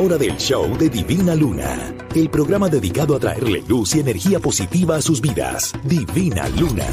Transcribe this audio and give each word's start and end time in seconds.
Y 0.00 0.02
ahora 0.02 0.16
del 0.16 0.34
show 0.38 0.78
de 0.78 0.88
Divina 0.88 1.34
Luna, 1.34 1.94
el 2.14 2.30
programa 2.30 2.70
dedicado 2.70 3.14
a 3.14 3.20
traerle 3.20 3.62
luz 3.68 3.94
y 3.94 4.00
energía 4.00 4.40
positiva 4.40 4.96
a 4.96 5.02
sus 5.02 5.20
vidas. 5.20 5.74
Divina 5.84 6.48
Luna. 6.48 6.86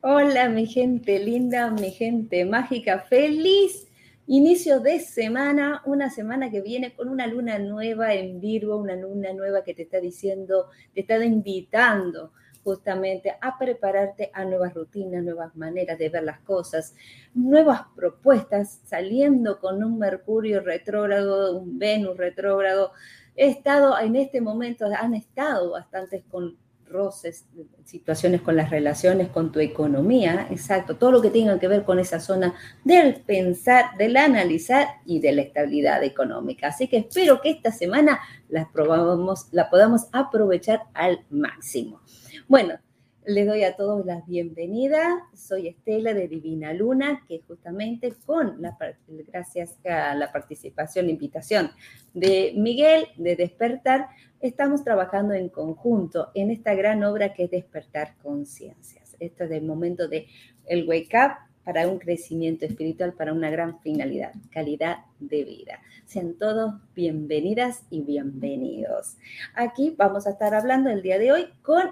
Hola, 0.00 0.48
mi 0.48 0.66
gente 0.66 1.18
linda, 1.18 1.70
mi 1.70 1.90
gente 1.90 2.46
mágica, 2.46 3.00
feliz 3.10 3.91
inicio 4.26 4.80
de 4.80 5.00
semana, 5.00 5.82
una 5.84 6.10
semana 6.10 6.50
que 6.50 6.60
viene 6.60 6.94
con 6.94 7.08
una 7.08 7.26
luna 7.26 7.58
nueva 7.58 8.14
en 8.14 8.40
Virgo, 8.40 8.76
una 8.76 8.96
luna 8.96 9.32
nueva 9.32 9.64
que 9.64 9.74
te 9.74 9.82
está 9.82 10.00
diciendo, 10.00 10.68
te 10.94 11.00
está 11.00 11.22
invitando 11.24 12.32
justamente 12.64 13.34
a 13.40 13.58
prepararte 13.58 14.30
a 14.32 14.44
nuevas 14.44 14.74
rutinas, 14.74 15.24
nuevas 15.24 15.54
maneras 15.56 15.98
de 15.98 16.08
ver 16.08 16.22
las 16.22 16.40
cosas, 16.40 16.94
nuevas 17.34 17.82
propuestas, 17.96 18.80
saliendo 18.84 19.58
con 19.58 19.82
un 19.82 19.98
Mercurio 19.98 20.60
retrógrado, 20.60 21.58
un 21.58 21.78
Venus 21.78 22.16
retrógrado. 22.16 22.92
He 23.34 23.48
estado 23.48 23.98
en 23.98 24.16
este 24.16 24.40
momento, 24.40 24.86
han 24.86 25.14
estado 25.14 25.72
bastantes 25.72 26.22
con 26.30 26.56
roces, 26.92 27.46
situaciones 27.84 28.42
con 28.42 28.54
las 28.54 28.70
relaciones, 28.70 29.28
con 29.28 29.50
tu 29.50 29.58
economía, 29.60 30.46
exacto, 30.50 30.96
todo 30.96 31.10
lo 31.10 31.22
que 31.22 31.30
tenga 31.30 31.58
que 31.58 31.68
ver 31.68 31.84
con 31.84 31.98
esa 31.98 32.20
zona 32.20 32.54
del 32.84 33.22
pensar, 33.22 33.96
del 33.98 34.16
analizar 34.16 34.86
y 35.06 35.20
de 35.20 35.32
la 35.32 35.42
estabilidad 35.42 36.04
económica. 36.04 36.68
Así 36.68 36.86
que 36.86 36.98
espero 36.98 37.40
que 37.40 37.50
esta 37.50 37.72
semana 37.72 38.20
la, 38.48 38.70
probamos, 38.72 39.48
la 39.50 39.70
podamos 39.70 40.02
aprovechar 40.12 40.82
al 40.94 41.24
máximo. 41.30 42.00
Bueno, 42.46 42.74
les 43.24 43.46
doy 43.46 43.62
a 43.62 43.76
todos 43.76 44.04
la 44.04 44.22
bienvenida. 44.26 45.28
Soy 45.34 45.68
Estela 45.68 46.12
de 46.12 46.26
Divina 46.26 46.72
Luna, 46.72 47.24
que 47.28 47.42
justamente 47.46 48.12
con 48.26 48.60
la 48.60 48.76
gracias 49.06 49.78
a 49.84 50.14
la 50.14 50.32
participación, 50.32 51.08
invitación 51.08 51.70
de 52.14 52.52
Miguel 52.56 53.06
de 53.16 53.36
Despertar, 53.36 54.08
estamos 54.40 54.82
trabajando 54.82 55.34
en 55.34 55.48
conjunto 55.50 56.30
en 56.34 56.50
esta 56.50 56.74
gran 56.74 57.04
obra 57.04 57.32
que 57.32 57.44
es 57.44 57.50
Despertar 57.50 58.16
Conciencias. 58.22 59.16
Esto 59.20 59.44
es 59.44 59.50
el 59.52 59.62
momento 59.62 60.08
de 60.08 60.26
el 60.66 60.88
wake 60.88 61.14
up 61.14 61.51
para 61.64 61.88
un 61.88 61.98
crecimiento 61.98 62.64
espiritual, 62.64 63.12
para 63.14 63.32
una 63.32 63.50
gran 63.50 63.80
finalidad, 63.80 64.32
calidad 64.50 65.04
de 65.20 65.44
vida. 65.44 65.80
Sean 66.06 66.34
todos 66.34 66.74
bienvenidas 66.94 67.84
y 67.90 68.02
bienvenidos. 68.02 69.16
Aquí 69.54 69.94
vamos 69.96 70.26
a 70.26 70.30
estar 70.30 70.54
hablando 70.54 70.90
el 70.90 71.02
día 71.02 71.18
de 71.18 71.32
hoy 71.32 71.46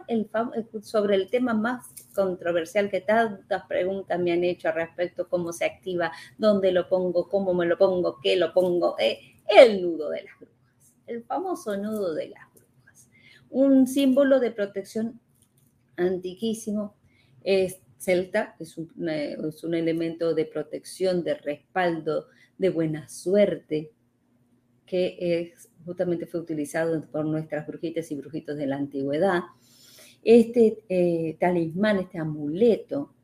el, 0.09 0.29
sobre 0.83 1.15
el 1.15 1.31
tema 1.31 1.55
más 1.55 1.87
controversial 2.15 2.91
que 2.91 3.01
tantas 3.01 3.65
preguntas 3.67 4.19
me 4.19 4.33
han 4.33 4.45
hecho 4.45 4.69
al 4.69 4.75
respecto, 4.75 5.29
cómo 5.29 5.53
se 5.53 5.65
activa, 5.65 6.13
dónde 6.37 6.73
lo 6.73 6.89
pongo, 6.89 7.29
cómo 7.29 7.55
me 7.55 7.67
lo 7.67 7.79
pongo, 7.79 8.19
qué 8.21 8.37
lo 8.37 8.53
pongo, 8.53 8.97
eh, 8.99 9.21
el 9.47 9.83
nudo 9.83 10.11
de 10.11 10.25
las 10.25 10.39
brujas, 10.39 10.95
el 11.07 11.23
famoso 11.25 11.77
nudo 11.77 12.15
de 12.15 12.31
las 12.31 12.53
brujas. 12.53 13.09
Un 13.51 13.87
símbolo 13.87 14.41
de 14.41 14.51
protección 14.51 15.21
antiquísimo. 15.97 16.95
Es 17.43 17.81
celta, 18.01 18.57
es 18.59 18.79
un, 18.79 19.09
es 19.09 19.63
un 19.63 19.75
elemento 19.75 20.35
de 20.35 20.47
protección, 20.47 21.23
de 21.23 21.35
respaldo, 21.35 22.27
de 22.57 22.71
buena 22.71 23.09
suerte, 23.09 23.93
que 24.87 25.53
justamente 25.85 26.27
fue 26.27 26.41
utilizado 26.41 27.01
por 27.13 27.25
nuestras 27.25 27.67
brujitas 27.67 28.11
y 28.11 28.17
brujitos 28.17 28.57
de 28.57 28.67
la 28.67 28.77
antigüedad. 28.77 29.43
Este 30.23 30.83
eh, 30.89 31.37
talismán, 31.39 31.99
este 31.99 32.19
amuleto, 32.19 33.15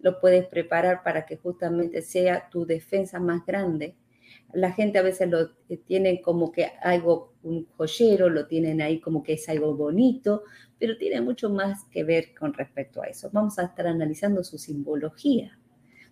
lo 0.00 0.20
puedes 0.20 0.46
preparar 0.46 1.02
para 1.02 1.26
que 1.26 1.36
justamente 1.36 2.02
sea 2.02 2.48
tu 2.50 2.64
defensa 2.66 3.18
más 3.18 3.44
grande. 3.44 3.96
La 4.52 4.72
gente 4.72 4.98
a 4.98 5.02
veces 5.02 5.28
lo 5.28 5.50
eh, 5.68 5.76
tiene 5.86 6.20
como 6.20 6.52
que 6.52 6.72
algo, 6.82 7.34
un 7.42 7.66
joyero, 7.76 8.28
lo 8.28 8.46
tienen 8.46 8.80
ahí 8.80 9.00
como 9.00 9.22
que 9.22 9.34
es 9.34 9.48
algo 9.48 9.74
bonito, 9.74 10.44
pero 10.78 10.96
tiene 10.96 11.20
mucho 11.20 11.50
más 11.50 11.84
que 11.90 12.04
ver 12.04 12.34
con 12.38 12.54
respecto 12.54 13.02
a 13.02 13.06
eso. 13.06 13.30
Vamos 13.32 13.58
a 13.58 13.64
estar 13.64 13.86
analizando 13.86 14.44
su 14.44 14.58
simbología, 14.58 15.58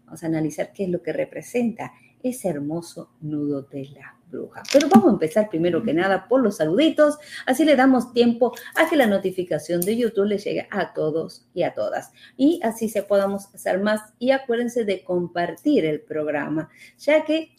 vamos 0.04 0.22
a 0.22 0.26
analizar 0.26 0.72
qué 0.72 0.84
es 0.84 0.90
lo 0.90 1.02
que 1.02 1.12
representa 1.12 1.92
ese 2.25 2.48
hermoso 2.48 3.10
nudo 3.20 3.62
de 3.62 3.84
la 3.90 4.16
bruja. 4.31 4.62
Pero 4.72 4.88
vamos 4.88 5.08
a 5.08 5.12
empezar 5.12 5.50
primero 5.50 5.82
que 5.82 5.92
nada 5.92 6.26
por 6.26 6.42
los 6.42 6.56
saluditos, 6.56 7.19
así 7.46 7.64
le 7.64 7.76
damos 7.76 8.12
tiempo 8.12 8.54
a 8.76 8.88
que 8.88 8.96
la 8.96 9.06
notificación 9.06 9.82
de 9.82 9.96
YouTube 9.96 10.26
le 10.26 10.38
llegue 10.38 10.66
a 10.70 10.94
todos 10.94 11.46
y 11.52 11.62
a 11.62 11.75
todas. 11.75 12.12
Y 12.36 12.60
así 12.62 12.88
se 12.88 13.02
podamos 13.02 13.54
hacer 13.54 13.81
más. 13.81 14.00
Y 14.19 14.31
acuérdense 14.31 14.84
de 14.84 15.04
compartir 15.04 15.84
el 15.84 16.00
programa, 16.00 16.70
ya 16.98 17.25
que 17.25 17.50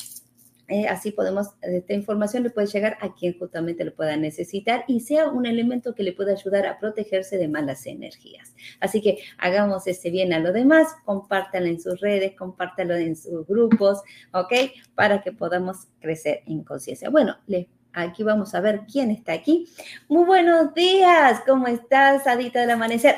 Eh, 0.67 0.87
así 0.87 1.11
podemos, 1.11 1.49
esta 1.61 1.93
información 1.93 2.43
le 2.43 2.49
puede 2.49 2.67
llegar 2.67 2.97
a 3.01 3.13
quien 3.13 3.37
justamente 3.37 3.85
lo 3.85 3.93
pueda 3.93 4.17
necesitar 4.17 4.83
y 4.87 5.01
sea 5.01 5.27
un 5.27 5.45
elemento 5.45 5.93
que 5.93 6.03
le 6.03 6.13
pueda 6.13 6.33
ayudar 6.33 6.65
a 6.65 6.79
protegerse 6.79 7.37
de 7.37 7.47
malas 7.47 7.85
energías. 7.85 8.55
Así 8.79 9.01
que 9.01 9.19
hagamos 9.37 9.87
ese 9.87 10.09
bien 10.09 10.33
a 10.33 10.39
los 10.39 10.53
demás, 10.53 10.87
compártanlo 11.05 11.69
en 11.69 11.79
sus 11.79 11.99
redes, 11.99 12.35
compártanlo 12.35 12.95
en 12.95 13.15
sus 13.15 13.45
grupos, 13.45 14.01
¿ok? 14.33 14.53
Para 14.95 15.21
que 15.21 15.31
podamos 15.31 15.87
crecer 15.99 16.41
en 16.47 16.63
conciencia. 16.63 17.09
Bueno, 17.09 17.37
les 17.47 17.67
Aquí 17.97 18.23
vamos 18.23 18.53
a 18.53 18.59
ver 18.59 18.81
quién 18.91 19.09
está 19.09 19.31
aquí. 19.31 19.69
Muy 20.09 20.25
buenos 20.25 20.73
días, 20.73 21.41
¿cómo 21.47 21.67
estás, 21.67 22.27
Adita 22.27 22.59
del 22.59 22.71
Amanecer? 22.71 23.15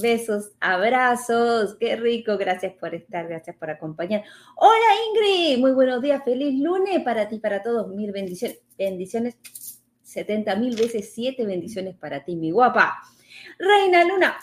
Besos, 0.00 0.52
abrazos, 0.60 1.76
qué 1.80 1.96
rico, 1.96 2.36
gracias 2.38 2.72
por 2.74 2.94
estar, 2.94 3.26
gracias 3.26 3.56
por 3.56 3.68
acompañar. 3.68 4.22
Hola 4.54 4.86
Ingrid, 5.08 5.58
muy 5.58 5.72
buenos 5.72 6.00
días, 6.00 6.22
feliz 6.24 6.54
lunes 6.60 7.02
para 7.02 7.28
ti, 7.28 7.40
para 7.40 7.62
todos, 7.64 7.88
mil 7.88 8.12
bendiciones, 8.12 8.60
bendiciones, 8.76 9.36
70 10.02 10.54
mil 10.54 10.76
veces, 10.76 11.12
siete 11.12 11.44
bendiciones 11.44 11.96
para 11.96 12.24
ti, 12.24 12.36
mi 12.36 12.52
guapa. 12.52 12.98
Reina 13.58 14.04
Luna, 14.04 14.38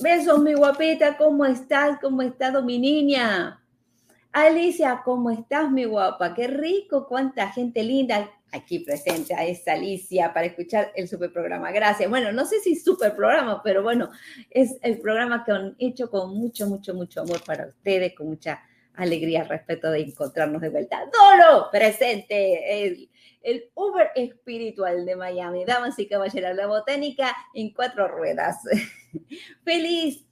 besos, 0.00 0.38
mi 0.40 0.52
guapeta, 0.52 1.16
¿cómo 1.16 1.46
estás? 1.46 1.98
¿Cómo 2.02 2.20
estado 2.20 2.62
mi 2.62 2.78
niña? 2.78 3.62
Alicia, 4.32 5.00
¿cómo 5.02 5.30
estás, 5.30 5.70
mi 5.70 5.86
guapa? 5.86 6.34
Qué 6.34 6.46
rico, 6.46 7.06
cuánta 7.08 7.50
gente 7.52 7.82
linda 7.82 8.30
aquí 8.52 8.80
presente 8.80 9.34
a 9.34 9.46
esta 9.46 9.72
Alicia 9.72 10.32
para 10.32 10.46
escuchar 10.46 10.92
el 10.94 11.08
super 11.08 11.32
programa. 11.32 11.70
Gracias. 11.70 12.08
Bueno, 12.08 12.32
no 12.32 12.46
sé 12.46 12.60
si 12.60 12.76
super 12.76 13.14
programa, 13.14 13.62
pero 13.62 13.82
bueno, 13.82 14.10
es 14.50 14.78
el 14.82 15.00
programa 15.00 15.44
que 15.44 15.52
han 15.52 15.76
hecho 15.78 16.10
con 16.10 16.36
mucho, 16.36 16.66
mucho, 16.66 16.94
mucho 16.94 17.22
amor 17.22 17.42
para 17.44 17.66
ustedes, 17.66 18.14
con 18.14 18.28
mucha 18.28 18.62
alegría 18.94 19.44
respecto 19.44 19.90
de 19.90 20.00
encontrarnos 20.00 20.60
de 20.60 20.70
vuelta. 20.70 20.98
Dolo, 21.12 21.68
presente, 21.70 22.84
el, 22.84 23.08
el 23.42 23.70
Uber 23.74 24.10
espiritual 24.14 25.06
de 25.06 25.16
Miami. 25.16 25.64
Damas 25.64 25.98
y 25.98 26.08
caballeros, 26.08 26.56
la 26.56 26.66
botánica 26.66 27.34
en 27.54 27.72
cuatro 27.72 28.08
ruedas. 28.08 28.56
Feliz 29.64 30.24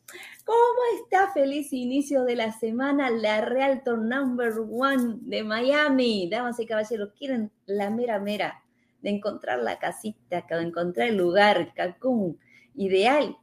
¿Cómo 0.46 1.02
está? 1.02 1.32
Feliz 1.32 1.72
inicio 1.72 2.22
de 2.22 2.36
la 2.36 2.52
semana, 2.52 3.10
la 3.10 3.40
Realtor 3.40 3.98
Number 3.98 4.52
One 4.70 5.16
de 5.22 5.42
Miami. 5.42 6.28
Damas 6.30 6.60
y 6.60 6.66
caballeros, 6.66 7.14
¿quieren 7.18 7.50
la 7.66 7.90
mera 7.90 8.20
mera 8.20 8.62
de 9.02 9.10
encontrar 9.10 9.58
la 9.58 9.80
casita, 9.80 10.46
de 10.48 10.62
encontrar 10.62 11.08
el 11.08 11.16
lugar, 11.16 11.74
Cancún 11.74 12.38
ideal? 12.76 13.36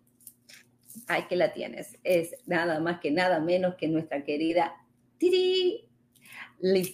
Ay, 1.07 1.23
que 1.27 1.35
la 1.35 1.51
tienes. 1.51 1.99
Es 2.05 2.37
nada 2.45 2.79
más 2.79 3.01
que 3.01 3.11
nada 3.11 3.41
menos 3.41 3.75
que 3.75 3.89
nuestra 3.89 4.23
querida 4.23 4.73
Tiri 5.17 5.89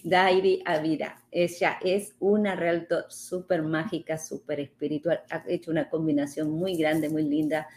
Dairi 0.02 0.64
Avira. 0.66 1.22
Ella 1.30 1.78
es 1.84 2.16
una 2.18 2.56
realtor 2.56 3.04
súper 3.10 3.62
mágica, 3.62 4.18
súper 4.18 4.58
espiritual. 4.58 5.22
Ha 5.30 5.44
hecho 5.46 5.70
una 5.70 5.88
combinación 5.88 6.50
muy 6.50 6.76
grande, 6.76 7.08
muy 7.08 7.22
linda 7.22 7.68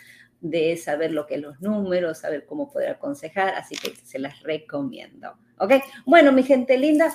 de 0.43 0.75
saber 0.75 1.13
lo 1.13 1.25
que 1.25 1.35
es 1.35 1.41
los 1.41 1.59
números, 1.61 2.19
saber 2.19 2.45
cómo 2.45 2.69
poder 2.69 2.89
aconsejar, 2.89 3.55
así 3.55 3.75
que 3.75 3.95
se 3.95 4.19
las 4.19 4.43
recomiendo. 4.43 5.33
¿Ok? 5.57 5.71
Bueno, 6.05 6.33
mi 6.33 6.43
gente 6.43 6.77
linda, 6.77 7.13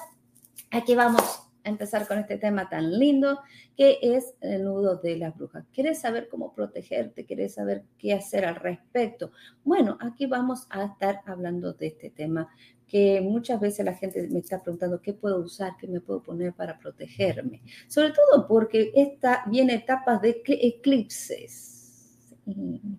aquí 0.70 0.94
vamos 0.94 1.22
a 1.62 1.68
empezar 1.68 2.08
con 2.08 2.18
este 2.18 2.38
tema 2.38 2.70
tan 2.70 2.98
lindo 2.98 3.40
que 3.76 3.98
es 4.00 4.34
el 4.40 4.64
nudo 4.64 4.96
de 4.96 5.18
las 5.18 5.36
brujas. 5.36 5.66
¿Quieres 5.74 6.00
saber 6.00 6.28
cómo 6.30 6.54
protegerte? 6.54 7.26
¿Quieres 7.26 7.54
saber 7.54 7.84
qué 7.98 8.14
hacer 8.14 8.46
al 8.46 8.56
respecto? 8.56 9.30
Bueno, 9.62 9.98
aquí 10.00 10.24
vamos 10.24 10.66
a 10.70 10.86
estar 10.86 11.20
hablando 11.26 11.74
de 11.74 11.88
este 11.88 12.08
tema 12.08 12.48
que 12.86 13.20
muchas 13.20 13.60
veces 13.60 13.84
la 13.84 13.92
gente 13.92 14.26
me 14.28 14.38
está 14.38 14.62
preguntando 14.62 15.02
qué 15.02 15.12
puedo 15.12 15.40
usar, 15.40 15.72
qué 15.78 15.86
me 15.86 16.00
puedo 16.00 16.22
poner 16.22 16.54
para 16.54 16.78
protegerme. 16.78 17.60
Sobre 17.88 18.12
todo 18.12 18.48
porque 18.48 18.90
esta 18.94 19.44
viene 19.46 19.74
etapas 19.74 20.22
de 20.22 20.42
eclipses 20.46 21.77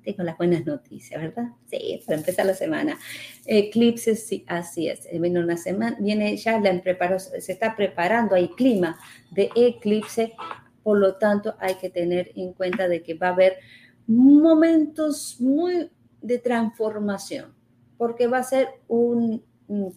tengo 0.04 0.24
las 0.24 0.38
buenas 0.38 0.66
noticias, 0.66 1.22
¿verdad? 1.22 1.50
Sí, 1.70 2.02
para 2.06 2.20
empezar 2.20 2.46
la 2.46 2.54
semana. 2.54 2.98
Eclipses, 3.46 4.26
sí, 4.26 4.44
así 4.48 4.88
es. 4.88 5.08
Viene 5.12 5.40
una 5.40 5.58
semana, 5.58 5.98
viene 6.00 6.36
ya 6.38 6.60
la 6.60 6.82
se 7.10 7.52
está 7.52 7.76
preparando, 7.76 8.36
hay 8.36 8.50
clima 8.50 9.00
de 9.32 9.50
eclipse, 9.56 10.34
por 10.84 11.00
lo 11.00 11.16
tanto 11.16 11.56
hay 11.60 11.76
que 11.76 11.90
tener 11.90 12.32
en 12.36 12.54
cuenta 12.54 12.88
de 12.88 13.02
que 13.02 13.16
va 13.16 13.28
a 13.28 13.34
haber 13.34 13.58
momentos 14.08 15.38
muy 15.40 15.90
de 16.22 16.38
transformación, 16.38 17.54
porque 17.98 18.28
va 18.28 18.40
a 18.40 18.44
ser 18.44 18.70
un, 18.88 19.44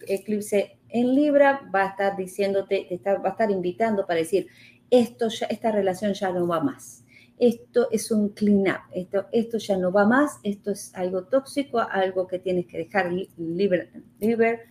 eclipse 0.07 0.77
en 0.89 1.15
Libra, 1.15 1.67
va 1.73 1.83
a 1.83 1.87
estar 1.89 2.15
diciéndote, 2.15 2.87
va 3.05 3.29
a 3.29 3.31
estar 3.31 3.49
invitando 3.49 4.05
para 4.05 4.19
decir, 4.19 4.47
esto 4.91 5.27
esta 5.49 5.71
relación 5.71 6.13
ya 6.13 6.31
no 6.31 6.47
va 6.47 6.59
más 6.59 7.02
esto 7.37 7.87
es 7.91 8.11
un 8.11 8.29
clean 8.29 8.61
up, 8.61 8.81
esto, 8.93 9.25
esto 9.31 9.57
ya 9.57 9.77
no 9.77 9.91
va 9.91 10.05
más, 10.05 10.39
esto 10.43 10.71
es 10.71 10.93
algo 10.95 11.23
tóxico, 11.25 11.79
algo 11.79 12.27
que 12.27 12.39
tienes 12.39 12.67
que 12.67 12.77
dejar 12.77 13.11
libre, 13.37 13.89
libre, 14.19 14.61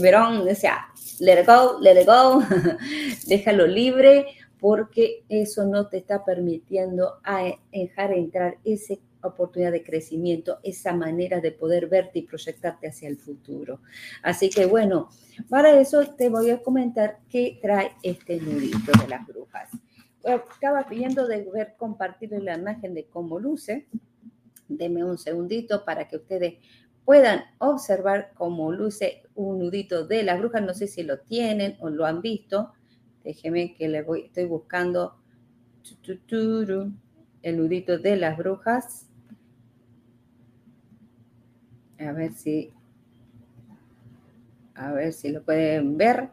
verón, 0.00 0.48
o 0.48 0.54
sea, 0.54 0.86
let 1.20 1.40
it 1.40 1.46
go, 1.46 1.78
let 1.80 2.00
it 2.00 2.06
go, 2.06 2.42
déjalo 3.26 3.66
libre 3.66 4.26
porque 4.60 5.24
eso 5.28 5.66
no 5.66 5.88
te 5.88 5.98
está 5.98 6.24
permitiendo 6.24 7.20
dejar 7.70 8.12
entrar 8.12 8.56
esa 8.64 8.94
oportunidad 9.22 9.72
de 9.72 9.82
crecimiento, 9.82 10.58
esa 10.62 10.94
manera 10.94 11.40
de 11.40 11.52
poder 11.52 11.88
verte 11.88 12.20
y 12.20 12.22
proyectarte 12.22 12.88
hacia 12.88 13.08
el 13.08 13.16
futuro. 13.16 13.80
Así 14.22 14.48
que 14.48 14.66
bueno, 14.66 15.08
para 15.48 15.78
eso 15.80 16.06
te 16.16 16.28
voy 16.28 16.50
a 16.50 16.62
comentar 16.62 17.18
qué 17.28 17.58
trae 17.60 17.92
este 18.02 18.40
nudito 18.40 18.92
de 19.02 19.08
las 19.08 19.26
brujas 19.26 19.70
estaba 20.24 20.86
pidiendo 20.86 21.26
de 21.26 21.48
ver 21.50 21.74
compartir 21.76 22.30
la 22.32 22.56
imagen 22.56 22.94
de 22.94 23.06
cómo 23.06 23.38
luce. 23.38 23.86
Deme 24.68 25.04
un 25.04 25.18
segundito 25.18 25.84
para 25.84 26.08
que 26.08 26.16
ustedes 26.16 26.54
puedan 27.04 27.42
observar 27.58 28.32
cómo 28.34 28.72
luce 28.72 29.22
un 29.34 29.58
nudito 29.58 30.06
de 30.06 30.22
las 30.22 30.38
brujas. 30.38 30.62
No 30.62 30.74
sé 30.74 30.86
si 30.86 31.02
lo 31.02 31.20
tienen 31.20 31.76
o 31.80 31.90
lo 31.90 32.06
han 32.06 32.22
visto. 32.22 32.72
Déjenme 33.22 33.74
que 33.74 33.88
le 33.88 34.02
voy, 34.02 34.22
estoy 34.26 34.46
buscando 34.46 35.16
el 37.42 37.56
nudito 37.58 37.98
de 37.98 38.16
las 38.16 38.36
brujas. 38.36 39.06
A 41.98 42.12
ver 42.12 42.32
si, 42.32 42.72
a 44.74 44.92
ver 44.92 45.12
si 45.12 45.30
lo 45.30 45.42
pueden 45.42 45.96
ver. 45.96 46.30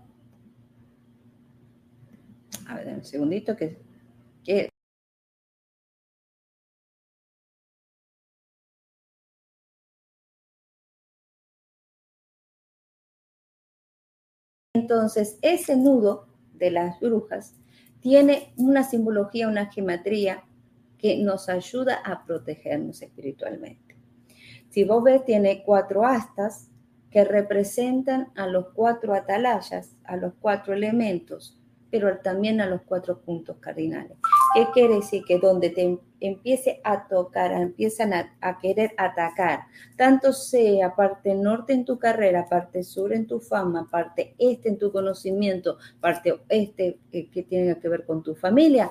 A 2.72 2.76
ver, 2.76 2.88
un 2.88 3.04
segundito 3.04 3.54
que, 3.58 3.82
Entonces, 14.74 15.38
ese 15.42 15.76
nudo 15.76 16.28
de 16.54 16.72
las 16.72 16.98
brujas 17.02 17.56
tiene 18.00 18.54
una 18.56 18.84
simbología, 18.84 19.50
una 19.50 19.66
geometría 19.70 20.46
que 20.98 21.18
nos 21.18 21.50
ayuda 21.50 21.96
a 22.06 22.24
protegernos 22.24 23.02
espiritualmente. 23.02 23.98
Si 24.70 24.86
vos 24.86 25.04
ves, 25.04 25.26
tiene 25.26 25.64
cuatro 25.66 26.06
astas 26.06 26.70
que 27.10 27.26
representan 27.26 28.32
a 28.36 28.48
los 28.48 28.70
cuatro 28.74 29.14
atalayas, 29.14 29.98
a 30.06 30.16
los 30.16 30.34
cuatro 30.40 30.74
elementos 30.74 31.61
pero 31.92 32.18
también 32.20 32.62
a 32.62 32.68
los 32.68 32.82
cuatro 32.84 33.20
puntos 33.20 33.58
cardinales. 33.60 34.18
¿Qué 34.56 34.66
quiere 34.74 34.96
decir? 34.96 35.24
Que 35.28 35.38
donde 35.38 35.70
te 35.70 36.00
empiece 36.22 36.80
a 36.86 37.08
tocar, 37.08 37.52
empiezan 37.52 38.14
a, 38.14 38.60
querer 38.60 38.94
atacar, 38.98 39.66
tanto 39.98 40.32
sea 40.32 40.96
parte 40.96 41.36
norte 41.36 41.74
en 41.74 41.84
tu 41.84 42.00
carrera, 42.00 42.48
parte 42.48 42.84
sur 42.84 43.12
en 43.12 43.28
tu 43.28 43.40
fama, 43.40 43.90
parte 43.92 44.36
este 44.40 44.70
en 44.70 44.78
tu 44.78 44.92
conocimiento, 44.92 45.78
parte 46.00 46.42
este 46.48 47.00
eh, 47.12 47.30
que 47.30 47.44
tiene 47.44 47.78
que 47.78 47.90
ver 47.90 48.06
con 48.06 48.24
tu 48.24 48.36
familia, 48.36 48.90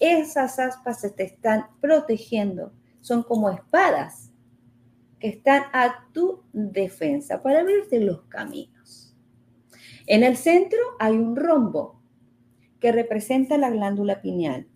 esas 0.00 0.58
aspas 0.58 1.00
se 1.00 1.10
te 1.10 1.22
están 1.24 1.66
protegiendo, 1.80 2.72
son 3.00 3.22
como 3.22 3.50
espadas 3.50 4.32
que 5.20 5.28
están 5.28 5.64
a 5.72 6.08
tu 6.12 6.42
defensa 6.52 7.42
para 7.42 7.60
abrirte 7.60 8.00
los 8.00 8.22
caminos. 8.22 9.14
En 10.06 10.22
el 10.22 10.36
centro 10.36 10.78
hay 10.98 11.16
un 11.16 11.36
rombo 11.36 11.95
que 12.80 12.92
representa 12.92 13.58
la 13.58 13.70
glándula 13.70 14.20
pineal, 14.20 14.66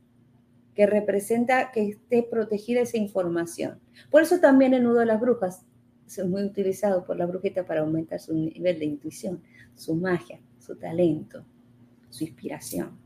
que 0.75 0.87
representa 0.87 1.71
que 1.73 1.89
esté 1.89 2.23
protegida 2.23 2.81
esa 2.81 2.97
información. 2.97 3.81
Por 4.11 4.23
eso 4.23 4.41
también 4.41 4.75
el 4.75 4.85
nudo 4.85 5.01
de 5.01 5.07
las 5.07 5.21
brujas 5.21 5.65
es 6.07 6.27
muy 6.27 6.43
utilizado 6.43 7.05
por 7.05 7.17
la 7.17 7.27
brujita 7.27 7.65
para 7.65 7.81
aumentar 7.81 8.19
su 8.19 8.35
nivel 8.35 8.79
de 8.79 8.85
intuición, 8.85 9.43
su 9.77 9.95
magia, 9.95 10.41
su 10.59 10.77
talento, 10.77 11.45
su 12.09 12.25
inspiración. 12.25 12.99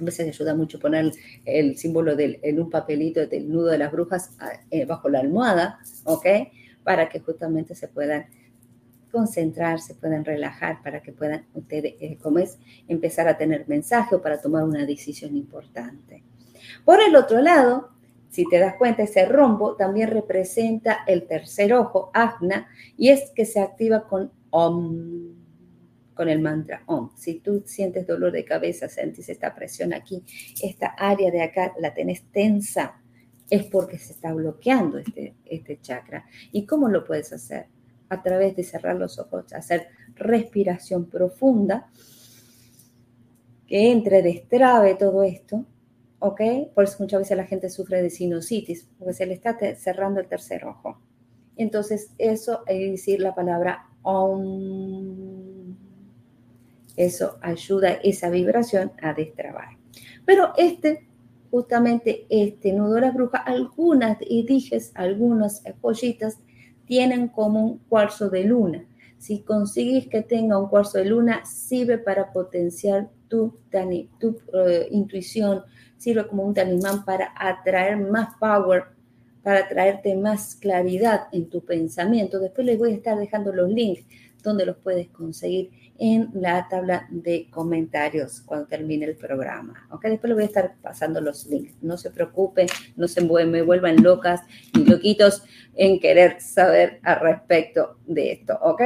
A 0.00 0.04
veces 0.04 0.28
ayuda 0.28 0.54
mucho 0.54 0.78
poner 0.78 1.12
el 1.44 1.76
símbolo 1.76 2.16
del, 2.16 2.38
en 2.42 2.60
un 2.60 2.70
papelito 2.70 3.26
del 3.26 3.50
nudo 3.50 3.66
de 3.66 3.78
las 3.78 3.92
brujas 3.92 4.36
eh, 4.70 4.84
bajo 4.86 5.08
la 5.08 5.20
almohada, 5.20 5.78
¿ok? 6.04 6.26
Para 6.82 7.08
que 7.08 7.20
justamente 7.20 7.74
se 7.74 7.88
puedan 7.88 8.26
concentrarse, 9.12 9.94
puedan 9.94 10.24
relajar 10.24 10.82
para 10.82 11.02
que 11.02 11.12
puedan 11.12 11.46
ustedes, 11.54 11.94
eh, 12.00 12.18
como 12.20 12.38
es, 12.38 12.58
empezar 12.88 13.28
a 13.28 13.36
tener 13.36 13.68
mensaje 13.68 14.16
o 14.16 14.22
para 14.22 14.40
tomar 14.40 14.64
una 14.64 14.84
decisión 14.86 15.36
importante. 15.36 16.24
Por 16.84 17.00
el 17.00 17.14
otro 17.14 17.40
lado, 17.40 17.90
si 18.30 18.48
te 18.48 18.58
das 18.58 18.76
cuenta, 18.76 19.02
ese 19.02 19.26
rombo 19.26 19.76
también 19.76 20.10
representa 20.10 21.04
el 21.06 21.26
tercer 21.26 21.74
ojo, 21.74 22.10
Agna, 22.14 22.66
y 22.96 23.10
es 23.10 23.30
que 23.30 23.44
se 23.44 23.60
activa 23.60 24.08
con 24.08 24.32
Om, 24.48 25.34
con 26.14 26.28
el 26.28 26.40
mantra 26.40 26.82
Om. 26.86 27.10
Si 27.14 27.40
tú 27.40 27.62
sientes 27.66 28.06
dolor 28.06 28.32
de 28.32 28.44
cabeza, 28.44 28.88
sientes 28.88 29.28
esta 29.28 29.54
presión 29.54 29.92
aquí, 29.92 30.24
esta 30.62 30.88
área 30.88 31.30
de 31.30 31.42
acá 31.42 31.74
la 31.78 31.92
tenés 31.92 32.22
tensa, 32.32 33.02
es 33.50 33.64
porque 33.64 33.98
se 33.98 34.14
está 34.14 34.32
bloqueando 34.32 34.96
este, 34.96 35.34
este 35.44 35.78
chakra. 35.82 36.24
¿Y 36.52 36.64
cómo 36.64 36.88
lo 36.88 37.04
puedes 37.04 37.34
hacer? 37.34 37.66
A 38.12 38.22
través 38.22 38.54
de 38.56 38.62
cerrar 38.62 38.96
los 38.96 39.18
ojos, 39.18 39.52
hacer 39.54 39.88
respiración 40.16 41.06
profunda, 41.06 41.90
que 43.66 43.90
entre, 43.90 44.22
destrabe 44.22 44.96
todo 44.96 45.22
esto, 45.22 45.64
¿ok? 46.18 46.40
Por 46.74 46.84
eso 46.84 46.96
muchas 47.00 47.20
veces 47.20 47.36
la 47.36 47.46
gente 47.46 47.70
sufre 47.70 48.02
de 48.02 48.10
sinusitis, 48.10 48.86
porque 48.98 49.14
se 49.14 49.24
le 49.24 49.32
está 49.32 49.56
cerrando 49.76 50.20
el 50.20 50.26
tercer 50.26 50.66
ojo. 50.66 51.00
Entonces, 51.56 52.10
eso 52.18 52.64
es 52.66 52.90
decir 52.90 53.20
la 53.20 53.34
palabra 53.34 53.86
Om. 54.02 55.74
Eso 56.96 57.38
ayuda 57.40 57.92
esa 58.02 58.28
vibración 58.28 58.92
a 59.00 59.14
destrabar. 59.14 59.78
Pero 60.26 60.52
este 60.58 61.06
justamente 61.52 62.24
este 62.30 62.72
nudo 62.72 62.94
de 62.94 63.02
la 63.02 63.10
bruja, 63.10 63.36
algunas, 63.36 64.16
y 64.22 64.44
dijes, 64.46 64.90
algunas 64.94 65.62
pollitas 65.82 66.38
tienen 66.86 67.28
como 67.28 67.64
un 67.64 67.78
cuarzo 67.78 68.28
de 68.28 68.44
luna. 68.44 68.84
Si 69.18 69.40
consigues 69.40 70.08
que 70.08 70.22
tenga 70.22 70.58
un 70.58 70.68
cuarzo 70.68 70.98
de 70.98 71.04
luna, 71.04 71.44
sirve 71.44 71.98
para 71.98 72.32
potenciar 72.32 73.08
tu, 73.28 73.58
tu 74.18 74.40
eh, 74.52 74.88
intuición, 74.90 75.62
sirve 75.96 76.26
como 76.26 76.42
un 76.42 76.54
talismán 76.54 77.04
para 77.04 77.32
atraer 77.36 77.96
más 77.96 78.34
power, 78.40 78.84
para 79.42 79.68
traerte 79.68 80.16
más 80.16 80.56
claridad 80.56 81.28
en 81.32 81.48
tu 81.48 81.64
pensamiento. 81.64 82.38
Después 82.38 82.66
les 82.66 82.78
voy 82.78 82.92
a 82.92 82.96
estar 82.96 83.18
dejando 83.18 83.52
los 83.52 83.70
links 83.70 84.04
donde 84.42 84.66
los 84.66 84.76
puedes 84.76 85.08
conseguir 85.08 85.70
en 85.98 86.30
la 86.34 86.66
tabla 86.68 87.06
de 87.10 87.48
comentarios 87.50 88.40
cuando 88.40 88.66
termine 88.66 89.06
el 89.06 89.16
programa. 89.16 89.86
¿ok? 89.90 90.04
Después 90.04 90.28
les 90.28 90.34
voy 90.34 90.42
a 90.42 90.46
estar 90.46 90.74
pasando 90.82 91.20
los 91.20 91.46
links. 91.46 91.74
No 91.82 91.96
se 91.96 92.10
preocupen, 92.10 92.66
no 92.96 93.08
se 93.08 93.20
me 93.22 93.62
vuelvan 93.62 94.02
locas 94.02 94.40
ni 94.76 94.84
loquitos 94.84 95.44
en 95.74 96.00
querer 96.00 96.40
saber 96.40 97.00
al 97.02 97.20
respecto 97.20 97.98
de 98.06 98.32
esto. 98.32 98.58
¿ok? 98.62 98.82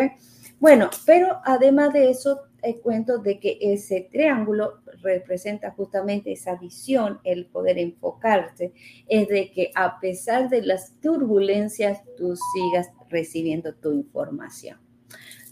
Bueno, 0.59 0.91
pero 1.05 1.41
además 1.45 1.93
de 1.93 2.11
eso, 2.11 2.43
te 2.63 2.81
cuento 2.81 3.19
de 3.19 3.39
que 3.39 3.59
ese 3.61 4.09
triángulo 4.11 4.81
representa 5.03 5.71
justamente 5.71 6.33
esa 6.33 6.57
visión, 6.57 7.21
el 7.25 7.47
poder 7.47 7.79
enfocarse, 7.79 8.73
es 9.09 9.29
de 9.29 9.53
que 9.53 9.71
a 9.75 10.01
pesar 10.01 10.49
de 10.49 10.63
las 10.63 10.99
turbulencias, 11.01 12.03
tú 12.17 12.35
sigas 12.55 12.91
recibiendo 13.09 13.75
tu 13.75 13.93
información. 13.93 14.79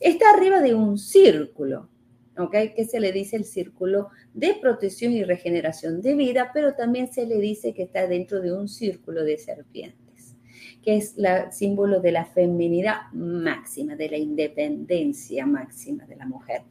Está 0.04 0.28
arriba 0.34 0.60
de 0.60 0.74
un 0.74 0.98
círculo, 0.98 1.88
¿ok? 2.36 2.54
Que 2.76 2.84
se 2.84 3.00
le 3.00 3.10
dice 3.10 3.36
el 3.36 3.46
círculo 3.46 4.10
de 4.34 4.52
protección 4.52 5.14
y 5.14 5.24
regeneración 5.24 6.02
de 6.02 6.14
vida, 6.14 6.50
pero 6.52 6.74
también 6.74 7.10
se 7.10 7.24
le 7.24 7.38
dice 7.38 7.72
que 7.72 7.84
está 7.84 8.06
dentro 8.06 8.42
de 8.42 8.52
un 8.52 8.68
círculo 8.68 9.24
de 9.24 9.38
serpientes, 9.38 10.36
que 10.82 10.98
es 10.98 11.16
el 11.16 11.50
símbolo 11.52 12.00
de 12.00 12.12
la 12.12 12.26
feminidad 12.26 13.10
máxima, 13.14 13.96
de 13.96 14.10
la 14.10 14.18
independencia 14.18 15.46
máxima 15.46 16.04
de 16.04 16.16
la 16.16 16.26
mujer, 16.26 16.64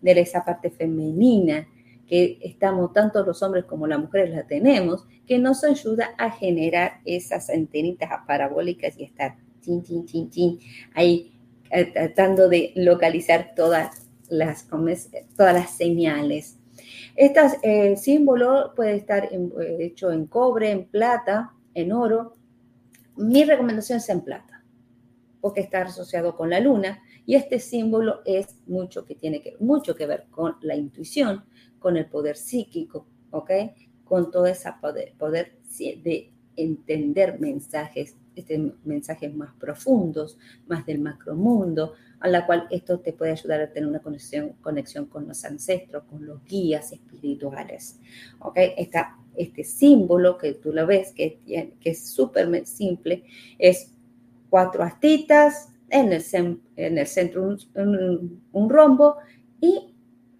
de 0.00 0.12
esa 0.18 0.42
parte 0.42 0.70
femenina 0.70 1.68
que 2.06 2.38
estamos, 2.40 2.94
tanto 2.94 3.22
los 3.22 3.42
hombres 3.42 3.66
como 3.66 3.86
las 3.86 4.00
mujeres 4.00 4.30
la 4.30 4.46
tenemos, 4.46 5.06
que 5.26 5.38
nos 5.38 5.62
ayuda 5.62 6.14
a 6.16 6.30
generar 6.30 7.02
esas 7.04 7.50
antenitas 7.50 8.08
parabólicas 8.26 8.98
y 8.98 9.04
estar 9.04 9.36
chin, 9.60 9.82
chin, 9.82 10.06
chin, 10.06 10.30
chin, 10.30 10.58
ahí 10.94 11.37
eh, 11.70 11.86
tratando 11.92 12.48
de 12.48 12.72
localizar 12.76 13.52
todas 13.54 14.08
las, 14.28 14.66
todas 14.68 15.54
las 15.54 15.70
señales. 15.70 16.58
Este 17.16 17.96
símbolo 17.96 18.72
puede 18.76 18.94
estar 18.94 19.28
hecho 19.80 20.12
en 20.12 20.26
cobre, 20.26 20.70
en 20.70 20.86
plata, 20.86 21.52
en 21.74 21.92
oro. 21.92 22.36
Mi 23.16 23.44
recomendación 23.44 23.98
es 23.98 24.08
en 24.08 24.20
plata, 24.20 24.62
porque 25.40 25.60
está 25.60 25.82
asociado 25.82 26.36
con 26.36 26.50
la 26.50 26.60
luna 26.60 27.02
y 27.26 27.34
este 27.34 27.58
símbolo 27.58 28.20
es 28.24 28.56
mucho 28.66 29.04
que 29.04 29.14
tiene 29.14 29.42
que, 29.42 29.56
mucho 29.60 29.94
que 29.94 30.06
ver 30.06 30.26
con 30.30 30.56
la 30.62 30.76
intuición, 30.76 31.44
con 31.78 31.96
el 31.96 32.06
poder 32.06 32.36
psíquico, 32.36 33.06
¿ok? 33.32 33.50
Con 34.04 34.30
todo 34.30 34.46
ese 34.46 34.70
poder, 34.80 35.14
poder 35.18 35.58
de 35.78 36.32
entender 36.56 37.38
mensajes 37.38 38.16
este, 38.38 38.72
mensajes 38.84 39.34
más 39.34 39.54
profundos, 39.58 40.38
más 40.66 40.86
del 40.86 41.00
macromundo, 41.00 41.94
a 42.20 42.28
la 42.28 42.46
cual 42.46 42.66
esto 42.70 42.98
te 43.00 43.12
puede 43.12 43.32
ayudar 43.32 43.60
a 43.60 43.70
tener 43.70 43.88
una 43.88 44.00
conexión, 44.00 44.54
conexión 44.60 45.06
con 45.06 45.28
los 45.28 45.44
ancestros, 45.44 46.04
con 46.04 46.26
los 46.26 46.44
guías 46.44 46.92
espirituales. 46.92 47.98
¿Ok? 48.40 48.58
este 49.36 49.62
símbolo 49.62 50.36
que 50.36 50.54
tú 50.54 50.72
lo 50.72 50.84
ves, 50.84 51.12
que, 51.12 51.38
que 51.80 51.90
es 51.90 52.08
súper 52.08 52.66
simple, 52.66 53.22
es 53.56 53.92
cuatro 54.50 54.82
astitas, 54.82 55.68
en 55.90 56.12
el, 56.12 56.24
en 56.76 56.98
el 56.98 57.06
centro 57.06 57.44
un, 57.74 58.42
un 58.52 58.70
rombo 58.70 59.16
y 59.60 59.87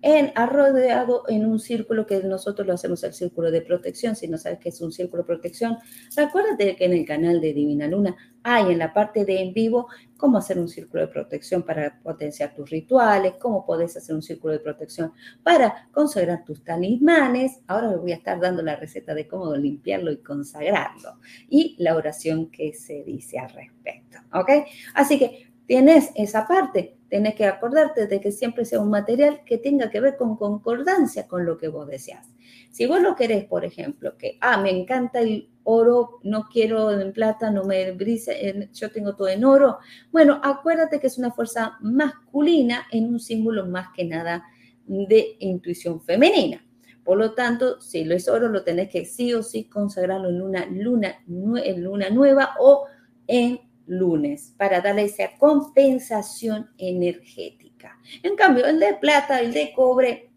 en, 0.03 0.33
rodeado 0.35 1.25
en 1.29 1.47
un 1.47 1.59
círculo 1.59 2.07
que 2.07 2.23
nosotros 2.23 2.67
lo 2.67 2.75
hacemos 2.75 3.03
el 3.05 3.13
círculo 3.13 3.51
de 3.51 3.63
protección. 3.63 4.15
Si 4.17 4.29
no 4.29 4.39
sabes 4.39 4.59
qué 4.61 4.69
es 4.69 4.81
un 4.81 4.93
círculo 4.93 5.23
de 5.23 5.27
protección, 5.27 5.79
recuérdate 6.17 6.77
que 6.77 6.85
en 6.85 6.93
el 6.93 7.05
canal 7.05 7.41
de 7.41 7.53
Divina 7.53 7.87
Luna 7.87 8.17
hay 8.43 8.73
en 8.73 8.79
la 8.79 8.93
parte 8.93 9.25
de 9.25 9.41
en 9.41 9.53
vivo 9.53 9.89
cómo 10.17 10.39
hacer 10.39 10.59
un 10.59 10.69
círculo 10.69 11.03
de 11.03 11.09
protección 11.09 11.63
para 11.63 11.99
potenciar 12.01 12.55
tus 12.55 12.71
rituales, 12.71 13.35
cómo 13.41 13.67
podés 13.67 13.97
hacer 13.97 14.15
un 14.15 14.23
círculo 14.23 14.53
de 14.53 14.61
protección 14.61 15.13
para 15.43 15.89
consagrar 15.93 16.45
tus 16.45 16.63
talismanes. 16.63 17.61
Ahora 17.67 17.91
les 17.91 18.01
voy 18.01 18.13
a 18.13 18.17
estar 18.17 18.41
dando 18.41 18.63
la 18.63 18.77
receta 18.77 19.15
de 19.15 19.27
cómo 19.27 19.55
limpiarlo 19.55 20.11
y 20.13 20.19
consagrarlo 20.19 21.19
y 21.49 21.77
la 21.79 21.97
oración 21.97 22.51
que 22.51 22.73
se 22.73 23.03
dice 23.05 23.39
al 23.39 23.51
respecto. 23.51 24.19
¿Ok? 24.33 24.51
Así 24.95 25.19
que 25.19 25.48
tienes 25.69 26.11
esa 26.17 26.49
parte 26.49 26.99
Tienes 27.09 27.37
que 27.37 27.47
acordarte 27.47 28.07
de 28.07 28.21
que 28.21 28.31
siempre 28.31 28.67
sea 28.67 28.81
un 28.81 28.91
material 28.91 29.41
que 29.47 29.57
tenga 29.57 29.89
que 29.91 30.01
ver 30.01 30.17
con 30.17 30.37
concordancia 30.37 31.27
con 31.27 31.47
lo 31.47 31.57
que 31.57 31.69
vos 31.69 31.87
deseas. 31.87 32.29
Si 32.71 32.85
vos 32.87 33.01
lo 33.01 33.17
querés, 33.17 33.45
por 33.47 33.65
ejemplo, 33.65 34.17
que, 34.19 34.37
ah, 34.43 34.61
me 34.61 34.71
encanta 34.71 35.21
el 35.21 35.49
oro, 35.65 36.21
no 36.23 36.49
quiero 36.53 36.91
en 36.93 37.13
plata, 37.15 37.51
no 37.51 37.65
me 37.65 37.93
brisa, 37.93 38.33
yo 38.75 38.91
tengo 38.91 39.17
todo 39.17 39.29
en 39.29 39.45
oro. 39.45 39.79
Bueno, 40.13 40.39
acuérdate 40.43 41.01
que 41.01 41.07
es 41.07 41.17
una 41.17 41.33
fuerza 41.33 41.79
masculina 41.81 42.87
en 42.93 43.07
un 43.07 43.21
símbolo 43.21 43.67
más 43.67 43.89
que 43.95 44.05
nada 44.05 44.45
de 44.87 45.37
intuición 45.39 46.03
femenina. 46.03 46.63
Por 47.05 47.17
lo 47.17 47.33
tanto, 47.33 47.81
si 47.81 48.05
lo 48.05 48.15
es 48.15 48.29
oro, 48.29 48.51
lo 48.51 48.65
tenés 48.65 48.91
que 48.91 49.07
sí 49.07 49.33
o 49.33 49.43
sí 49.43 49.65
consagrarlo 49.65 50.29
en 50.29 50.43
una 50.43 50.67
luna, 50.67 51.15
luna 51.27 52.11
nueva 52.11 52.55
o 52.61 52.85
en 53.27 53.61
lunes 53.89 54.55
para 54.57 54.81
darle 54.81 55.05
esa 55.05 55.31
compensación 55.39 56.71
energética. 56.79 57.99
En 58.23 58.37
cambio, 58.37 58.67
el 58.67 58.79
de 58.79 58.95
plata, 58.95 59.41
el 59.41 59.53
de 59.53 59.73
cobre, 59.75 60.31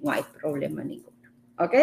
no 0.00 0.10
hay 0.12 0.22
problema 0.40 0.84
ninguno. 0.84 1.16
¿Ok? 1.58 1.74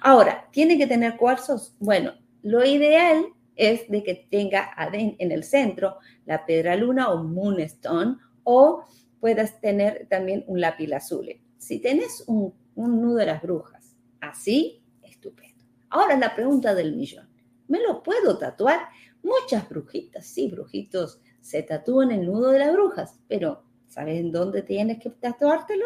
Ahora, 0.00 0.48
¿tiene 0.52 0.78
que 0.78 0.86
tener 0.86 1.16
cuarzos? 1.16 1.74
Bueno, 1.80 2.14
lo 2.42 2.64
ideal 2.64 3.26
es 3.56 3.88
de 3.88 4.02
que 4.02 4.26
tenga 4.30 4.70
en 4.92 5.32
el 5.32 5.42
centro 5.42 5.96
la 6.26 6.46
piedra 6.46 6.76
luna 6.76 7.10
o 7.10 7.24
moonstone 7.24 8.16
o 8.44 8.84
puedas 9.18 9.60
tener 9.60 10.06
también 10.08 10.44
un 10.46 10.60
lápiz 10.60 10.92
azul. 10.92 11.28
Si 11.58 11.80
tienes 11.80 12.22
un, 12.28 12.54
un 12.76 13.00
nudo 13.02 13.16
de 13.16 13.26
las 13.26 13.42
brujas, 13.42 13.96
así, 14.20 14.82
estupendo. 15.02 15.64
Ahora 15.88 16.16
la 16.16 16.34
pregunta 16.34 16.74
del 16.74 16.94
millón. 16.94 17.28
¿Me 17.68 17.80
lo 17.80 18.02
puedo 18.02 18.38
tatuar? 18.38 18.80
Muchas 19.26 19.68
brujitas, 19.68 20.24
sí, 20.24 20.48
brujitos, 20.48 21.20
se 21.40 21.64
tatúan 21.64 22.12
el 22.12 22.26
nudo 22.26 22.50
de 22.50 22.60
las 22.60 22.72
brujas, 22.72 23.18
pero 23.26 23.64
¿sabes 23.88 24.30
dónde 24.30 24.62
tienes 24.62 25.00
que 25.00 25.10
tatuártelo? 25.10 25.84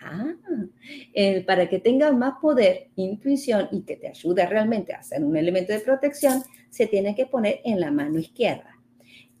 Ah, 0.00 0.34
para 1.46 1.68
que 1.68 1.80
tengas 1.80 2.14
más 2.14 2.34
poder, 2.40 2.88
intuición 2.96 3.68
y 3.72 3.82
que 3.82 3.96
te 3.96 4.08
ayude 4.08 4.46
realmente 4.46 4.94
a 4.94 5.00
hacer 5.00 5.22
un 5.22 5.36
elemento 5.36 5.74
de 5.74 5.80
protección, 5.80 6.42
se 6.70 6.86
tiene 6.86 7.14
que 7.14 7.26
poner 7.26 7.60
en 7.62 7.78
la 7.78 7.90
mano 7.90 8.18
izquierda. 8.18 8.78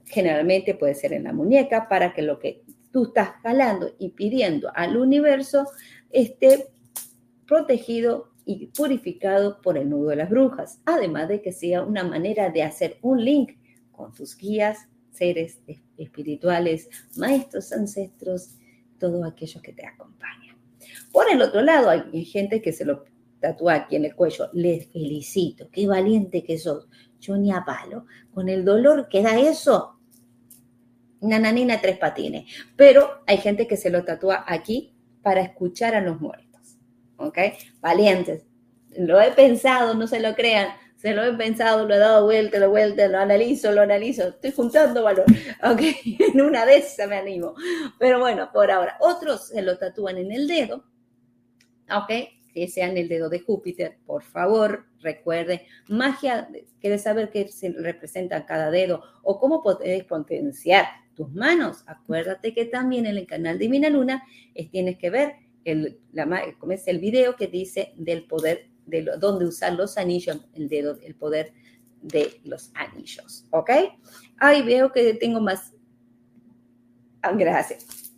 Generalmente 0.04 0.74
puede 0.74 0.94
ser 0.94 1.14
en 1.14 1.24
la 1.24 1.32
muñeca 1.32 1.88
para 1.88 2.12
que 2.12 2.20
lo 2.20 2.38
que 2.38 2.64
tú 2.92 3.04
estás 3.04 3.30
jalando 3.42 3.94
y 3.98 4.10
pidiendo 4.10 4.70
al 4.74 4.98
universo 4.98 5.66
esté 6.10 6.66
protegido 7.46 8.30
y 8.46 8.68
purificado 8.68 9.60
por 9.60 9.76
el 9.76 9.90
nudo 9.90 10.10
de 10.10 10.16
las 10.16 10.30
brujas, 10.30 10.80
además 10.86 11.28
de 11.28 11.42
que 11.42 11.52
sea 11.52 11.82
una 11.82 12.04
manera 12.04 12.48
de 12.48 12.62
hacer 12.62 12.96
un 13.02 13.22
link 13.22 13.58
con 13.90 14.14
tus 14.14 14.36
guías, 14.36 14.88
seres 15.10 15.58
espirituales, 15.98 16.88
maestros, 17.16 17.72
ancestros, 17.72 18.54
todos 18.98 19.26
aquellos 19.26 19.60
que 19.60 19.72
te 19.72 19.84
acompañan. 19.84 20.56
Por 21.12 21.28
el 21.30 21.42
otro 21.42 21.60
lado, 21.60 21.90
hay 21.90 22.24
gente 22.24 22.62
que 22.62 22.72
se 22.72 22.84
lo 22.84 23.04
tatúa 23.40 23.74
aquí 23.74 23.96
en 23.96 24.04
el 24.04 24.14
cuello. 24.14 24.48
Les 24.52 24.86
felicito, 24.86 25.68
qué 25.70 25.86
valiente 25.86 26.44
que 26.44 26.58
sos. 26.58 26.88
Yo 27.20 27.36
ni 27.36 27.50
a 27.52 27.64
palo. 27.64 28.06
Con 28.32 28.48
el 28.48 28.64
dolor 28.64 29.08
que 29.08 29.22
da 29.22 29.38
eso, 29.38 29.98
nananina 31.20 31.80
tres 31.80 31.98
patines. 31.98 32.44
Pero 32.76 33.22
hay 33.26 33.38
gente 33.38 33.66
que 33.66 33.76
se 33.76 33.90
lo 33.90 34.04
tatúa 34.04 34.44
aquí 34.46 34.94
para 35.22 35.40
escuchar 35.40 35.94
a 35.94 36.00
los 36.00 36.20
muertos. 36.20 36.45
¿Ok? 37.16 37.38
Valientes. 37.80 38.44
Lo 38.96 39.20
he 39.20 39.30
pensado, 39.32 39.94
no 39.94 40.06
se 40.06 40.20
lo 40.20 40.34
crean 40.34 40.68
se 40.96 41.12
lo 41.12 41.22
he 41.24 41.32
pensado, 41.34 41.86
lo 41.86 41.94
he 41.94 41.98
dado 41.98 42.24
vuelta, 42.24 42.58
lo 42.58 42.70
vuelta, 42.70 43.06
lo 43.08 43.18
analizo, 43.18 43.70
lo 43.70 43.82
analizo, 43.82 44.28
estoy 44.28 44.50
juntando 44.50 45.04
valor, 45.04 45.24
ok, 45.62 45.80
en 46.04 46.40
una 46.40 46.64
de 46.66 46.78
esas 46.78 47.08
me 47.08 47.16
animo, 47.16 47.54
pero 47.98 48.18
bueno, 48.18 48.50
por 48.52 48.70
ahora, 48.70 48.96
otros 49.00 49.48
se 49.48 49.62
lo 49.62 49.78
tatúan 49.78 50.18
en 50.18 50.32
el 50.32 50.48
dedo, 50.48 50.84
ok, 51.94 52.10
que 52.52 52.68
sea 52.68 52.88
en 52.88 52.96
el 52.96 53.08
dedo 53.08 53.28
de 53.28 53.40
Júpiter, 53.40 53.98
por 54.06 54.22
favor, 54.22 54.86
recuerde, 55.00 55.66
magia, 55.88 56.48
¿quieres 56.80 57.02
saber 57.02 57.30
qué 57.30 57.46
se 57.48 57.70
representa 57.70 58.46
cada 58.46 58.70
dedo 58.70 59.02
o 59.22 59.38
cómo 59.38 59.62
puedes 59.62 60.02
potenciar 60.04 60.86
tus 61.14 61.30
manos? 61.32 61.84
Acuérdate 61.86 62.54
que 62.54 62.64
también 62.64 63.04
en 63.04 63.18
el 63.18 63.26
canal 63.26 63.58
Divina 63.58 63.90
Luna 63.90 64.24
es, 64.54 64.70
tienes 64.70 64.96
que 64.96 65.10
ver 65.10 65.34
el, 65.66 66.00
la, 66.12 66.54
es 66.70 66.86
el 66.86 67.00
video 67.00 67.34
que 67.34 67.48
dice 67.48 67.92
del 67.96 68.24
poder 68.26 68.70
de 68.86 69.02
dónde 69.18 69.46
usar 69.46 69.72
los 69.72 69.98
anillos, 69.98 70.46
el 70.54 70.68
dedo, 70.68 70.96
el 71.02 71.16
poder 71.16 71.52
de 72.00 72.40
los 72.44 72.70
anillos, 72.74 73.46
¿ok? 73.50 73.70
Ahí 74.38 74.62
veo 74.62 74.92
que 74.92 75.14
tengo 75.14 75.40
más. 75.40 75.72
Ah, 77.20 77.32
gracias. 77.32 78.12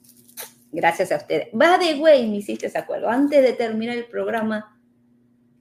Gracias 0.71 1.11
a 1.11 1.17
ustedes. 1.17 1.49
Va 1.59 1.79
de 1.79 1.95
güey, 1.95 2.29
me 2.29 2.37
hiciste 2.37 2.67
ese 2.67 2.77
acuerdo. 2.77 3.09
Antes 3.09 3.43
de 3.43 3.55
terminar 3.55 3.97
el 3.97 4.05
programa, 4.05 4.79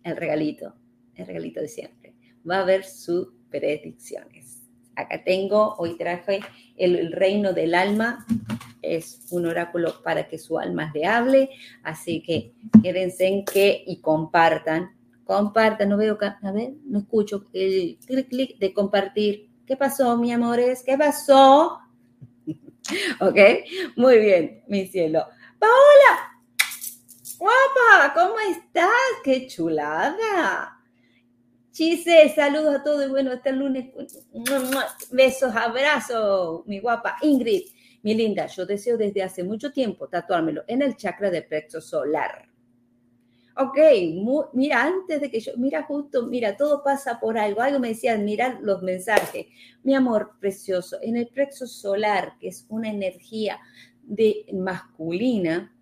el 0.04 0.18
regalito, 0.18 0.76
el 1.16 1.26
regalito 1.26 1.62
de 1.62 1.70
siempre. 1.70 2.16
Va 2.50 2.58
a 2.58 2.62
haber 2.64 2.84
sus 2.84 3.30
predicciones. 3.50 4.68
Acá 4.98 5.24
tengo, 5.24 5.76
hoy 5.78 5.98
traje 5.98 6.42
el 6.76 7.14
reino 7.14 7.54
del 7.54 7.76
alma 7.76 8.26
es 8.96 9.28
un 9.32 9.46
oráculo 9.46 10.02
para 10.04 10.28
que 10.28 10.38
su 10.38 10.58
alma 10.58 10.92
le 10.94 11.06
hable, 11.06 11.50
así 11.84 12.22
que 12.22 12.54
quédense 12.82 13.28
en 13.28 13.46
que 13.46 13.84
y 13.86 14.02
compartan 14.02 14.98
compartan, 15.28 15.90
no 15.90 15.98
veo, 15.98 16.18
a 16.22 16.52
ver, 16.52 16.74
no 16.86 17.00
escucho 17.00 17.46
el 17.54 18.00
clic, 18.06 18.30
clic 18.30 18.58
de 18.58 18.74
compartir. 18.74 19.50
¿Qué 19.68 19.76
pasó, 19.76 20.18
mi 20.18 20.32
amores? 20.32 20.82
¿Qué 20.84 20.98
pasó? 20.98 21.80
ok, 23.20 23.38
muy 23.98 24.18
bien, 24.18 24.64
mi 24.68 24.88
cielo. 24.88 25.26
Paola, 25.60 26.42
guapa, 27.38 28.14
¿cómo 28.14 28.40
estás? 28.40 28.90
¡Qué 29.24 29.48
chulada! 29.48 30.74
Chise, 31.72 32.34
saludos 32.34 32.76
a 32.76 32.84
todos 32.84 33.06
y 33.06 33.10
bueno, 33.10 33.32
hasta 33.32 33.50
el 33.50 33.58
lunes. 33.58 33.94
Besos, 35.12 35.54
abrazos, 35.54 36.66
mi 36.66 36.80
guapa. 36.80 37.18
Ingrid, 37.22 37.64
mi 38.04 38.14
linda, 38.14 38.48
yo 38.48 38.66
deseo 38.66 38.98
desde 38.98 39.24
hace 39.24 39.44
mucho 39.44 39.72
tiempo 39.72 40.08
tatuármelo 40.08 40.64
en 40.68 40.82
el 40.82 40.96
chakra 40.96 41.30
del 41.30 41.46
plexo 41.46 41.82
solar 41.82 42.48
ok, 43.58 43.78
mira, 44.54 44.84
antes 44.84 45.22
de 45.22 45.32
que 45.32 45.40
yo, 45.40 45.52
mira 45.58 45.84
justo, 45.84 46.28
mira, 46.28 46.56
todo 46.56 46.84
pasa 46.84 47.20
por 47.20 47.38
algo. 47.38 47.62
Algo 47.62 47.80
me 47.80 47.90
decían, 47.90 48.24
mira 48.24 48.60
los 48.62 48.82
mensajes. 48.84 49.48
Mi 49.84 49.96
amor 49.96 50.34
precioso, 50.40 50.98
en 51.02 51.18
el 51.18 51.28
plexo 51.28 51.68
solar, 51.68 52.34
que 52.40 52.50
es 52.50 52.66
una 52.70 52.90
energía 52.90 53.60
de 54.04 54.46
masculina, 54.54 55.76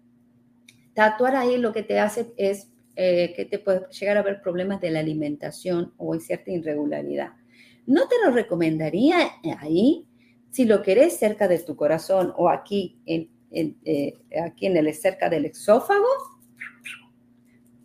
tatuar 0.94 1.36
ahí 1.36 1.58
lo 1.58 1.74
que 1.74 1.84
te 1.84 2.00
hace 2.00 2.34
es 2.38 2.70
eh, 2.96 3.34
que 3.36 3.46
te 3.46 3.60
puede 3.60 3.88
llegar 3.90 4.18
a 4.18 4.24
ver 4.24 4.42
problemas 4.42 4.80
de 4.80 4.92
la 4.92 5.00
alimentación 5.00 5.94
o 5.98 6.14
en 6.16 6.22
cierta 6.22 6.52
irregularidad. 6.52 7.34
No 7.86 8.08
te 8.08 8.16
lo 8.24 8.32
recomendaría 8.32 9.32
ahí 9.60 10.08
si 10.56 10.64
lo 10.64 10.82
querés 10.84 11.18
cerca 11.18 11.50
de 11.50 11.60
tu 11.60 11.76
corazón 11.76 12.34
o 12.38 12.48
aquí 12.48 12.98
en, 13.06 13.30
eh, 13.52 14.14
aquí 14.42 14.68
en 14.68 14.78
el 14.78 14.94
cerca 14.94 15.28
del 15.28 15.44
exófago 15.44 16.08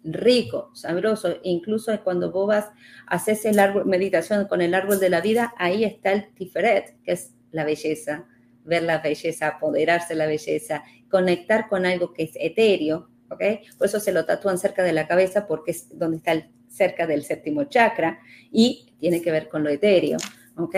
rico, 0.05 0.71
sabroso. 0.73 1.35
Incluso 1.43 2.01
cuando 2.05 2.31
vos 2.31 2.47
vas, 2.47 2.71
haces 3.09 3.45
el 3.45 3.59
árbol, 3.59 3.87
meditación 3.87 4.47
con 4.47 4.63
el 4.63 4.73
árbol 4.75 5.01
de 5.01 5.11
la 5.11 5.21
vida, 5.21 5.53
ahí 5.59 5.83
está 5.83 6.13
el 6.13 6.33
Tiferet, 6.33 6.95
que 7.03 7.11
es 7.11 7.35
la 7.51 7.65
belleza, 7.65 8.29
ver 8.65 8.85
la 8.85 8.99
belleza, 8.99 9.49
apoderarse 9.49 10.15
de 10.15 10.19
la 10.19 10.27
belleza, 10.27 10.85
conectar 11.11 11.69
con 11.69 11.87
algo 11.87 12.13
que 12.13 12.23
es 12.23 12.35
etéreo, 12.37 13.09
¿ok? 13.31 13.43
Por 13.79 13.89
eso 13.89 13.99
se 13.99 14.13
lo 14.13 14.25
tatúan 14.27 14.59
cerca 14.59 14.85
de 14.85 14.93
la 14.93 15.09
cabeza 15.09 15.49
porque 15.49 15.73
es 15.73 15.99
donde 15.99 16.19
está 16.19 16.49
cerca 16.69 17.09
del 17.09 17.25
séptimo 17.25 17.65
chakra 17.65 18.21
y 18.53 18.95
tiene 19.01 19.21
que 19.21 19.33
ver 19.33 19.49
con 19.49 19.65
lo 19.65 19.71
etéreo, 19.71 20.19
¿ok? 20.57 20.77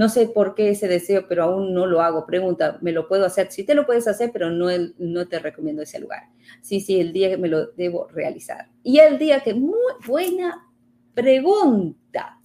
No 0.00 0.08
sé 0.08 0.28
por 0.28 0.54
qué 0.54 0.70
ese 0.70 0.88
deseo, 0.88 1.28
pero 1.28 1.42
aún 1.42 1.74
no 1.74 1.84
lo 1.84 2.00
hago. 2.00 2.24
Pregunta, 2.24 2.78
¿me 2.80 2.90
lo 2.90 3.06
puedo 3.06 3.26
hacer? 3.26 3.52
Sí 3.52 3.64
te 3.64 3.74
lo 3.74 3.84
puedes 3.84 4.08
hacer, 4.08 4.30
pero 4.32 4.50
no, 4.50 4.68
no 4.96 5.28
te 5.28 5.38
recomiendo 5.38 5.82
ese 5.82 6.00
lugar. 6.00 6.22
Sí, 6.62 6.80
sí, 6.80 6.98
el 6.98 7.12
día 7.12 7.28
que 7.28 7.36
me 7.36 7.48
lo 7.48 7.66
debo 7.72 8.08
realizar. 8.08 8.70
Y 8.82 9.00
el 9.00 9.18
día 9.18 9.40
que, 9.40 9.52
muy 9.52 9.76
buena 10.06 10.72
pregunta. 11.12 12.40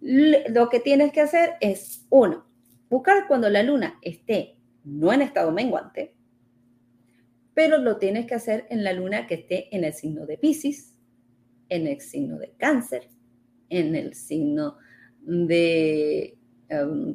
Lo 0.00 0.68
que 0.68 0.80
tienes 0.80 1.12
que 1.12 1.20
hacer 1.20 1.52
es, 1.60 2.04
uno, 2.10 2.44
buscar 2.90 3.28
cuando 3.28 3.48
la 3.48 3.62
luna 3.62 3.96
esté 4.02 4.56
no 4.82 5.12
en 5.12 5.22
estado 5.22 5.52
menguante, 5.52 6.16
pero 7.54 7.78
lo 7.78 7.98
tienes 7.98 8.26
que 8.26 8.34
hacer 8.34 8.66
en 8.68 8.82
la 8.82 8.92
luna 8.92 9.28
que 9.28 9.34
esté 9.34 9.68
en 9.76 9.84
el 9.84 9.94
signo 9.94 10.26
de 10.26 10.38
Pisces, 10.38 10.92
en 11.68 11.86
el 11.86 12.00
signo 12.00 12.36
de 12.36 12.52
Cáncer, 12.58 13.10
en 13.68 13.94
el 13.94 14.14
signo 14.14 14.78
de 15.26 16.38
um, 16.70 17.14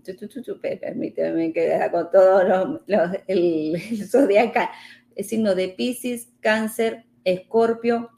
permíteme 0.80 1.54
que 1.54 1.90
con 1.92 2.12
todos 2.12 2.80
los, 2.88 3.10
el, 3.28 3.76
el 3.92 4.08
zodiacal, 4.08 4.70
el 5.16 5.26
signo 5.26 5.56
de 5.56 5.70
Pisces, 5.70 6.30
Cáncer, 6.42 7.06
Escorpio 7.24 8.10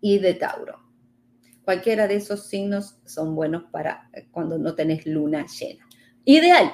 y 0.00 0.18
de 0.18 0.34
Tauro. 0.34 0.80
Cualquiera 1.64 2.08
de 2.08 2.16
esos 2.16 2.46
signos 2.48 2.98
son 3.04 3.34
buenos 3.34 3.64
para 3.70 4.10
cuando 4.32 4.58
no 4.58 4.74
tenés 4.74 5.06
luna 5.06 5.46
llena. 5.46 5.88
Ideal, 6.24 6.72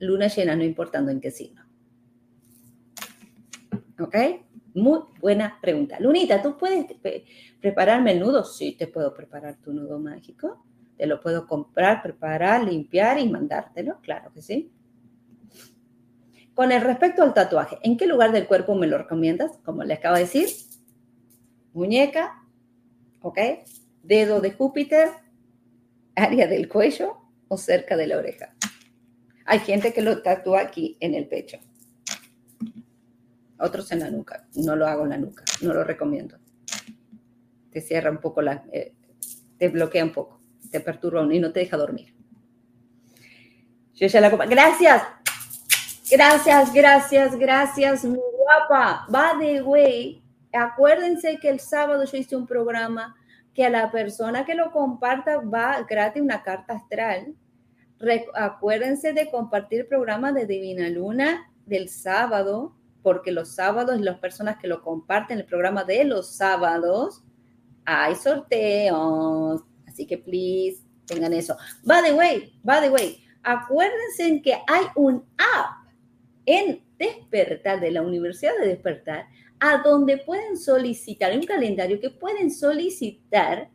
luna 0.00 0.26
llena, 0.26 0.56
no 0.56 0.64
importando 0.64 1.10
en 1.10 1.20
qué 1.20 1.30
signo. 1.30 1.62
¿Ok? 4.00 4.16
Muy 4.74 5.00
buena 5.20 5.58
pregunta. 5.62 6.00
Lunita, 6.00 6.42
¿tú 6.42 6.58
puedes 6.58 6.86
prepararme 7.60 8.12
el 8.12 8.20
nudo? 8.20 8.44
Sí, 8.44 8.72
te 8.72 8.88
puedo 8.88 9.14
preparar 9.14 9.56
tu 9.62 9.72
nudo 9.72 10.00
mágico. 10.00 10.64
Te 10.96 11.06
lo 11.06 11.20
puedo 11.20 11.46
comprar, 11.46 12.02
preparar, 12.02 12.62
limpiar 12.64 13.18
y 13.18 13.28
mandártelo, 13.28 14.00
claro 14.00 14.32
que 14.32 14.42
sí. 14.42 14.70
Con 16.54 16.70
el 16.70 16.82
respecto 16.82 17.22
al 17.22 17.34
tatuaje, 17.34 17.78
¿en 17.82 17.96
qué 17.96 18.06
lugar 18.06 18.30
del 18.30 18.46
cuerpo 18.46 18.76
me 18.76 18.86
lo 18.86 18.96
recomiendas? 18.96 19.58
Como 19.64 19.82
le 19.82 19.94
acabo 19.94 20.14
de 20.14 20.22
decir, 20.22 20.48
muñeca, 21.72 22.44
¿ok? 23.22 23.38
Dedo 24.04 24.40
de 24.40 24.52
Júpiter, 24.52 25.08
área 26.14 26.46
del 26.46 26.68
cuello 26.68 27.16
o 27.48 27.56
cerca 27.56 27.96
de 27.96 28.06
la 28.06 28.18
oreja. 28.18 28.54
Hay 29.46 29.58
gente 29.58 29.92
que 29.92 30.00
lo 30.00 30.22
tatúa 30.22 30.60
aquí 30.60 30.96
en 31.00 31.14
el 31.14 31.26
pecho. 31.26 31.58
Otros 33.58 33.90
en 33.90 34.00
la 34.00 34.10
nuca. 34.10 34.46
No 34.54 34.76
lo 34.76 34.86
hago 34.86 35.04
en 35.04 35.10
la 35.10 35.18
nuca. 35.18 35.44
No 35.60 35.74
lo 35.74 35.82
recomiendo. 35.82 36.38
Te 37.70 37.80
cierra 37.80 38.10
un 38.10 38.18
poco 38.18 38.42
la... 38.42 38.64
Eh, 38.72 38.94
te 39.58 39.68
bloquea 39.68 40.04
un 40.04 40.12
poco 40.12 40.33
te 40.74 40.80
perturba 40.80 41.22
y 41.32 41.38
no 41.38 41.52
te 41.52 41.60
deja 41.60 41.76
dormir. 41.76 42.12
Yo 43.94 44.08
copa. 44.30 44.44
Gracias. 44.46 45.02
Gracias, 46.10 46.72
gracias, 46.74 47.38
gracias, 47.38 48.04
mi 48.04 48.18
guapa. 48.18 49.06
Va 49.14 49.34
de 49.38 49.62
way. 49.62 50.20
Acuérdense 50.52 51.38
que 51.38 51.48
el 51.48 51.60
sábado 51.60 52.04
yo 52.04 52.18
hice 52.18 52.34
un 52.34 52.46
programa 52.46 53.14
que 53.54 53.64
a 53.64 53.70
la 53.70 53.92
persona 53.92 54.44
que 54.44 54.56
lo 54.56 54.72
comparta 54.72 55.38
va 55.38 55.80
gratis 55.88 56.20
una 56.20 56.42
carta 56.42 56.74
astral. 56.74 57.34
acuérdense 58.34 59.12
de 59.12 59.30
compartir 59.30 59.82
el 59.82 59.86
programa 59.86 60.32
de 60.32 60.46
Divina 60.46 60.88
Luna 60.88 61.52
del 61.64 61.88
sábado, 61.88 62.74
porque 63.02 63.30
los 63.30 63.54
sábados 63.54 64.00
las 64.00 64.18
personas 64.18 64.58
que 64.58 64.66
lo 64.66 64.82
comparten 64.82 65.38
el 65.38 65.46
programa 65.46 65.84
de 65.84 66.04
los 66.04 66.34
sábados 66.34 67.22
hay 67.84 68.16
sorteos, 68.16 69.62
Así 69.94 70.06
que, 70.06 70.18
please, 70.18 70.82
tengan 71.06 71.32
eso. 71.32 71.56
By 71.84 72.02
the 72.02 72.14
way, 72.14 72.52
by 72.64 72.80
the 72.80 72.90
way, 72.90 73.24
acuérdense 73.44 74.42
que 74.42 74.54
hay 74.54 74.86
un 74.96 75.24
app 75.38 75.86
en 76.46 76.82
Despertar, 76.98 77.80
de 77.80 77.92
la 77.92 78.02
Universidad 78.02 78.52
de 78.60 78.68
Despertar, 78.68 79.26
a 79.60 79.78
donde 79.84 80.18
pueden 80.18 80.56
solicitar, 80.56 81.32
un 81.36 81.44
calendario 81.44 82.00
que 82.00 82.10
pueden 82.10 82.50
solicitar 82.50 83.70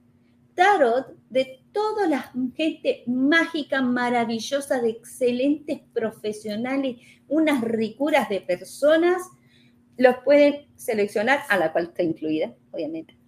tarot 0.55 1.07
de 1.29 1.61
toda 1.71 2.05
la 2.05 2.31
gente 2.53 3.03
mágica, 3.07 3.81
maravillosa, 3.81 4.81
de 4.81 4.89
excelentes 4.89 5.79
profesionales, 5.93 6.97
unas 7.29 7.61
ricuras 7.61 8.27
de 8.27 8.41
personas, 8.41 9.21
los 9.95 10.17
pueden 10.25 10.67
seleccionar, 10.75 11.43
a 11.47 11.57
la 11.57 11.71
cual 11.71 11.85
está 11.85 12.03
incluida, 12.03 12.53
obviamente. 12.71 13.18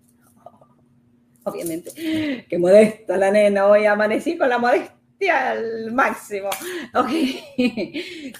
Obviamente. 1.44 2.46
Qué 2.48 2.58
modesta 2.58 3.18
la 3.18 3.32
nena, 3.32 3.66
hoy 3.68 3.86
amanecí 3.86 4.38
con 4.38 4.50
la 4.50 4.60
modestia 4.60 5.02
al 5.30 5.92
máximo. 5.92 6.50
Ok. 6.94 7.10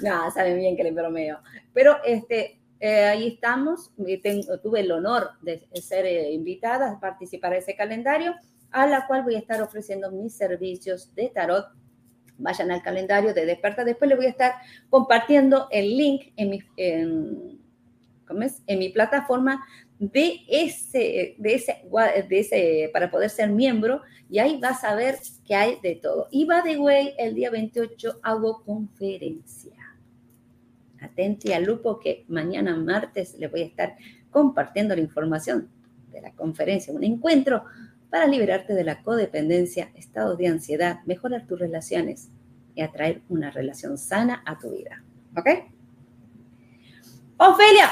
Nada, 0.02 0.32
saben 0.32 0.58
bien 0.58 0.76
que 0.76 0.84
le 0.84 0.92
bromeo. 0.92 1.40
Pero 1.74 1.98
este, 2.04 2.60
eh, 2.80 3.06
ahí 3.06 3.28
estamos. 3.28 3.92
Tengo, 4.22 4.60
tuve 4.60 4.82
el 4.82 4.92
honor 4.92 5.32
de 5.42 5.68
ser 5.82 6.06
eh, 6.06 6.32
invitada 6.32 6.92
a 6.92 7.00
participar 7.00 7.52
de 7.52 7.60
ese 7.60 7.76
calendario, 7.76 8.36
a 8.72 8.88
la 8.88 9.08
cual 9.08 9.24
voy 9.24 9.36
a 9.36 9.40
estar 9.40 9.62
ofreciendo 9.62 10.12
mis 10.12 10.36
servicios 10.36 11.14
de 11.16 11.30
tarot. 11.30 11.68
Vayan 12.38 12.72
al 12.72 12.82
calendario 12.82 13.34
de 13.34 13.46
Desperta. 13.46 13.84
Después 13.84 14.10
les 14.10 14.18
voy 14.18 14.26
a 14.26 14.30
estar 14.30 14.54
compartiendo 14.90 15.68
el 15.72 15.98
link 15.98 16.34
en 16.36 16.50
mi, 16.50 16.60
en, 16.78 17.60
en 18.68 18.80
mi 18.80 18.90
plataforma 18.90 19.64
de 20.02 20.42
ese, 20.48 21.36
de 21.38 21.54
ese, 21.54 21.86
de 22.28 22.40
ese, 22.40 22.90
para 22.92 23.12
poder 23.12 23.30
ser 23.30 23.52
miembro 23.52 24.02
y 24.32 24.40
ahí 24.40 24.60
vas 24.60 24.84
a 24.84 24.96
ver 24.96 25.20
que 25.46 25.54
hay 25.54 25.78
de 25.84 25.96
todo. 25.96 26.28
Y 26.32 26.46
va 26.46 26.64
de 26.64 26.80
way, 26.80 27.14
el 27.20 27.36
día 27.36 27.52
28 27.52 28.20
hago 28.24 28.64
conferencia. 28.64 29.78
Atente 31.00 31.54
al 31.54 31.66
lupo 31.66 32.00
que 32.00 32.26
mañana 32.30 32.76
martes 32.76 33.36
le 33.38 33.48
voy 33.48 33.62
a 33.62 33.66
estar 33.66 33.96
compartiendo 34.32 34.96
la 34.96 35.02
información 35.02 35.70
de 36.12 36.22
la 36.22 36.32
conferencia, 36.32 36.94
un 36.94 37.04
encuentro 37.04 37.64
para 38.10 38.26
liberarte 38.26 38.74
de 38.74 38.84
la 38.84 39.04
codependencia, 39.04 39.92
estado 39.94 40.36
de 40.36 40.48
ansiedad, 40.48 41.02
mejorar 41.06 41.46
tus 41.46 41.60
relaciones 41.60 42.30
y 42.74 42.82
atraer 42.82 43.22
una 43.30 43.52
relación 43.52 44.00
sana 44.00 44.42
a 44.48 44.58
tu 44.58 44.72
vida. 44.72 45.04
¿Ok? 45.38 45.48
Ofelia, 47.38 47.90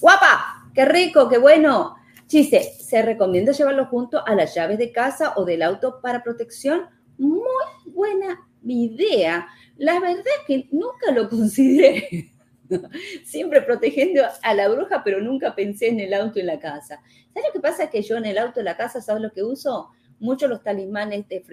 guapa, 0.00 0.53
qué 0.74 0.84
rico, 0.84 1.28
qué 1.28 1.38
bueno. 1.38 1.96
Chiste, 2.26 2.62
se 2.62 3.02
recomienda 3.02 3.52
llevarlo 3.52 3.86
junto 3.86 4.26
a 4.26 4.34
las 4.34 4.54
llaves 4.54 4.78
de 4.78 4.92
casa 4.92 5.34
o 5.36 5.44
del 5.44 5.62
auto 5.62 6.00
para 6.00 6.22
protección. 6.22 6.86
Muy 7.18 7.42
buena 7.86 8.46
idea. 8.64 9.46
La 9.76 10.00
verdad 10.00 10.24
es 10.26 10.46
que 10.46 10.68
nunca 10.72 11.12
lo 11.12 11.28
consideré. 11.28 12.32
Siempre 13.24 13.62
protegiendo 13.62 14.22
a 14.42 14.54
la 14.54 14.68
bruja, 14.68 15.02
pero 15.04 15.20
nunca 15.20 15.54
pensé 15.54 15.88
en 15.88 16.00
el 16.00 16.14
auto 16.14 16.38
y 16.38 16.42
la 16.42 16.58
casa. 16.58 17.00
¿Sabes 17.32 17.48
lo 17.48 17.52
que 17.52 17.60
pasa? 17.60 17.90
Que 17.90 18.02
yo 18.02 18.16
en 18.16 18.24
el 18.24 18.38
auto 18.38 18.60
y 18.60 18.64
la 18.64 18.76
casa, 18.76 19.00
¿sabes 19.00 19.22
lo 19.22 19.32
que 19.32 19.42
uso? 19.42 19.90
Mucho 20.18 20.48
los 20.48 20.62
talismanes 20.62 21.28
de 21.28 21.44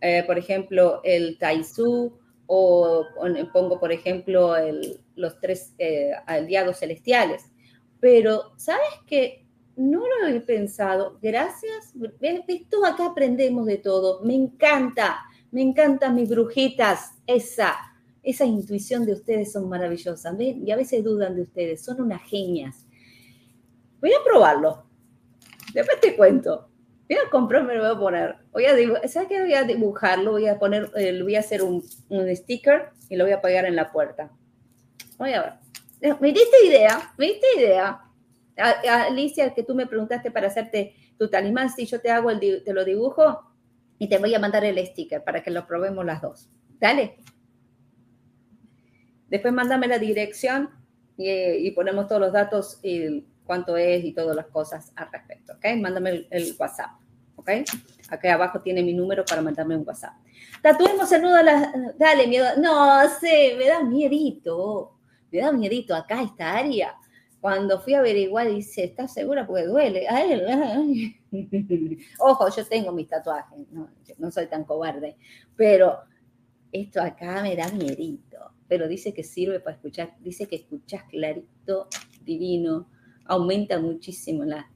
eh, 0.00 0.24
por 0.24 0.38
ejemplo, 0.38 1.00
el 1.04 1.38
Taizu, 1.38 2.12
o 2.46 3.04
pongo, 3.52 3.80
por 3.80 3.92
ejemplo, 3.92 4.54
los 5.14 5.40
tres 5.40 5.74
eh, 5.78 6.12
aliados 6.26 6.78
celestiales. 6.78 7.44
Pero, 8.00 8.52
¿sabes 8.56 8.88
qué? 9.06 9.46
No 9.76 10.02
lo 10.06 10.28
he 10.28 10.40
pensado. 10.40 11.18
Gracias. 11.20 11.92
¿Ves? 11.94 12.42
Tú 12.70 12.84
acá 12.84 13.06
aprendemos 13.06 13.66
de 13.66 13.78
todo. 13.78 14.22
Me 14.22 14.34
encanta. 14.34 15.18
Me 15.50 15.62
encantan 15.62 16.14
mis 16.14 16.28
brujitas, 16.28 17.12
esa, 17.26 17.74
esa 18.22 18.44
intuición 18.44 19.06
de 19.06 19.12
ustedes 19.12 19.52
son 19.52 19.68
maravillosas. 19.68 20.34
Y 20.38 20.70
a 20.70 20.76
veces 20.76 21.02
dudan 21.04 21.36
de 21.36 21.42
ustedes, 21.42 21.82
son 21.84 22.00
unas 22.00 22.22
genias. 22.22 22.84
Voy 24.00 24.12
a 24.12 24.22
probarlo. 24.24 24.84
Después 25.72 26.00
te 26.00 26.16
cuento. 26.16 26.65
Voy 27.08 27.18
a 27.18 27.30
comprarme, 27.30 27.74
lo 27.74 27.82
voy 27.82 27.96
a 27.96 27.98
poner. 27.98 28.36
Voy 28.52 28.64
a 28.66 29.08
¿Sabes 29.08 29.28
qué? 29.28 29.40
Voy 29.40 29.54
a 29.54 29.62
dibujarlo, 29.62 30.32
voy 30.32 30.48
a 30.48 30.58
poner, 30.58 30.90
eh, 30.96 31.22
voy 31.22 31.36
a 31.36 31.40
hacer 31.40 31.62
un, 31.62 31.82
sticker 32.34 32.90
y 33.08 33.16
lo 33.16 33.24
voy 33.24 33.32
a 33.32 33.40
pegar 33.40 33.64
en 33.64 33.76
la 33.76 33.92
puerta. 33.92 34.30
Voy 35.18 35.32
a 35.32 35.42
ver. 35.42 35.52
Eh, 36.00 36.14
¿Me 36.20 36.32
diste 36.32 36.66
idea? 36.66 37.12
¿Me 37.16 37.26
diste 37.26 37.46
idea? 37.58 38.02
Alicia, 38.56 39.52
que 39.54 39.62
tú 39.62 39.74
me 39.74 39.86
preguntaste 39.86 40.30
para 40.30 40.48
hacerte 40.48 40.94
tu 41.18 41.28
talismán, 41.28 41.70
si 41.70 41.86
yo 41.86 42.00
te 42.00 42.10
hago 42.10 42.30
el, 42.30 42.62
te 42.64 42.72
lo 42.72 42.84
dibujo, 42.84 43.46
y 43.98 44.08
te 44.08 44.18
voy 44.18 44.34
a 44.34 44.38
mandar 44.38 44.64
el 44.64 44.84
sticker 44.86 45.22
para 45.24 45.42
que 45.42 45.50
lo 45.50 45.66
probemos 45.66 46.04
las 46.04 46.20
dos. 46.22 46.48
Dale. 46.78 47.16
Después 49.28 49.52
mándame 49.52 49.88
la 49.88 49.98
dirección 49.98 50.70
y, 51.16 51.70
ponemos 51.72 52.06
todos 52.06 52.20
los 52.20 52.32
datos 52.32 52.78
y 52.82 53.24
cuánto 53.46 53.76
es 53.76 54.04
y 54.04 54.12
todas 54.12 54.36
las 54.36 54.46
cosas 54.46 54.92
al 54.96 55.10
respecto, 55.10 55.54
¿ok? 55.54 55.64
Mándame 55.78 56.26
el, 56.30 56.54
WhatsApp, 56.58 56.90
¿ok? 57.36 57.50
Acá 58.10 58.34
abajo 58.34 58.60
tiene 58.60 58.82
mi 58.82 58.92
número 58.92 59.24
para 59.24 59.40
mandarme 59.40 59.76
un 59.76 59.86
WhatsApp. 59.86 60.14
Tatuemos 60.62 61.10
el 61.12 61.22
nudo 61.22 61.36
a 61.36 61.42
la... 61.42 61.72
Dale, 61.98 62.26
miedo. 62.26 62.46
No 62.58 63.08
sé, 63.20 63.54
me 63.56 63.66
da 63.66 63.82
miedito. 63.82 64.98
Me 65.30 65.38
da 65.38 65.52
miedito 65.52 65.94
acá 65.94 66.22
esta 66.22 66.56
área. 66.56 66.94
Cuando 67.40 67.80
fui 67.80 67.94
a 67.94 68.00
averiguar, 68.00 68.48
dice, 68.48 68.84
¿estás 68.84 69.14
segura? 69.14 69.46
Porque 69.46 69.64
duele. 69.64 70.06
Ojo, 72.18 72.48
yo 72.48 72.66
tengo 72.66 72.92
mis 72.92 73.08
tatuajes, 73.08 73.58
no, 74.18 74.30
soy 74.30 74.46
tan 74.48 74.64
cobarde, 74.64 75.16
pero 75.54 76.00
esto 76.72 77.00
acá 77.00 77.42
me 77.42 77.54
da 77.54 77.68
miedito. 77.68 78.36
Pero 78.68 78.88
dice 78.88 79.14
que 79.14 79.22
sirve 79.22 79.60
para 79.60 79.76
escuchar, 79.76 80.16
dice 80.18 80.48
que 80.48 80.56
escuchas 80.56 81.04
clarito, 81.04 81.88
divino, 82.24 82.88
aumenta 83.28 83.78
muchísimo 83.78 84.44
la, 84.44 84.70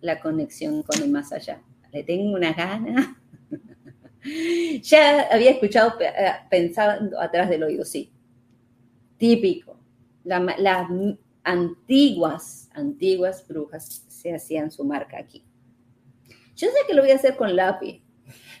la 0.00 0.20
conexión 0.20 0.82
con 0.82 1.02
el 1.02 1.10
más 1.10 1.32
allá. 1.32 1.62
Le 1.92 2.02
tengo 2.02 2.34
una 2.34 2.52
gana. 2.52 3.20
ya 4.82 5.22
había 5.30 5.50
escuchado 5.50 5.94
eh, 6.00 6.32
pensando 6.50 7.20
atrás 7.20 7.48
del 7.48 7.62
oído, 7.62 7.84
sí. 7.84 8.12
Típico. 9.18 9.78
La, 10.24 10.40
la, 10.58 10.88
antiguas, 11.44 12.70
antiguas 12.74 13.46
brujas 13.46 14.04
se 14.08 14.34
hacían 14.34 14.70
su 14.70 14.84
marca 14.84 15.18
aquí. 15.18 15.44
Yo 16.56 16.68
sé 16.68 16.76
que 16.86 16.94
lo 16.94 17.02
voy 17.02 17.10
a 17.10 17.16
hacer 17.16 17.36
con 17.36 17.56
lápiz. 17.56 18.02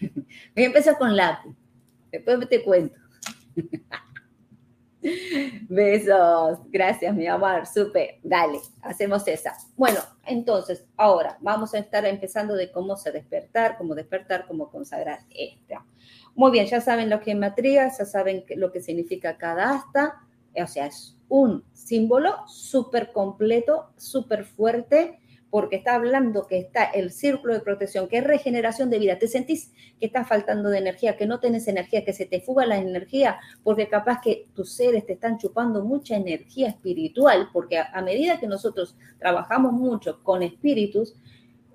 Voy 0.00 0.64
a 0.64 0.66
empezar 0.66 0.96
con 0.98 1.14
lápiz. 1.14 1.54
Después 2.10 2.48
te 2.48 2.62
cuento. 2.62 2.98
Besos. 5.68 6.58
Gracias, 6.70 7.14
mi 7.14 7.26
amor. 7.26 7.66
Súper. 7.66 8.18
Dale, 8.22 8.60
hacemos 8.82 9.26
esa. 9.26 9.56
Bueno, 9.76 10.00
entonces, 10.26 10.84
ahora 10.96 11.38
vamos 11.40 11.74
a 11.74 11.78
estar 11.78 12.04
empezando 12.04 12.54
de 12.54 12.70
cómo 12.70 12.96
se 12.96 13.12
despertar, 13.12 13.76
cómo 13.78 13.94
despertar, 13.94 14.46
cómo 14.46 14.70
consagrar 14.70 15.20
esta. 15.30 15.84
Muy 16.34 16.50
bien, 16.52 16.66
ya 16.66 16.80
saben 16.80 17.10
lo 17.10 17.20
que 17.20 17.32
es 17.32 17.36
matría, 17.36 17.90
ya 17.96 18.04
saben 18.04 18.44
lo 18.56 18.70
que 18.70 18.80
significa 18.80 19.36
cada 19.36 19.74
asta. 19.74 20.20
O 20.54 20.66
sea, 20.66 20.86
es 20.86 21.16
un 21.28 21.64
símbolo 21.72 22.46
súper 22.48 23.12
completo, 23.12 23.90
súper 23.96 24.44
fuerte, 24.44 25.19
porque 25.50 25.76
está 25.76 25.96
hablando 25.96 26.46
que 26.46 26.58
está 26.58 26.84
el 26.84 27.10
círculo 27.10 27.54
de 27.54 27.60
protección, 27.60 28.08
que 28.08 28.18
es 28.18 28.24
regeneración 28.24 28.88
de 28.88 28.98
vida. 29.00 29.18
Te 29.18 29.26
sentís 29.26 29.72
que 29.98 30.06
estás 30.06 30.28
faltando 30.28 30.70
de 30.70 30.78
energía, 30.78 31.16
que 31.16 31.26
no 31.26 31.40
tienes 31.40 31.66
energía, 31.66 32.04
que 32.04 32.12
se 32.12 32.26
te 32.26 32.40
fuga 32.40 32.66
la 32.66 32.78
energía, 32.78 33.38
porque 33.64 33.88
capaz 33.88 34.20
que 34.20 34.48
tus 34.54 34.72
seres 34.72 35.04
te 35.06 35.14
están 35.14 35.38
chupando 35.38 35.84
mucha 35.84 36.16
energía 36.16 36.68
espiritual, 36.68 37.48
porque 37.52 37.78
a, 37.78 38.00
medida 38.02 38.38
que 38.38 38.46
nosotros 38.46 38.96
trabajamos 39.18 39.72
mucho 39.72 40.22
con 40.22 40.42
espíritus, 40.42 41.16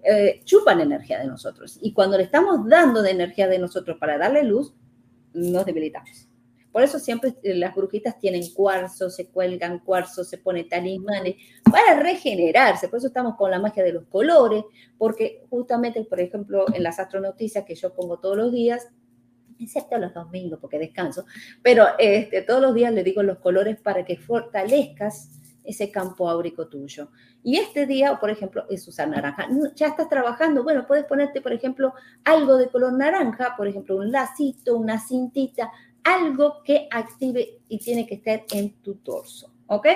eh, 0.03 0.41
chupan 0.45 0.79
energía 0.79 1.19
de 1.19 1.27
nosotros. 1.27 1.77
Y 1.81 1.91
cuando 1.91 2.17
le 2.17 2.23
estamos 2.23 2.67
dando 2.67 3.01
de 3.01 3.11
energía 3.11 3.47
de 3.47 3.59
nosotros 3.59 3.97
para 3.99 4.17
darle 4.17 4.43
luz, 4.43 4.73
nos 5.33 5.65
debilitamos. 5.65 6.29
Por 6.75 6.83
eso 6.83 6.99
siempre 6.99 7.33
eh, 7.41 7.55
las 7.55 7.73
brujitas 7.73 8.19
tienen 8.19 8.51
cuarzo, 8.51 9.09
se 9.09 9.27
cuelgan 9.27 9.79
cuarzo, 9.79 10.25
se 10.25 10.37
pone 10.37 10.65
talismanes 10.65 11.35
para 11.63 12.01
regenerarse. 12.01 12.89
Por 12.89 12.97
eso 12.97 13.07
estamos 13.07 13.37
con 13.37 13.49
la 13.49 13.59
magia 13.59 13.81
de 13.81 13.93
los 13.93 14.03
colores, 14.07 14.61
porque 14.97 15.45
justamente, 15.49 16.03
por 16.03 16.19
ejemplo, 16.19 16.65
en 16.73 16.83
las 16.83 16.99
astronoticias 16.99 17.63
que 17.63 17.75
yo 17.75 17.93
pongo 17.93 18.19
todos 18.19 18.35
los 18.35 18.51
días, 18.51 18.89
excepto 19.57 19.97
los 19.97 20.13
domingos 20.13 20.59
porque 20.59 20.77
descanso, 20.77 21.25
pero 21.63 21.85
este, 21.97 22.41
todos 22.41 22.61
los 22.61 22.75
días 22.75 22.91
le 22.91 23.05
digo 23.05 23.23
los 23.23 23.37
colores 23.37 23.79
para 23.79 24.03
que 24.03 24.17
fortalezcas 24.17 25.29
ese 25.63 25.89
campo 25.91 26.29
áurico 26.29 26.67
tuyo. 26.67 27.07
Y 27.41 27.55
este 27.55 27.85
día, 27.85 28.19
por 28.19 28.29
ejemplo, 28.29 28.65
es 28.69 28.85
usar 28.85 29.07
naranja. 29.07 29.47
Ya 29.75 29.87
estás 29.87 30.09
trabajando, 30.09 30.61
bueno, 30.63 30.85
puedes 30.85 31.05
ponerte, 31.05 31.39
por 31.39 31.53
ejemplo, 31.53 31.93
algo 32.25 32.57
de 32.57 32.67
color 32.67 32.91
naranja, 32.91 33.53
por 33.55 33.65
ejemplo, 33.67 33.95
un 33.95 34.11
lacito, 34.11 34.75
una 34.75 34.99
cintita, 34.99 35.71
algo 36.05 36.61
que 36.63 36.87
active 36.91 37.59
y 37.67 37.79
tiene 37.79 38.05
que 38.05 38.15
estar 38.15 38.45
en 38.53 38.73
tu 38.81 38.95
torso, 38.95 39.51
¿ok? 39.65 39.87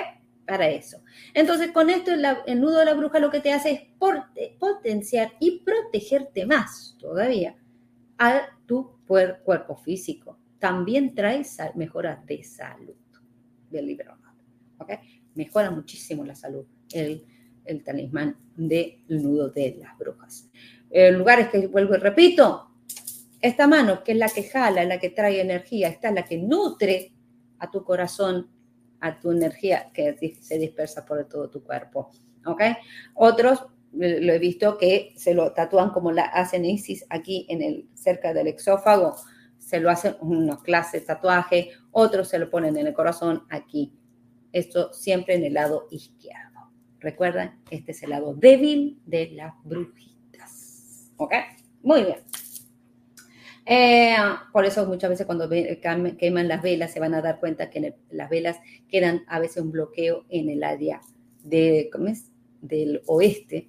Para 0.44 0.68
eso. 0.68 1.02
Entonces, 1.32 1.70
con 1.70 1.88
esto 1.88 2.10
el, 2.12 2.60
nudo 2.60 2.80
de 2.80 2.84
la 2.84 2.94
bruja 2.94 3.20
lo 3.20 3.30
que 3.30 3.40
te 3.40 3.52
hace 3.52 3.70
es 3.70 4.54
potenciar 4.58 5.32
y 5.38 5.60
protegerte 5.60 6.44
más 6.44 6.96
todavía 6.98 7.56
a 8.18 8.42
tu 8.66 8.98
cuerpo 9.06 9.76
físico. 9.76 10.36
También 10.58 11.14
trae 11.14 11.42
mejora 11.76 12.22
de 12.26 12.42
salud 12.42 12.96
del 13.70 13.86
libro, 13.86 14.18
¿ok? 14.78 14.92
Mejora 15.36 15.70
muchísimo 15.70 16.24
la 16.24 16.34
salud. 16.34 16.66
El, 16.92 17.24
el 17.64 17.84
talismán 17.84 18.36
del 18.56 19.04
nudo 19.08 19.48
de 19.48 19.76
las 19.80 19.96
brujas. 19.96 20.50
Lugares 21.12 21.48
que 21.50 21.68
vuelvo 21.68 21.94
y 21.94 21.98
repito, 21.98 22.69
esta 23.40 23.66
mano, 23.66 24.04
que 24.04 24.12
es 24.12 24.18
la 24.18 24.28
que 24.28 24.42
jala, 24.42 24.84
la 24.84 24.98
que 24.98 25.10
trae 25.10 25.40
energía, 25.40 25.88
esta 25.88 26.08
es 26.08 26.14
la 26.14 26.24
que 26.24 26.38
nutre 26.38 27.12
a 27.58 27.70
tu 27.70 27.84
corazón, 27.84 28.50
a 29.00 29.18
tu 29.18 29.30
energía 29.30 29.90
que 29.92 30.16
se 30.40 30.58
dispersa 30.58 31.04
por 31.04 31.24
todo 31.26 31.48
tu 31.48 31.62
cuerpo. 31.62 32.10
¿Ok? 32.44 32.62
Otros 33.14 33.66
eh, 34.00 34.20
lo 34.20 34.32
he 34.32 34.38
visto 34.38 34.78
que 34.78 35.12
se 35.16 35.34
lo 35.34 35.52
tatúan 35.52 35.90
como 35.90 36.12
la 36.12 36.22
hacen 36.22 36.64
Isis 36.64 37.04
aquí 37.10 37.46
en 37.48 37.62
el, 37.62 37.88
cerca 37.94 38.32
del 38.32 38.46
exófago, 38.46 39.16
se 39.58 39.80
lo 39.80 39.90
hacen 39.90 40.16
unos 40.20 40.62
clases 40.62 41.04
tatuaje, 41.04 41.70
otros 41.90 42.28
se 42.28 42.38
lo 42.38 42.50
ponen 42.50 42.76
en 42.76 42.88
el 42.88 42.94
corazón 42.94 43.44
aquí. 43.50 43.92
Esto 44.52 44.92
siempre 44.92 45.34
en 45.34 45.44
el 45.44 45.54
lado 45.54 45.86
izquierdo. 45.90 46.70
Recuerdan, 46.98 47.62
este 47.70 47.92
es 47.92 48.02
el 48.02 48.10
lado 48.10 48.34
débil 48.34 49.00
de 49.06 49.30
las 49.30 49.54
brujitas. 49.64 51.12
¿Ok? 51.16 51.34
Muy 51.82 52.04
bien. 52.04 52.29
Eh, 53.72 54.16
por 54.52 54.64
eso 54.64 54.84
muchas 54.84 55.10
veces 55.10 55.26
cuando 55.26 55.48
queman 55.48 56.48
las 56.48 56.60
velas 56.60 56.92
se 56.92 56.98
van 56.98 57.14
a 57.14 57.22
dar 57.22 57.38
cuenta 57.38 57.70
que 57.70 57.94
las 58.10 58.28
velas 58.28 58.56
quedan 58.88 59.22
a 59.28 59.38
veces 59.38 59.62
un 59.62 59.70
bloqueo 59.70 60.24
en 60.28 60.50
el 60.50 60.64
área 60.64 61.00
de, 61.44 61.88
del 62.62 63.00
oeste. 63.06 63.68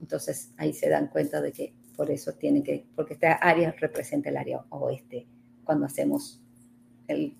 Entonces 0.00 0.52
ahí 0.56 0.72
se 0.72 0.88
dan 0.88 1.08
cuenta 1.08 1.42
de 1.42 1.50
que 1.50 1.74
por 1.96 2.12
eso 2.12 2.34
tienen 2.34 2.62
que, 2.62 2.86
porque 2.94 3.14
esta 3.14 3.32
área 3.32 3.72
representa 3.72 4.28
el 4.28 4.36
área 4.36 4.64
oeste. 4.68 5.26
Cuando 5.64 5.86
hacemos 5.86 6.40
el, 7.08 7.34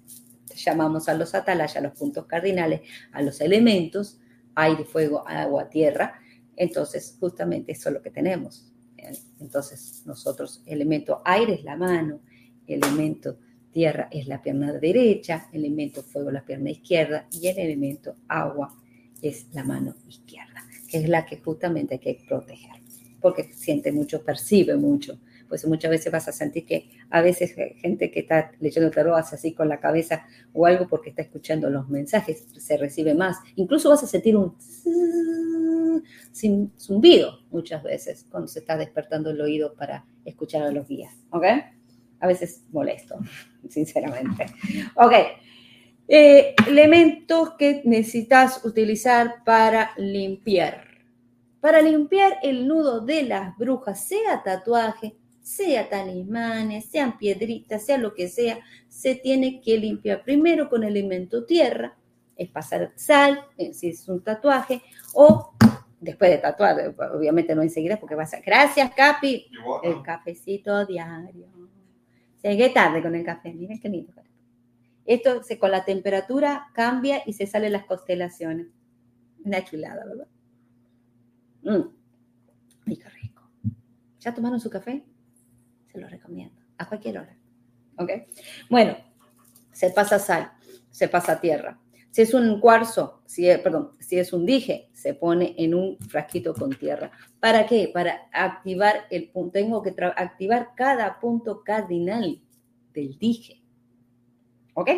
llamamos 0.57 1.09
a 1.09 1.15
los 1.15 1.33
atalayas, 1.37 1.77
a 1.77 1.81
los 1.81 1.97
puntos 1.97 2.27
cardinales, 2.27 2.81
a 3.13 3.23
los 3.23 3.41
elementos, 3.41 4.19
aire, 4.57 4.85
fuego, 4.85 5.23
agua, 5.29 5.69
tierra. 5.69 6.21
Entonces 6.57 7.17
justamente 7.21 7.71
eso 7.71 7.89
es 7.89 7.95
lo 7.95 8.03
que 8.03 8.11
tenemos. 8.11 8.70
Entonces, 9.39 10.03
nosotros, 10.07 10.63
elemento 10.67 11.23
aire 11.25 11.55
es 11.55 11.65
la 11.65 11.77
mano, 11.77 12.21
elemento 12.67 13.39
tierra 13.71 14.09
es 14.11 14.27
la 14.27 14.43
pierna 14.43 14.73
derecha, 14.73 15.49
elemento 15.53 16.03
fuego 16.03 16.31
la 16.31 16.45
pierna 16.45 16.71
izquierda 16.71 17.27
y 17.31 17.47
el 17.47 17.59
elemento 17.59 18.17
agua 18.29 18.75
es 19.23 19.47
la 19.53 19.65
mano 19.65 19.95
izquierda, 20.09 20.65
que 20.89 20.99
es 20.99 21.09
la 21.09 21.25
que 21.25 21.39
justamente 21.39 21.95
hay 21.95 22.01
que 22.01 22.25
proteger, 22.27 22.81
porque 23.21 23.53
siente 23.53 23.93
mucho, 23.93 24.23
percibe 24.25 24.77
mucho. 24.77 25.19
Pues 25.51 25.67
muchas 25.67 25.91
veces 25.91 26.11
vas 26.11 26.29
a 26.29 26.33
sentir 26.33 26.65
que 26.65 26.89
a 27.11 27.21
veces 27.21 27.55
gente 27.83 28.11
que 28.11 28.21
está 28.21 28.53
leyendo 28.61 28.91
tarot 28.91 29.19
así 29.19 29.53
con 29.53 29.69
la 29.69 29.81
cabeza 29.81 30.27
o 30.55 30.65
algo 30.65 30.89
porque 30.89 31.11
está 31.11 31.21
escuchando 31.21 31.69
los 31.69 31.91
mensajes, 31.91 32.47
se 32.57 32.77
recibe 32.79 33.15
más. 33.15 33.37
Incluso 33.57 33.91
vas 33.91 34.03
a 34.03 34.07
sentir 34.07 34.37
un 34.37 34.55
zumbido 36.79 37.41
muchas 37.51 37.83
veces 37.83 38.27
cuando 38.31 38.49
se 38.49 38.61
está 38.61 38.77
despertando 38.77 39.31
el 39.31 39.41
oído 39.41 39.75
para 39.75 40.07
escuchar 40.25 40.63
a 40.63 40.71
los 40.71 40.89
guías, 40.89 41.15
¿ok? 41.31 41.45
A 42.21 42.27
veces 42.27 42.65
molesto, 42.71 43.19
sinceramente. 43.69 44.47
Ok, 44.95 45.13
eh, 46.09 46.55
elementos 46.67 47.55
que 47.59 47.83
necesitas 47.85 48.65
utilizar 48.65 49.43
para 49.45 49.91
limpiar. 49.97 50.89
Para 51.61 51.83
limpiar 51.83 52.39
el 52.43 52.67
nudo 52.67 53.01
de 53.01 53.23
las 53.25 53.57
brujas, 53.59 54.07
sea 54.07 54.43
tatuaje, 54.43 55.15
sea 55.43 55.89
talismanes, 55.89 56.87
sean 56.87 57.19
piedritas, 57.19 57.85
sea 57.85 57.99
lo 57.99 58.15
que 58.15 58.29
sea, 58.29 58.61
se 58.89 59.15
tiene 59.15 59.61
que 59.61 59.79
limpiar 59.79 60.23
primero 60.23 60.69
con 60.69 60.85
elemento 60.85 61.45
tierra, 61.45 61.97
es 62.37 62.49
pasar 62.49 62.93
sal, 62.97 63.45
eh, 63.57 63.75
si 63.75 63.89
es 63.89 64.09
un 64.09 64.23
tatuaje, 64.23 64.83
o 65.15 65.55
después 66.01 66.31
de 66.31 66.39
tatuar, 66.39 66.95
obviamente 67.15 67.55
no 67.55 67.63
enseguida 67.63 67.99
porque 67.99 68.15
vas 68.15 68.33
a... 68.35 68.41
Gracias, 68.41 68.91
Capi. 68.95 69.47
El 69.83 70.03
cafecito 70.03 70.87
diario. 70.87 71.49
Llegué 72.43 72.71
tarde 72.71 73.03
con 73.03 73.15
el 73.15 73.25
café, 73.25 73.53
miren 73.53 73.79
qué 73.79 73.89
lindo. 73.89 74.15
Esto 75.05 75.43
se, 75.43 75.59
con 75.59 75.71
la 75.71 75.85
temperatura 75.85 76.69
cambia 76.73 77.23
y 77.27 77.35
se 77.35 77.47
salen 77.47 77.73
las 77.73 77.85
constelaciones. 77.85 78.69
Una 79.45 79.65
chulada, 79.65 80.05
¿verdad? 80.07 80.29
Ay, 82.87 82.97
qué 82.97 83.09
rico. 83.09 83.43
¿Ya 84.21 84.35
tomaron 84.35 84.61
su 84.61 84.71
café? 84.71 85.05
Se 85.93 86.01
lo 86.01 86.09
recomiendo. 86.09 86.61
A 86.79 86.89
cualquier 86.89 87.19
hora. 87.19 87.37
¿Ok? 87.97 88.11
Bueno, 88.69 88.97
se 89.73 89.91
pasa 89.91 90.19
sal, 90.19 90.53
se 90.91 91.09
pasa 91.09 91.41
tierra, 91.41 91.79
si 92.11 92.23
es 92.23 92.35
un 92.35 92.59
cuarzo, 92.59 93.23
si 93.25 93.47
perdón, 93.63 93.93
si 94.01 94.19
es 94.19 94.33
un 94.33 94.45
dije, 94.45 94.89
se 94.93 95.15
pone 95.15 95.55
en 95.59 95.75
un 95.75 95.97
frasquito 95.99 96.55
con 96.55 96.71
tierra. 96.71 97.13
¿Para 97.39 97.67
qué? 97.67 97.89
Para 97.93 98.29
activar 98.33 99.07
el 99.11 99.31
punto. 99.31 99.53
Tengo 99.53 99.81
que 99.83 99.95
activar 100.17 100.71
cada 100.75 101.21
punto 101.21 101.63
cardinal 101.63 102.43
del 102.93 103.17
dije. 103.19 103.63
¿Ok? 104.75 104.91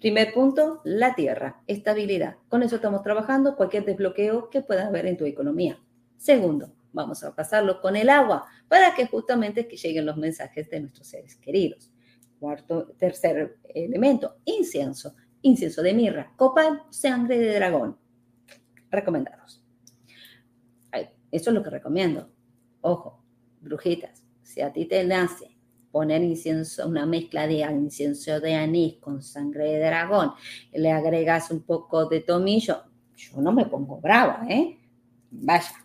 Primer 0.00 0.32
punto, 0.32 0.80
la 0.84 1.14
tierra, 1.14 1.62
estabilidad. 1.68 2.36
Con 2.48 2.64
eso 2.64 2.76
estamos 2.76 3.02
trabajando 3.02 3.54
cualquier 3.54 3.84
desbloqueo 3.84 4.50
que 4.50 4.62
pueda 4.62 4.88
haber 4.88 5.06
en 5.06 5.16
tu 5.16 5.26
economía. 5.26 5.78
Segundo, 6.16 6.72
vamos 6.92 7.22
a 7.24 7.34
pasarlo 7.34 7.80
con 7.80 7.96
el 7.96 8.08
agua 8.08 8.46
para 8.68 8.94
que 8.94 9.06
justamente 9.06 9.64
lleguen 9.64 10.06
los 10.06 10.16
mensajes 10.16 10.68
de 10.70 10.80
nuestros 10.80 11.06
seres 11.06 11.36
queridos. 11.36 11.92
Cuarto, 12.38 12.94
tercer 12.98 13.58
elemento, 13.74 14.36
incienso 14.44 15.14
incienso 15.42 15.82
de 15.82 15.94
mirra, 15.94 16.32
copal, 16.36 16.82
sangre 16.90 17.38
de 17.38 17.54
dragón. 17.54 17.96
Recomendados. 18.90 19.64
Eso 21.32 21.50
es 21.50 21.54
lo 21.54 21.62
que 21.62 21.70
recomiendo. 21.70 22.28
Ojo, 22.80 23.22
brujitas, 23.60 24.24
si 24.42 24.62
a 24.62 24.72
ti 24.72 24.86
te 24.86 25.04
nace 25.04 25.56
poner 25.92 26.22
incienso, 26.22 26.88
una 26.88 27.06
mezcla 27.06 27.46
de 27.46 27.60
incienso 27.60 28.40
de 28.40 28.54
anís 28.54 28.96
con 28.96 29.22
sangre 29.22 29.72
de 29.72 29.78
dragón, 29.78 30.32
le 30.72 30.90
agregas 30.90 31.52
un 31.52 31.62
poco 31.62 32.06
de 32.06 32.20
tomillo, 32.20 32.82
yo 33.14 33.40
no 33.40 33.52
me 33.52 33.66
pongo 33.66 34.00
brava, 34.00 34.44
¿eh? 34.48 34.76
Vaya, 35.30 35.79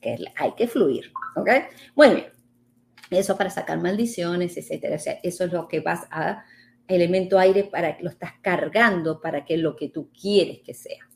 que 0.00 0.16
hay 0.36 0.52
que 0.52 0.68
fluir, 0.68 1.12
¿ok? 1.36 1.48
Muy 1.94 2.08
bien. 2.10 2.26
Eso 3.10 3.36
para 3.36 3.50
sacar 3.50 3.80
maldiciones, 3.80 4.56
etcétera. 4.56 4.96
Eso 4.96 5.44
es 5.44 5.52
lo 5.52 5.68
que 5.68 5.80
vas 5.80 6.06
a 6.10 6.44
elemento 6.88 7.38
aire 7.38 7.64
para 7.64 7.96
que 7.96 8.04
lo 8.04 8.10
estás 8.10 8.32
cargando 8.40 9.20
para 9.20 9.44
que 9.44 9.56
lo 9.56 9.76
que 9.76 9.88
tú 9.88 10.10
quieres 10.10 10.60
que 10.60 10.74
sea. 10.74 11.08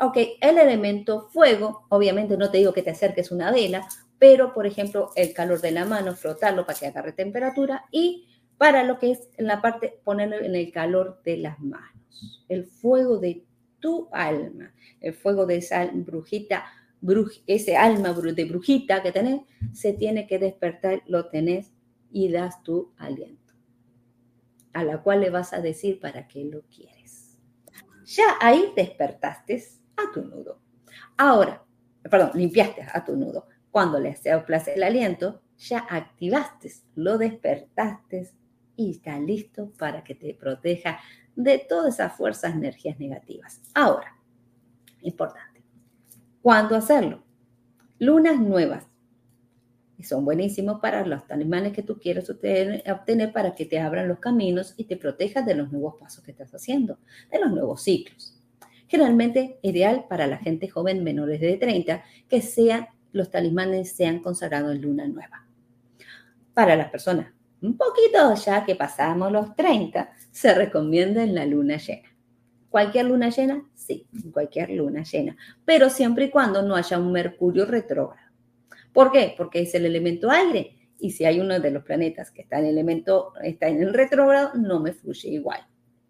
Ok, 0.00 0.16
el 0.40 0.58
elemento 0.58 1.28
fuego, 1.28 1.86
obviamente 1.88 2.36
no 2.36 2.50
te 2.50 2.58
digo 2.58 2.72
que 2.72 2.82
te 2.82 2.90
acerques 2.90 3.30
una 3.30 3.52
vela, 3.52 3.86
pero 4.18 4.52
por 4.52 4.66
ejemplo 4.66 5.10
el 5.14 5.32
calor 5.32 5.60
de 5.60 5.70
la 5.70 5.84
mano, 5.84 6.16
frotarlo 6.16 6.66
para 6.66 6.78
que 6.78 6.86
agarre 6.86 7.12
temperatura 7.12 7.84
y 7.92 8.28
para 8.58 8.82
lo 8.82 8.98
que 8.98 9.12
es 9.12 9.28
en 9.36 9.46
la 9.46 9.60
parte, 9.60 10.00
ponerlo 10.02 10.36
en 10.36 10.56
el 10.56 10.72
calor 10.72 11.20
de 11.24 11.36
las 11.36 11.60
manos. 11.60 12.44
El 12.48 12.64
fuego 12.66 13.18
de 13.18 13.44
tu 13.78 14.08
alma, 14.12 14.74
el 15.00 15.14
fuego 15.14 15.46
de 15.46 15.56
esa 15.56 15.88
brujita, 15.92 16.64
ese 17.46 17.76
alma 17.76 18.12
de 18.12 18.44
brujita 18.44 19.02
que 19.02 19.12
tenés, 19.12 19.42
se 19.72 19.92
tiene 19.92 20.26
que 20.26 20.38
despertar, 20.38 21.02
lo 21.06 21.28
tenés 21.28 21.72
y 22.10 22.30
das 22.30 22.62
tu 22.62 22.92
aliento 22.96 23.44
a 24.74 24.82
la 24.82 25.00
cual 25.00 25.20
le 25.20 25.30
vas 25.30 25.52
a 25.52 25.60
decir 25.60 25.98
para 26.00 26.28
qué 26.28 26.44
lo 26.44 26.62
quieres. 26.62 27.38
Ya 28.04 28.24
ahí 28.40 28.72
despertaste 28.76 29.64
a 29.96 30.12
tu 30.12 30.22
nudo. 30.22 30.60
Ahora, 31.16 31.64
perdón, 32.02 32.32
limpiaste 32.34 32.86
a 32.92 33.04
tu 33.04 33.16
nudo. 33.16 33.46
Cuando 33.70 33.98
le 33.98 34.14
place 34.46 34.74
el 34.74 34.82
aliento, 34.82 35.40
ya 35.56 35.78
activaste, 35.78 36.72
lo 36.96 37.16
despertaste 37.16 38.30
y 38.76 38.90
está 38.90 39.18
listo 39.18 39.72
para 39.78 40.02
que 40.02 40.16
te 40.16 40.34
proteja 40.34 40.98
de 41.36 41.58
todas 41.58 41.94
esas 41.94 42.16
fuerzas, 42.16 42.54
energías 42.54 42.98
negativas. 42.98 43.62
Ahora, 43.74 44.16
importante, 45.02 45.53
¿cuándo 46.44 46.76
hacerlo? 46.76 47.24
Lunas 47.98 48.38
nuevas 48.38 48.86
y 49.96 50.02
son 50.02 50.26
buenísimos 50.26 50.78
para 50.78 51.06
los 51.06 51.26
talismanes 51.26 51.72
que 51.72 51.82
tú 51.82 51.98
quieres 51.98 52.28
obtener, 52.28 53.32
para 53.32 53.54
que 53.54 53.64
te 53.64 53.80
abran 53.80 54.08
los 54.08 54.18
caminos 54.18 54.74
y 54.76 54.84
te 54.84 54.98
protejas 54.98 55.46
de 55.46 55.54
los 55.54 55.72
nuevos 55.72 55.94
pasos 55.98 56.22
que 56.22 56.32
estás 56.32 56.54
haciendo, 56.54 56.98
de 57.32 57.40
los 57.40 57.50
nuevos 57.50 57.82
ciclos. 57.82 58.38
Generalmente 58.88 59.58
ideal 59.62 60.04
para 60.06 60.26
la 60.26 60.36
gente 60.36 60.68
joven 60.68 61.02
menores 61.02 61.40
de 61.40 61.56
30 61.56 62.04
que 62.28 62.42
sean 62.42 62.88
los 63.12 63.30
talismanes 63.30 63.92
sean 63.92 64.18
consagrados 64.18 64.74
en 64.74 64.82
luna 64.82 65.08
nueva. 65.08 65.46
Para 66.52 66.76
las 66.76 66.90
personas 66.90 67.32
un 67.62 67.78
poquito 67.78 68.34
ya 68.34 68.66
que 68.66 68.76
pasamos 68.76 69.32
los 69.32 69.56
30, 69.56 70.12
se 70.30 70.54
recomienda 70.54 71.22
en 71.22 71.34
la 71.34 71.46
luna 71.46 71.78
llena. 71.78 72.13
¿Cualquier 72.74 73.04
luna 73.04 73.28
llena? 73.28 73.64
Sí, 73.72 74.08
cualquier 74.32 74.70
luna 74.70 75.04
llena, 75.04 75.36
pero 75.64 75.88
siempre 75.88 76.24
y 76.24 76.30
cuando 76.30 76.60
no 76.60 76.74
haya 76.74 76.98
un 76.98 77.12
Mercurio 77.12 77.66
retrógrado. 77.66 78.32
¿Por 78.92 79.12
qué? 79.12 79.32
Porque 79.36 79.60
es 79.60 79.76
el 79.76 79.86
elemento 79.86 80.28
aire. 80.28 80.76
Y 80.98 81.12
si 81.12 81.24
hay 81.24 81.38
uno 81.38 81.60
de 81.60 81.70
los 81.70 81.84
planetas 81.84 82.32
que 82.32 82.42
está 82.42 82.58
en 82.58 82.64
el 82.64 82.70
elemento, 82.72 83.32
está 83.44 83.68
en 83.68 83.80
el 83.80 83.94
retrógrado, 83.94 84.54
no 84.56 84.80
me 84.80 84.92
fluye 84.92 85.28
igual. 85.28 85.64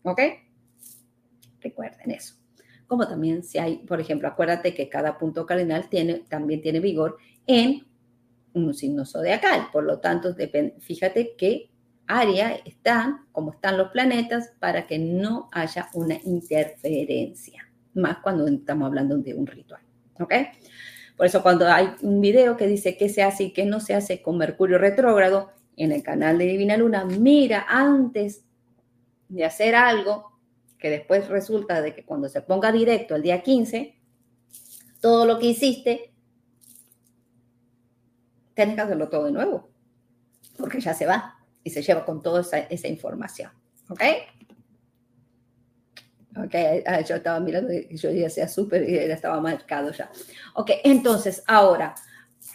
¿Ok? 0.05 0.19
Recuerden 1.61 2.13
eso. 2.13 2.37
como 2.87 3.07
también 3.07 3.43
si 3.43 3.59
hay, 3.59 3.85
por 3.85 4.01
ejemplo, 4.01 4.27
acuérdate 4.27 4.73
que 4.73 4.89
cada 4.89 5.19
punto 5.19 5.45
cardinal 5.45 5.91
tiene, 5.91 6.25
también 6.31 6.63
tiene 6.63 6.81
vigor 6.81 7.19
en 7.47 7.87
un 8.55 8.73
signo 8.73 9.05
zodiacal. 9.05 9.69
Por 9.71 9.85
lo 9.85 9.99
tanto, 10.01 10.35
fíjate 10.79 11.35
qué 11.37 11.69
área 12.07 12.55
están, 12.65 13.27
como 13.33 13.53
están 13.53 13.79
los 13.79 13.91
planetas, 13.91 14.53
para 14.59 14.87
que 14.87 14.99
no 14.99 15.49
haya 15.53 15.89
una 15.95 16.17
interferencia, 16.25 17.69
más 17.95 18.19
cuando 18.19 18.47
estamos 18.47 18.87
hablando 18.87 19.17
de 19.19 19.35
un 19.35 19.47
ritual. 19.47 19.81
¿Ok? 20.21 20.35
Por 21.17 21.27
eso 21.27 21.43
cuando 21.43 21.69
hay 21.69 21.91
un 22.03 22.21
video 22.21 22.57
que 22.57 22.67
dice 22.67 22.97
qué 22.97 23.09
se 23.09 23.23
hace 23.23 23.45
y 23.45 23.53
qué 23.53 23.65
no 23.65 23.81
se 23.81 23.95
hace 23.95 24.21
con 24.21 24.37
Mercurio 24.37 24.79
retrógrado 24.79 25.51
en 25.77 25.93
el 25.93 26.03
canal 26.03 26.39
de 26.39 26.47
Divina 26.47 26.77
Luna, 26.77 27.05
mira 27.05 27.67
antes 27.69 28.45
de 29.29 29.45
hacer 29.45 29.75
algo 29.75 30.33
que 30.79 30.91
después 30.91 31.29
resulta 31.29 31.81
de 31.81 31.95
que 31.95 32.05
cuando 32.05 32.29
se 32.29 32.43
ponga 32.43 32.71
directo 32.71 33.17
el 33.17 33.23
día 33.23 33.43
15, 33.43 33.97
todo 35.01 35.25
lo 35.25 35.39
que 35.39 35.47
hiciste, 35.47 36.13
tienes 38.55 38.75
que 38.75 38.81
hacerlo 38.81 39.09
todo 39.09 39.25
de 39.25 39.33
nuevo, 39.33 39.71
porque 40.57 40.81
ya 40.81 40.95
se 40.95 41.07
va 41.07 41.34
y 41.65 41.71
se 41.71 41.83
lleva 41.83 42.05
con 42.05 42.23
toda 42.23 42.43
esa, 42.43 42.89
información. 42.89 43.51
¿Ok? 43.89 44.03
Ok, 46.37 46.55
ah, 46.87 47.01
yo 47.01 47.17
estaba 47.17 47.41
mirando 47.41 47.73
y 47.73 47.97
yo 47.97 48.11
ya 48.11 48.29
sea 48.29 48.49
súper 48.49 48.89
y 48.89 48.97
estaba 48.97 49.41
marcado 49.41 49.91
ya. 49.93 50.11
Ok, 50.55 50.71
entonces 50.85 51.43
ahora 51.47 51.95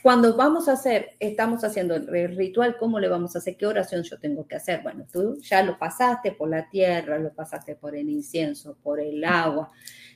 cuando 0.01 0.35
vamos 0.37 0.69
a 0.69 0.73
hacer, 0.73 1.11
estamos 1.19 1.63
haciendo 1.63 1.95
el 1.95 2.35
ritual, 2.37 2.77
¿cómo 2.77 2.99
le 2.99 3.09
vamos 3.09 3.35
a 3.35 3.39
hacer? 3.39 3.57
¿Qué 3.57 3.65
oración 3.65 4.03
yo 4.03 4.17
tengo 4.17 4.47
que 4.47 4.55
hacer? 4.55 4.81
Bueno, 4.81 5.05
tú 5.11 5.37
ya 5.41 5.61
lo 5.61 5.77
pasaste 5.77 6.31
por 6.31 6.49
la 6.49 6.69
tierra, 6.69 7.19
lo 7.19 7.33
pasaste 7.33 7.75
por 7.75 7.95
el 7.95 8.09
incienso, 8.09 8.77
por 8.81 9.01
el 9.01 9.23
agua, 9.25 9.71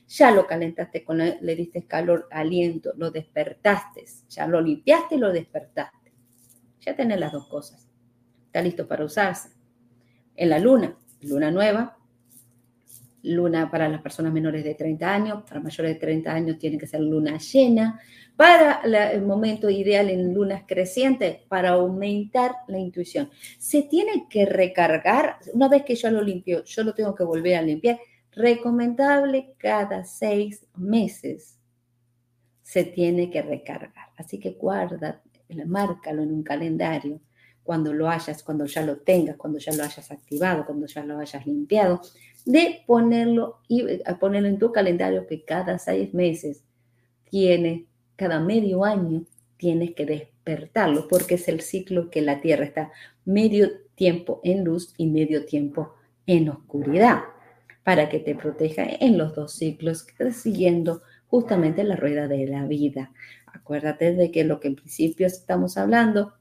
ya 0.06 0.30
lo 0.30 0.46
calentaste, 0.46 1.04
con 1.04 1.18
le 1.18 1.56
diste 1.56 1.86
calor, 1.86 2.28
aliento, 2.30 2.92
lo 2.96 3.10
despertaste, 3.10 4.04
ya 4.28 4.46
lo 4.46 4.60
limpiaste 4.60 5.16
y 5.16 5.18
lo 5.18 5.32
despertaste. 5.32 6.12
Ya 6.80 6.96
tenés 6.96 7.20
las 7.20 7.32
dos 7.32 7.46
cosas. 7.48 7.86
Está 8.54 8.62
listo 8.62 8.86
para 8.86 9.04
usarse. 9.04 9.48
En 10.36 10.48
la 10.48 10.60
luna, 10.60 10.96
luna 11.22 11.50
nueva, 11.50 11.98
luna 13.24 13.68
para 13.68 13.88
las 13.88 14.00
personas 14.00 14.32
menores 14.32 14.62
de 14.62 14.76
30 14.76 15.12
años, 15.12 15.42
para 15.42 15.58
mayores 15.58 15.94
de 15.94 15.98
30 15.98 16.32
años 16.32 16.58
tiene 16.60 16.78
que 16.78 16.86
ser 16.86 17.00
luna 17.00 17.36
llena, 17.36 18.00
para 18.36 18.80
el 19.10 19.22
momento 19.22 19.68
ideal 19.68 20.08
en 20.08 20.32
lunas 20.32 20.62
crecientes, 20.68 21.38
para 21.48 21.70
aumentar 21.70 22.52
la 22.68 22.78
intuición. 22.78 23.28
Se 23.58 23.82
tiene 23.82 24.28
que 24.30 24.46
recargar, 24.46 25.38
una 25.52 25.66
vez 25.66 25.82
que 25.82 25.96
yo 25.96 26.08
lo 26.12 26.22
limpio, 26.22 26.62
yo 26.62 26.84
lo 26.84 26.94
tengo 26.94 27.12
que 27.12 27.24
volver 27.24 27.56
a 27.56 27.62
limpiar, 27.62 27.98
recomendable 28.30 29.56
cada 29.58 30.04
seis 30.04 30.64
meses 30.76 31.58
se 32.62 32.84
tiene 32.84 33.32
que 33.32 33.42
recargar. 33.42 34.10
Así 34.16 34.38
que 34.38 34.52
guarda, 34.52 35.24
márcalo 35.66 36.22
en 36.22 36.30
un 36.30 36.44
calendario 36.44 37.20
cuando 37.64 37.92
lo 37.92 38.08
hayas, 38.08 38.42
cuando 38.42 38.66
ya 38.66 38.82
lo 38.82 38.98
tengas, 38.98 39.36
cuando 39.36 39.58
ya 39.58 39.72
lo 39.72 39.82
hayas 39.82 40.10
activado, 40.12 40.64
cuando 40.66 40.86
ya 40.86 41.04
lo 41.04 41.18
hayas 41.18 41.44
limpiado, 41.46 42.00
de 42.44 42.82
ponerlo 42.86 43.58
y 43.66 43.88
eh, 43.88 44.02
ponerlo 44.20 44.48
en 44.48 44.58
tu 44.58 44.70
calendario 44.70 45.26
que 45.26 45.44
cada 45.44 45.78
seis 45.78 46.12
meses 46.14 46.62
tiene, 47.30 47.86
cada 48.16 48.38
medio 48.38 48.84
año 48.84 49.24
tienes 49.56 49.94
que 49.94 50.04
despertarlo, 50.04 51.08
porque 51.08 51.36
es 51.36 51.48
el 51.48 51.62
ciclo 51.62 52.10
que 52.10 52.20
la 52.20 52.40
Tierra 52.40 52.64
está 52.64 52.92
medio 53.24 53.70
tiempo 53.94 54.40
en 54.44 54.62
luz 54.62 54.92
y 54.98 55.06
medio 55.06 55.46
tiempo 55.46 55.94
en 56.26 56.50
oscuridad, 56.50 57.22
para 57.82 58.08
que 58.08 58.18
te 58.18 58.34
proteja 58.34 58.84
en 59.00 59.16
los 59.16 59.34
dos 59.34 59.52
ciclos, 59.54 60.06
siguiendo 60.32 61.02
justamente 61.28 61.82
la 61.82 61.96
rueda 61.96 62.28
de 62.28 62.46
la 62.46 62.66
vida. 62.66 63.12
Acuérdate 63.46 64.14
de 64.14 64.30
que 64.30 64.44
lo 64.44 64.60
que 64.60 64.68
en 64.68 64.76
principio 64.76 65.26
estamos 65.26 65.78
hablando, 65.78 66.34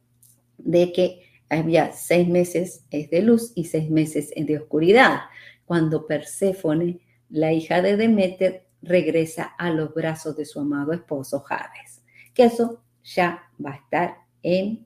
de 0.63 0.91
que 0.91 1.23
había 1.49 1.91
seis 1.91 2.27
meses 2.27 2.85
de 2.89 3.21
luz 3.21 3.51
y 3.55 3.65
seis 3.65 3.89
meses 3.89 4.31
de 4.35 4.57
oscuridad 4.57 5.21
cuando 5.65 6.07
Perséfone, 6.07 6.99
la 7.29 7.53
hija 7.53 7.81
de 7.81 7.97
Demeter, 7.97 8.65
regresa 8.81 9.43
a 9.57 9.69
los 9.69 9.93
brazos 9.93 10.35
de 10.35 10.45
su 10.45 10.59
amado 10.59 10.93
esposo 10.93 11.43
Hades. 11.47 12.03
Que 12.33 12.45
eso 12.45 12.83
ya 13.03 13.49
va 13.63 13.71
a 13.71 13.75
estar 13.75 14.17
en 14.41 14.85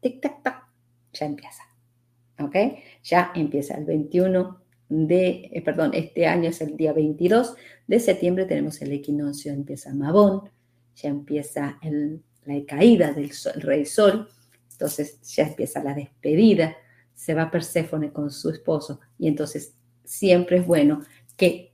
tic 0.00 0.20
tac 0.20 0.42
tac, 0.42 0.68
ya 1.12 1.26
empieza. 1.26 1.62
¿Ok? 2.40 2.54
Ya 3.02 3.32
empieza 3.34 3.76
el 3.76 3.84
21 3.84 4.60
de, 4.88 5.50
eh, 5.52 5.62
perdón, 5.62 5.90
este 5.94 6.26
año 6.26 6.50
es 6.50 6.60
el 6.60 6.76
día 6.76 6.92
22 6.92 7.56
de 7.86 8.00
septiembre, 8.00 8.44
tenemos 8.44 8.80
el 8.80 8.92
equinoccio, 8.92 9.52
empieza 9.52 9.92
Mabón, 9.92 10.48
ya 10.94 11.08
empieza 11.08 11.78
la 12.44 12.64
caída 12.66 13.12
del 13.12 13.30
rey 13.56 13.84
sol, 13.84 14.28
entonces 14.78 15.20
ya 15.22 15.42
empieza 15.42 15.82
la 15.82 15.92
despedida, 15.92 16.76
se 17.12 17.34
va 17.34 17.50
Perséfone 17.50 18.12
con 18.12 18.30
su 18.30 18.50
esposo 18.50 19.00
y 19.18 19.26
entonces 19.26 19.74
siempre 20.04 20.58
es 20.58 20.66
bueno 20.66 21.02
que 21.36 21.72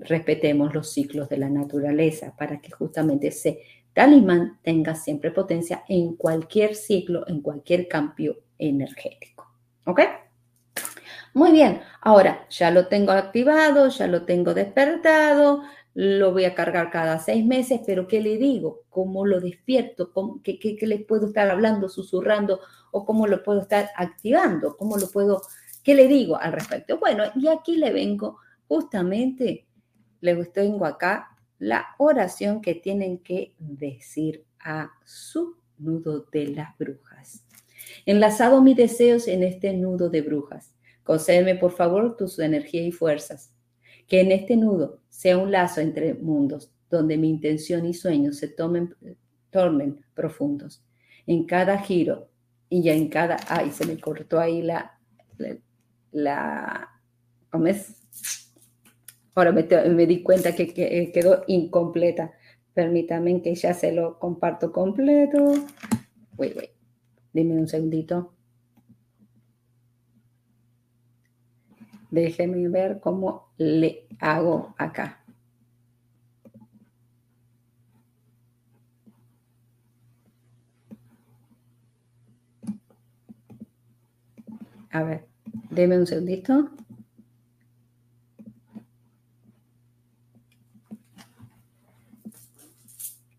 respetemos 0.00 0.72
los 0.72 0.90
ciclos 0.90 1.28
de 1.28 1.36
la 1.36 1.50
naturaleza 1.50 2.34
para 2.38 2.62
que 2.62 2.70
justamente 2.70 3.26
ese 3.26 3.60
talismán 3.92 4.58
tenga 4.62 4.94
siempre 4.94 5.32
potencia 5.32 5.84
en 5.86 6.16
cualquier 6.16 6.74
ciclo, 6.74 7.28
en 7.28 7.42
cualquier 7.42 7.88
cambio 7.88 8.38
energético. 8.58 9.52
¿Ok? 9.84 10.00
Muy 11.34 11.52
bien, 11.52 11.82
ahora 12.00 12.46
ya 12.48 12.70
lo 12.70 12.86
tengo 12.88 13.12
activado, 13.12 13.88
ya 13.88 14.06
lo 14.06 14.24
tengo 14.24 14.54
despertado, 14.54 15.62
lo 15.94 16.32
voy 16.32 16.44
a 16.44 16.54
cargar 16.54 16.90
cada 16.90 17.18
seis 17.18 17.44
meses, 17.44 17.80
pero 17.84 18.06
¿qué 18.06 18.20
le 18.20 18.38
digo? 18.38 18.82
¿Cómo 18.90 19.26
lo 19.26 19.40
despierto? 19.40 20.12
¿Qué, 20.42 20.58
qué, 20.58 20.86
le 20.86 20.98
puedo 21.00 21.26
estar 21.26 21.50
hablando, 21.50 21.88
susurrando? 21.88 22.60
¿O 22.92 23.04
cómo 23.04 23.26
lo 23.26 23.42
puedo 23.42 23.62
estar 23.62 23.90
activando? 23.96 24.76
¿Cómo 24.76 24.96
lo 24.96 25.08
puedo 25.08 25.42
¿Qué 25.82 25.94
le 25.94 26.08
digo 26.08 26.36
al 26.36 26.52
respecto? 26.52 26.98
Bueno, 26.98 27.24
y 27.34 27.48
aquí 27.48 27.76
le 27.76 27.92
vengo 27.92 28.38
justamente, 28.68 29.66
le 30.20 30.44
tengo 30.46 30.84
acá 30.84 31.36
la 31.58 31.86
oración 31.98 32.60
que 32.60 32.74
tienen 32.74 33.18
que 33.18 33.54
decir 33.58 34.44
a 34.60 34.90
su 35.04 35.56
nudo 35.78 36.26
de 36.32 36.48
las 36.48 36.76
brujas. 36.78 37.44
Enlazado 38.04 38.62
mis 38.62 38.76
deseos 38.76 39.26
en 39.26 39.42
este 39.42 39.72
nudo 39.72 40.10
de 40.10 40.22
brujas, 40.22 40.74
concédeme 41.02 41.54
por 41.54 41.72
favor 41.72 42.16
tus 42.16 42.38
energías 42.38 42.86
y 42.86 42.92
fuerzas. 42.92 43.52
Que 44.10 44.20
en 44.20 44.32
este 44.32 44.56
nudo 44.56 45.00
sea 45.08 45.38
un 45.38 45.52
lazo 45.52 45.80
entre 45.80 46.14
mundos, 46.14 46.72
donde 46.90 47.16
mi 47.16 47.30
intención 47.30 47.86
y 47.86 47.94
sueños 47.94 48.36
se 48.36 48.48
tomen, 48.48 48.94
tornen 49.50 50.04
profundos. 50.14 50.82
En 51.26 51.46
cada 51.46 51.78
giro 51.78 52.28
y 52.68 52.82
ya 52.82 52.92
en 52.92 53.08
cada... 53.08 53.36
Ay, 53.48 53.70
se 53.70 53.86
me 53.86 53.98
cortó 53.98 54.40
ahí 54.40 54.62
la, 54.62 54.98
la, 56.10 56.90
¿cómo 57.50 57.68
es? 57.68 58.02
Ahora 59.36 59.52
me, 59.52 60.06
di 60.06 60.22
cuenta 60.24 60.56
que, 60.56 61.12
quedó 61.14 61.44
incompleta. 61.46 62.32
Permítame 62.74 63.40
que 63.42 63.54
ya 63.54 63.74
se 63.74 63.92
lo 63.92 64.18
comparto 64.18 64.72
completo. 64.72 65.54
Wait, 66.36 66.56
wait. 66.56 66.70
Dime 67.32 67.54
un 67.54 67.68
segundito. 67.68 68.34
Déjeme 72.10 72.68
ver 72.68 73.00
cómo 73.00 73.52
le 73.56 74.06
hago 74.18 74.74
acá. 74.78 75.20
A 84.90 85.02
ver. 85.04 85.26
Deme 85.70 85.98
un 85.98 86.06
segundito. 86.06 86.70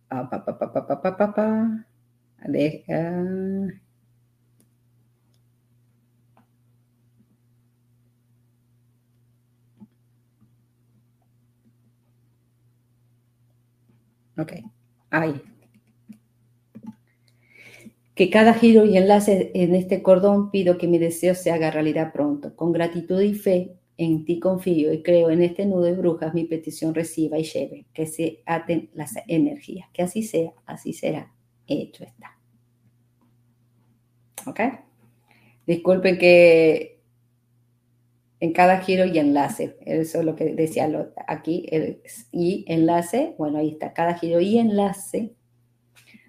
Ah, 0.09 0.27
pa, 0.29 0.37
pa, 0.45 0.53
pa, 0.59 0.67
pa, 0.73 0.81
pa, 0.87 1.11
pa, 1.17 1.27
pa, 1.35 1.47
Deja. 2.47 3.80
Ok, 14.41 14.53
ahí 15.11 15.41
que 18.21 18.29
cada 18.29 18.53
giro 18.53 18.85
y 18.85 18.97
enlace 18.97 19.49
en 19.55 19.73
este 19.73 20.03
cordón 20.03 20.51
pido 20.51 20.77
que 20.77 20.87
mi 20.87 20.99
deseo 20.99 21.33
se 21.33 21.49
haga 21.49 21.71
realidad 21.71 22.13
pronto. 22.13 22.55
Con 22.55 22.71
gratitud 22.71 23.19
y 23.19 23.33
fe 23.33 23.73
en 23.97 24.25
ti 24.25 24.39
confío 24.39 24.93
y 24.93 25.01
creo 25.01 25.31
en 25.31 25.41
este 25.41 25.65
nudo 25.65 25.85
de 25.85 25.93
brujas 25.93 26.33
mi 26.35 26.43
petición 26.43 26.93
reciba 26.93 27.39
y 27.39 27.43
lleve, 27.43 27.87
que 27.93 28.05
se 28.05 28.43
aten 28.45 28.91
las 28.93 29.13
energías. 29.27 29.89
Que 29.91 30.03
así 30.03 30.21
sea, 30.21 30.53
así 30.67 30.93
será. 30.93 31.33
Hecho 31.65 32.03
está. 32.03 32.37
¿Ok? 34.45 34.59
Disculpen 35.65 36.19
que 36.19 37.00
en 38.41 38.51
cada 38.53 38.81
giro 38.81 39.05
y 39.05 39.19
enlace. 39.19 39.77
Eso 39.81 40.19
es 40.19 40.25
lo 40.25 40.35
que 40.35 40.53
decía 40.53 40.89
aquí, 41.27 41.69
y 42.31 42.65
enlace, 42.67 43.35
bueno, 43.37 43.59
ahí 43.59 43.69
está, 43.69 43.93
cada 43.93 44.15
giro 44.15 44.41
y 44.41 44.57
enlace 44.57 45.35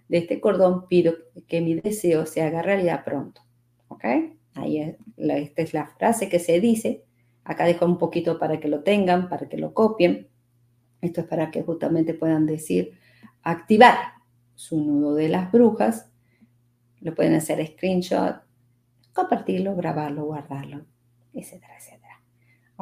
de 0.09 0.19
este 0.19 0.41
cordón 0.41 0.89
pido 0.89 1.15
que 1.49 1.63
mi 1.63 1.75
deseo 1.75 2.27
se 2.27 2.43
haga 2.43 2.61
realidad 2.61 3.03
pronto. 3.03 3.41
¿Ok? 3.89 4.05
Ahí 4.55 4.79
es, 4.79 4.97
esta 5.17 5.63
es 5.63 5.73
la 5.73 5.87
frase 5.87 6.29
que 6.29 6.39
se 6.39 6.61
dice. 6.61 7.03
Acá 7.45 7.65
dejo 7.65 7.87
un 7.87 7.97
poquito 7.97 8.39
para 8.39 8.61
que 8.61 8.69
lo 8.69 8.83
tengan, 8.83 9.31
para 9.31 9.49
que 9.49 9.57
lo 9.57 9.73
copien. 9.73 10.29
Esto 11.01 11.23
es 11.23 11.27
para 11.27 11.51
que 11.51 11.63
justamente 11.63 12.13
puedan 12.13 12.45
decir, 12.45 12.93
activar 13.43 13.97
su 14.55 14.79
nudo 14.79 15.15
de 15.15 15.31
las 15.31 15.51
brujas. 15.51 16.11
Lo 17.01 17.15
pueden 17.15 17.35
hacer 17.35 17.67
screenshot, 17.67 18.37
compartirlo, 19.15 19.75
grabarlo, 19.75 20.27
guardarlo, 20.27 20.85
etcétera, 21.33 21.75
etcétera. 21.79 22.02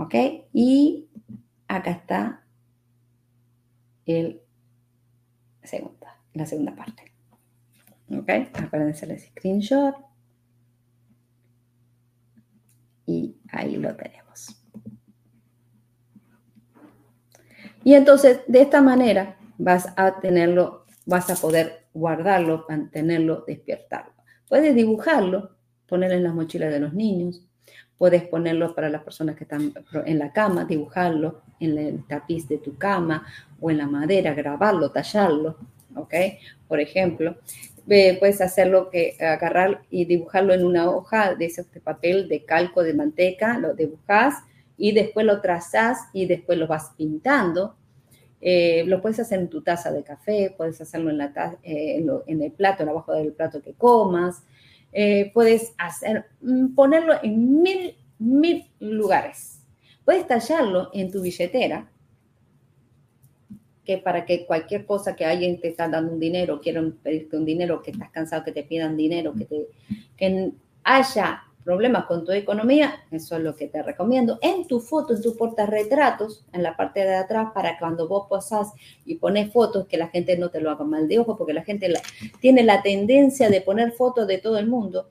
¿Ok? 0.00 0.14
Y 0.54 1.10
acá 1.68 1.90
está 1.90 2.42
el 4.06 4.40
segunda, 5.62 6.16
la 6.32 6.46
segunda 6.46 6.74
parte. 6.74 7.12
¿Ok? 8.10 8.30
Acuérdense 8.54 9.04
el 9.04 9.18
screenshot. 9.20 9.94
Y 13.04 13.36
ahí 13.52 13.76
lo 13.76 13.94
tenemos. 13.94 14.64
Y 17.84 17.92
entonces, 17.92 18.40
de 18.48 18.62
esta 18.62 18.80
manera, 18.80 19.36
vas 19.58 19.92
a 19.98 20.18
tenerlo, 20.18 20.86
vas 21.04 21.28
a 21.28 21.36
poder 21.36 21.88
guardarlo, 21.92 22.64
mantenerlo, 22.70 23.44
despertarlo. 23.46 24.14
Puedes 24.48 24.74
dibujarlo, 24.74 25.58
ponerlo 25.86 26.16
en 26.16 26.24
las 26.24 26.34
mochilas 26.34 26.72
de 26.72 26.80
los 26.80 26.94
niños, 26.94 27.49
puedes 28.00 28.22
ponerlo 28.22 28.74
para 28.74 28.88
las 28.88 29.02
personas 29.02 29.36
que 29.36 29.44
están 29.44 29.74
en 30.06 30.18
la 30.18 30.32
cama, 30.32 30.64
dibujarlo 30.64 31.42
en 31.60 31.76
el 31.76 32.06
tapiz 32.06 32.48
de 32.48 32.56
tu 32.56 32.78
cama 32.78 33.26
o 33.60 33.70
en 33.70 33.76
la 33.76 33.86
madera, 33.86 34.32
grabarlo, 34.32 34.90
tallarlo, 34.90 35.58
¿ok? 35.94 36.14
Por 36.66 36.80
ejemplo, 36.80 37.36
puedes 37.84 38.40
hacerlo 38.40 38.88
que 38.88 39.18
agarrar 39.20 39.82
y 39.90 40.06
dibujarlo 40.06 40.54
en 40.54 40.64
una 40.64 40.88
hoja 40.88 41.34
de 41.34 41.44
ese 41.44 41.62
papel 41.62 42.26
de 42.26 42.46
calco 42.46 42.82
de 42.82 42.94
manteca, 42.94 43.58
lo 43.58 43.74
dibujas 43.74 44.44
y 44.78 44.92
después 44.92 45.26
lo 45.26 45.42
trazas 45.42 45.98
y 46.14 46.24
después 46.24 46.56
lo 46.58 46.66
vas 46.66 46.92
pintando. 46.96 47.74
Eh, 48.40 48.82
lo 48.86 49.02
puedes 49.02 49.20
hacer 49.20 49.40
en 49.40 49.50
tu 49.50 49.60
taza 49.60 49.92
de 49.92 50.02
café, 50.02 50.54
puedes 50.56 50.80
hacerlo 50.80 51.10
en, 51.10 51.18
la 51.18 51.58
eh, 51.62 52.02
en, 52.26 52.42
el 52.42 52.52
plato, 52.52 52.82
en 52.82 52.88
abajo 52.88 53.12
del 53.12 53.34
plato 53.34 53.60
que 53.60 53.74
comas. 53.74 54.42
Eh, 54.92 55.30
puedes 55.32 55.74
hacer, 55.78 56.26
mm, 56.40 56.74
ponerlo 56.74 57.14
en 57.22 57.62
mil, 57.62 57.96
mil 58.18 58.70
lugares. 58.80 59.60
Puedes 60.04 60.26
tallarlo 60.26 60.90
en 60.92 61.10
tu 61.10 61.22
billetera 61.22 61.90
que 63.84 63.98
para 63.98 64.24
que 64.24 64.46
cualquier 64.46 64.86
cosa 64.86 65.16
que 65.16 65.24
alguien 65.24 65.60
te 65.60 65.68
está 65.68 65.88
dando 65.88 66.12
un 66.12 66.20
dinero, 66.20 66.60
quieran 66.60 66.92
pedirte 67.02 67.36
un 67.36 67.44
dinero, 67.44 67.82
que 67.82 67.90
estás 67.90 68.10
cansado 68.10 68.44
que 68.44 68.52
te 68.52 68.62
pidan 68.62 68.96
dinero, 68.96 69.34
que, 69.34 69.44
te, 69.46 69.66
que 70.16 70.52
haya 70.84 71.44
problemas 71.64 72.06
con 72.06 72.24
tu 72.24 72.32
economía, 72.32 73.04
eso 73.10 73.36
es 73.36 73.42
lo 73.42 73.54
que 73.54 73.68
te 73.68 73.82
recomiendo. 73.82 74.38
En 74.42 74.66
tu 74.66 74.80
foto, 74.80 75.14
en 75.14 75.22
tu 75.22 75.36
portarretratos, 75.36 76.44
en 76.52 76.62
la 76.62 76.76
parte 76.76 77.00
de 77.00 77.14
atrás, 77.14 77.48
para 77.54 77.78
cuando 77.78 78.08
vos 78.08 78.26
posás 78.28 78.72
y 79.04 79.16
pones 79.16 79.52
fotos, 79.52 79.86
que 79.86 79.96
la 79.96 80.08
gente 80.08 80.36
no 80.38 80.50
te 80.50 80.60
lo 80.60 80.70
haga 80.70 80.84
mal 80.84 81.08
de 81.08 81.18
ojo, 81.18 81.36
porque 81.36 81.52
la 81.52 81.64
gente 81.64 81.92
tiene 82.40 82.62
la 82.62 82.82
tendencia 82.82 83.50
de 83.50 83.60
poner 83.60 83.92
fotos 83.92 84.26
de 84.26 84.38
todo 84.38 84.58
el 84.58 84.66
mundo 84.66 85.10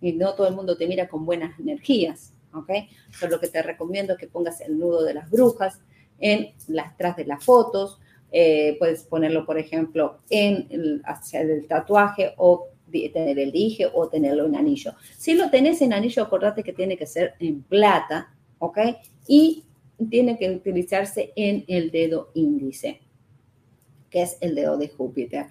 y 0.00 0.12
no 0.12 0.34
todo 0.34 0.48
el 0.48 0.54
mundo 0.54 0.76
te 0.76 0.86
mira 0.86 1.08
con 1.08 1.24
buenas 1.24 1.58
energías, 1.58 2.34
¿ok? 2.52 2.70
Eso 3.10 3.26
es 3.26 3.30
lo 3.30 3.40
que 3.40 3.48
te 3.48 3.62
recomiendo 3.62 4.16
que 4.16 4.26
pongas 4.26 4.60
el 4.60 4.78
nudo 4.78 5.04
de 5.04 5.14
las 5.14 5.30
brujas, 5.30 5.80
en 6.18 6.54
las 6.68 6.96
tras 6.96 7.16
de 7.16 7.24
las 7.24 7.44
fotos. 7.44 7.98
Eh, 8.30 8.76
puedes 8.78 9.04
ponerlo, 9.04 9.44
por 9.44 9.58
ejemplo, 9.58 10.18
en 10.30 10.66
el, 10.70 11.02
hacia 11.04 11.42
el 11.42 11.66
tatuaje 11.66 12.34
o 12.38 12.68
tener 13.12 13.38
el 13.38 13.52
dije 13.52 13.86
o 13.92 14.08
tenerlo 14.08 14.46
en 14.46 14.56
anillo. 14.56 14.94
Si 15.16 15.34
lo 15.34 15.50
tenés 15.50 15.82
en 15.82 15.92
anillo, 15.92 16.22
acordate 16.22 16.62
que 16.62 16.72
tiene 16.72 16.96
que 16.96 17.06
ser 17.06 17.34
en 17.40 17.62
plata, 17.62 18.34
¿ok? 18.58 18.78
Y 19.26 19.64
tiene 20.10 20.38
que 20.38 20.50
utilizarse 20.50 21.32
en 21.36 21.64
el 21.68 21.90
dedo 21.90 22.30
índice, 22.34 23.00
que 24.10 24.22
es 24.22 24.38
el 24.40 24.54
dedo 24.54 24.76
de 24.76 24.88
Júpiter. 24.88 25.46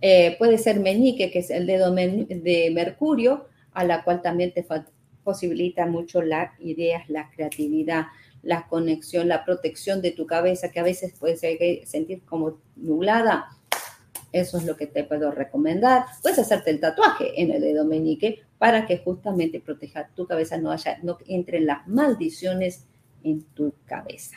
Eh, 0.00 0.36
puede 0.38 0.58
ser 0.58 0.80
meñique, 0.80 1.30
que 1.30 1.40
es 1.40 1.50
el 1.50 1.66
dedo 1.66 1.92
de 1.92 2.70
Mercurio, 2.72 3.46
a 3.72 3.84
la 3.84 4.04
cual 4.04 4.22
también 4.22 4.52
te 4.52 4.64
posibilita 5.24 5.86
mucho 5.86 6.22
las 6.22 6.58
ideas, 6.60 7.08
la 7.08 7.30
creatividad, 7.30 8.06
la 8.42 8.68
conexión, 8.68 9.28
la 9.28 9.44
protección 9.44 10.00
de 10.02 10.12
tu 10.12 10.26
cabeza, 10.26 10.70
que 10.70 10.80
a 10.80 10.84
veces 10.84 11.14
puedes 11.18 11.40
sentir 11.88 12.22
como 12.24 12.60
nublada. 12.76 13.55
Eso 14.32 14.58
es 14.58 14.64
lo 14.64 14.76
que 14.76 14.86
te 14.86 15.04
puedo 15.04 15.30
recomendar. 15.30 16.04
Puedes 16.22 16.38
hacerte 16.38 16.70
el 16.70 16.80
tatuaje 16.80 17.40
en 17.40 17.50
el 17.50 17.60
dedo 17.60 17.84
meñique 17.84 18.42
para 18.58 18.86
que 18.86 18.98
justamente 18.98 19.60
proteja 19.60 20.08
tu 20.14 20.26
cabeza, 20.26 20.58
no 20.58 20.70
haya, 20.70 20.98
no 21.02 21.18
entren 21.26 21.66
las 21.66 21.86
maldiciones 21.88 22.86
en 23.22 23.42
tu 23.54 23.74
cabeza. 23.86 24.36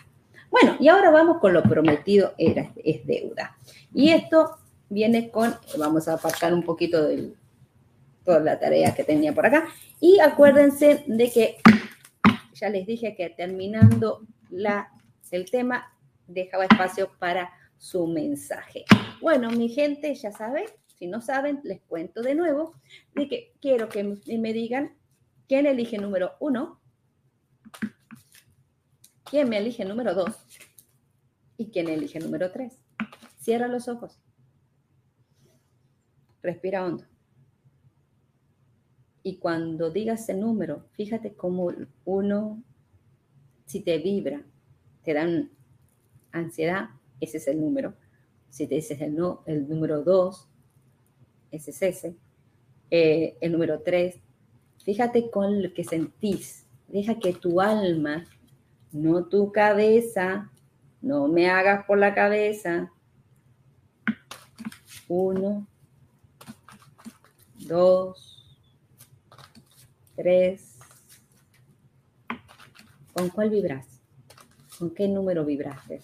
Bueno, 0.52 0.78
y 0.80 0.88
ahora 0.88 1.12
vamos 1.12 1.38
con 1.40 1.54
lo 1.54 1.64
prometido 1.64 2.34
era, 2.38 2.72
es 2.84 3.06
deuda. 3.06 3.58
Y 3.94 4.10
esto 4.10 4.58
viene 4.90 5.30
con, 5.30 5.56
vamos 5.78 6.08
a 6.08 6.14
apartar 6.14 6.54
un 6.54 6.64
poquito 6.64 7.08
de 7.08 7.34
toda 8.24 8.40
la 8.40 8.60
tarea 8.60 8.94
que 8.94 9.04
tenía 9.04 9.34
por 9.34 9.46
acá. 9.46 9.68
Y 10.00 10.20
acuérdense 10.20 11.04
de 11.08 11.32
que 11.32 11.58
ya 12.54 12.70
les 12.70 12.86
dije 12.86 13.16
que 13.16 13.30
terminando 13.30 14.22
la, 14.50 14.92
el 15.32 15.50
tema, 15.50 15.94
dejaba 16.28 16.66
espacio 16.66 17.12
para 17.20 17.52
su 17.80 18.06
mensaje. 18.06 18.86
Bueno, 19.22 19.50
mi 19.50 19.70
gente, 19.70 20.14
ya 20.14 20.32
saben, 20.32 20.66
si 21.00 21.08
no 21.08 21.22
saben, 21.22 21.62
les 21.64 21.82
cuento 21.82 22.22
de 22.22 22.36
nuevo, 22.36 22.76
de 23.16 23.28
que 23.28 23.54
quiero 23.60 23.90
que 23.90 24.04
me 24.04 24.54
digan 24.54 24.96
quién 25.48 25.66
elige 25.66 25.98
número 25.98 26.34
uno, 26.40 26.80
quién 29.24 29.50
me 29.50 29.58
elige 29.58 29.86
número 29.86 30.14
dos 30.14 30.36
y 31.58 31.72
quién 31.72 31.88
elige 31.88 32.20
número 32.20 32.52
tres. 32.52 32.78
Cierra 33.40 33.68
los 33.68 33.88
ojos. 33.88 34.20
Respira 36.44 36.86
hondo. 36.86 37.06
Y 39.24 39.38
cuando 39.38 39.90
digas 39.90 40.28
el 40.30 40.42
número, 40.42 40.86
fíjate 40.94 41.34
cómo 41.34 41.72
uno, 42.06 42.62
si 43.66 43.82
te 43.82 43.98
vibra, 44.00 44.44
te 45.04 45.14
dan 45.14 45.52
ansiedad, 46.32 46.90
ese 47.20 47.38
es 47.38 47.48
el 47.48 47.60
número. 47.62 47.94
Si 48.50 48.68
te 48.68 48.76
dices 48.76 49.00
el, 49.02 49.16
no, 49.16 49.44
el 49.46 49.68
número 49.68 50.04
2, 50.04 50.50
ese 51.52 51.72
es 51.72 51.82
ese. 51.82 52.16
Eh, 52.92 53.38
el 53.42 53.52
número 53.52 53.82
3, 53.82 54.20
fíjate 54.84 55.30
con 55.30 55.62
lo 55.62 55.74
que 55.74 55.84
sentís. 55.84 56.66
Deja 56.88 57.20
que 57.20 57.34
tu 57.34 57.62
alma, 57.62 58.26
no 58.92 59.26
tu 59.26 59.52
cabeza, 59.52 60.52
no 61.02 61.28
me 61.28 61.50
hagas 61.50 61.86
por 61.86 61.98
la 61.98 62.14
cabeza. 62.16 62.92
Uno, 65.08 65.68
dos, 67.58 68.58
tres. 70.16 70.78
¿Con 73.14 73.30
cuál 73.30 73.50
vibras? 73.50 74.02
¿Con 74.78 74.94
qué 74.94 75.08
número 75.08 75.46
vibraste? 75.46 76.02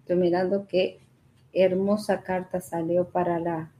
Estoy 0.00 0.16
mirando 0.16 0.66
qué 0.66 0.98
hermosa 1.52 2.22
carta 2.22 2.60
salió 2.60 3.08
para 3.08 3.38
la, 3.38 3.70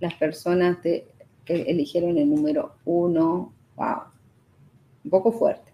las 0.00 0.14
personas 0.14 0.78
que 0.78 1.06
eligieron 1.46 2.18
el 2.18 2.28
número 2.28 2.74
uno. 2.84 3.52
Wow, 3.76 4.02
un 5.04 5.10
poco 5.10 5.30
fuerte. 5.30 5.72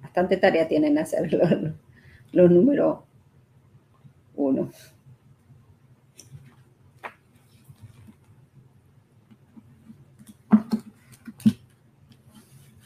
Bastante 0.00 0.36
tarea 0.36 0.68
tienen 0.68 0.96
hacer 0.98 1.32
los, 1.32 1.72
los 2.36 2.50
números 2.50 2.98
uno. 4.34 4.70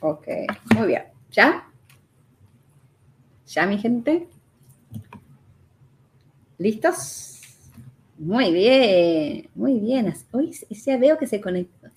Ok, 0.01 0.29
muy 0.77 0.87
bien. 0.87 1.03
¿Ya? 1.33 1.69
¿Ya, 3.49 3.67
mi 3.67 3.77
gente? 3.79 4.29
¿Listos? 6.57 7.41
Muy 8.19 8.53
bien, 8.53 9.51
muy 9.57 9.81
bien. 9.81 10.15
Hoy 10.31 10.53
ya 10.71 10.97
veo 10.97 11.19
que 11.19 11.27
se 11.27 11.41
conectó. 11.41 11.89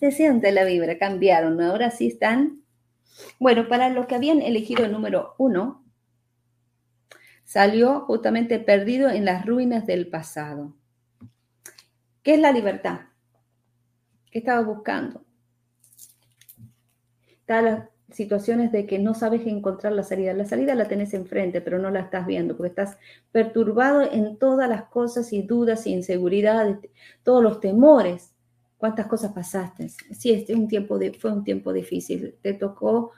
Se 0.00 0.10
siente 0.10 0.50
la 0.52 0.64
vibra, 0.64 0.96
cambiaron. 0.96 1.60
Ahora 1.60 1.90
sí 1.90 2.06
están. 2.06 2.62
Bueno, 3.38 3.68
para 3.68 3.90
los 3.90 4.06
que 4.06 4.14
habían 4.14 4.40
elegido 4.40 4.86
el 4.86 4.92
número 4.92 5.34
uno, 5.36 5.81
salió 7.52 8.00
justamente 8.06 8.58
perdido 8.58 9.10
en 9.10 9.26
las 9.26 9.44
ruinas 9.44 9.84
del 9.84 10.08
pasado. 10.08 10.72
¿Qué 12.22 12.32
es 12.32 12.40
la 12.40 12.50
libertad? 12.50 13.00
¿Qué 14.30 14.38
estaba 14.38 14.62
buscando? 14.62 15.22
Está 17.28 17.60
las 17.60 17.88
situaciones 18.10 18.72
de 18.72 18.86
que 18.86 18.98
no 18.98 19.12
sabes 19.12 19.46
encontrar 19.46 19.92
la 19.92 20.02
salida. 20.02 20.32
La 20.32 20.46
salida 20.46 20.74
la 20.74 20.88
tenés 20.88 21.12
enfrente, 21.12 21.60
pero 21.60 21.78
no 21.78 21.90
la 21.90 22.00
estás 22.00 22.26
viendo 22.26 22.56
porque 22.56 22.70
estás 22.70 22.96
perturbado 23.32 24.00
en 24.00 24.38
todas 24.38 24.66
las 24.66 24.84
cosas 24.84 25.30
y 25.34 25.42
dudas 25.42 25.86
y 25.86 25.92
inseguridades, 25.92 26.78
todos 27.22 27.42
los 27.42 27.60
temores. 27.60 28.32
¿Cuántas 28.78 29.08
cosas 29.08 29.34
pasaste? 29.34 29.90
Sí, 29.90 30.32
este 30.32 30.54
un 30.54 30.68
tiempo 30.68 30.98
de, 30.98 31.12
fue 31.12 31.30
un 31.30 31.44
tiempo 31.44 31.70
difícil. 31.74 32.34
Te 32.40 32.54
tocó 32.54 33.10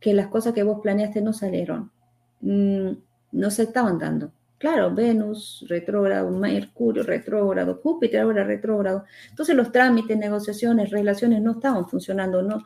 que 0.00 0.14
las 0.14 0.28
cosas 0.28 0.54
que 0.54 0.62
vos 0.62 0.80
planeaste 0.80 1.20
no 1.20 1.34
salieron. 1.34 1.92
Mm, 2.40 2.92
no 3.32 3.50
se 3.50 3.64
estaban 3.64 3.98
dando. 3.98 4.32
Claro, 4.62 4.94
Venus 4.94 5.64
retrógrado, 5.68 6.30
Mercurio 6.30 7.02
retrógrado, 7.02 7.80
Júpiter 7.82 8.20
ahora 8.20 8.44
retrógrado. 8.44 9.04
Entonces 9.30 9.56
los 9.56 9.72
trámites, 9.72 10.16
negociaciones, 10.16 10.90
relaciones 10.90 11.42
no 11.42 11.52
estaban 11.52 11.88
funcionando, 11.88 12.42
no, 12.42 12.62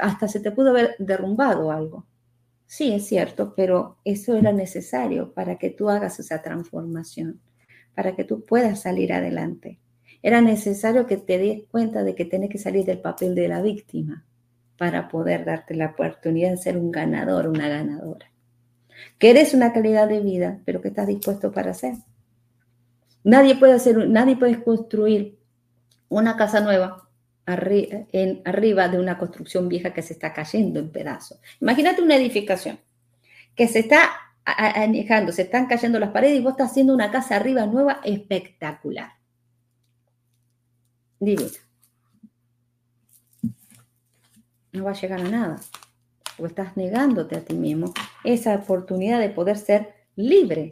hasta 0.00 0.28
se 0.28 0.40
te 0.40 0.50
pudo 0.50 0.70
haber 0.70 0.96
derrumbado 0.98 1.70
algo. 1.70 2.06
Sí, 2.64 2.92
es 2.94 3.06
cierto, 3.06 3.52
pero 3.54 3.98
eso 4.02 4.34
era 4.34 4.50
necesario 4.50 5.34
para 5.34 5.58
que 5.58 5.68
tú 5.70 5.90
hagas 5.90 6.18
esa 6.20 6.40
transformación, 6.40 7.40
para 7.94 8.16
que 8.16 8.24
tú 8.24 8.42
puedas 8.42 8.80
salir 8.82 9.12
adelante. 9.12 9.78
Era 10.22 10.40
necesario 10.40 11.06
que 11.06 11.18
te 11.18 11.38
des 11.38 11.64
cuenta 11.70 12.02
de 12.02 12.14
que 12.14 12.24
tienes 12.24 12.48
que 12.48 12.58
salir 12.58 12.86
del 12.86 13.00
papel 13.00 13.34
de 13.34 13.48
la 13.48 13.60
víctima 13.60 14.24
para 14.78 15.08
poder 15.08 15.44
darte 15.44 15.74
la 15.74 15.88
oportunidad 15.88 16.50
de 16.50 16.56
ser 16.56 16.78
un 16.78 16.90
ganador, 16.90 17.46
una 17.48 17.68
ganadora 17.68 18.30
que 19.18 19.30
eres 19.30 19.54
una 19.54 19.72
calidad 19.72 20.08
de 20.08 20.20
vida, 20.20 20.60
pero 20.64 20.80
que 20.80 20.88
estás 20.88 21.06
dispuesto 21.06 21.52
para 21.52 21.70
hacer. 21.70 21.94
Nadie 23.24 23.56
puede 23.56 23.72
hacer, 23.72 24.08
nadie 24.08 24.36
puede 24.36 24.62
construir 24.62 25.38
una 26.08 26.36
casa 26.36 26.60
nueva 26.60 27.08
arriba 27.46 28.88
de 28.88 28.98
una 28.98 29.18
construcción 29.18 29.68
vieja 29.68 29.92
que 29.92 30.02
se 30.02 30.12
está 30.12 30.32
cayendo 30.32 30.80
en 30.80 30.90
pedazos. 30.90 31.40
Imagínate 31.60 32.02
una 32.02 32.16
edificación 32.16 32.80
que 33.54 33.68
se 33.68 33.80
está 33.80 34.10
anejando, 34.44 35.32
se 35.32 35.42
están 35.42 35.66
cayendo 35.66 35.98
las 35.98 36.10
paredes 36.10 36.38
y 36.38 36.42
vos 36.42 36.52
estás 36.52 36.70
haciendo 36.70 36.94
una 36.94 37.10
casa 37.10 37.36
arriba 37.36 37.66
nueva 37.66 38.00
espectacular. 38.04 39.12
Divina. 41.18 41.50
No 44.72 44.84
va 44.84 44.90
a 44.90 44.94
llegar 44.94 45.20
a 45.20 45.28
nada 45.28 45.60
o 46.38 46.46
estás 46.46 46.76
negándote 46.76 47.36
a 47.36 47.44
ti 47.44 47.54
mismo 47.54 47.92
esa 48.24 48.54
oportunidad 48.54 49.20
de 49.20 49.30
poder 49.30 49.56
ser 49.56 49.94
libre, 50.16 50.70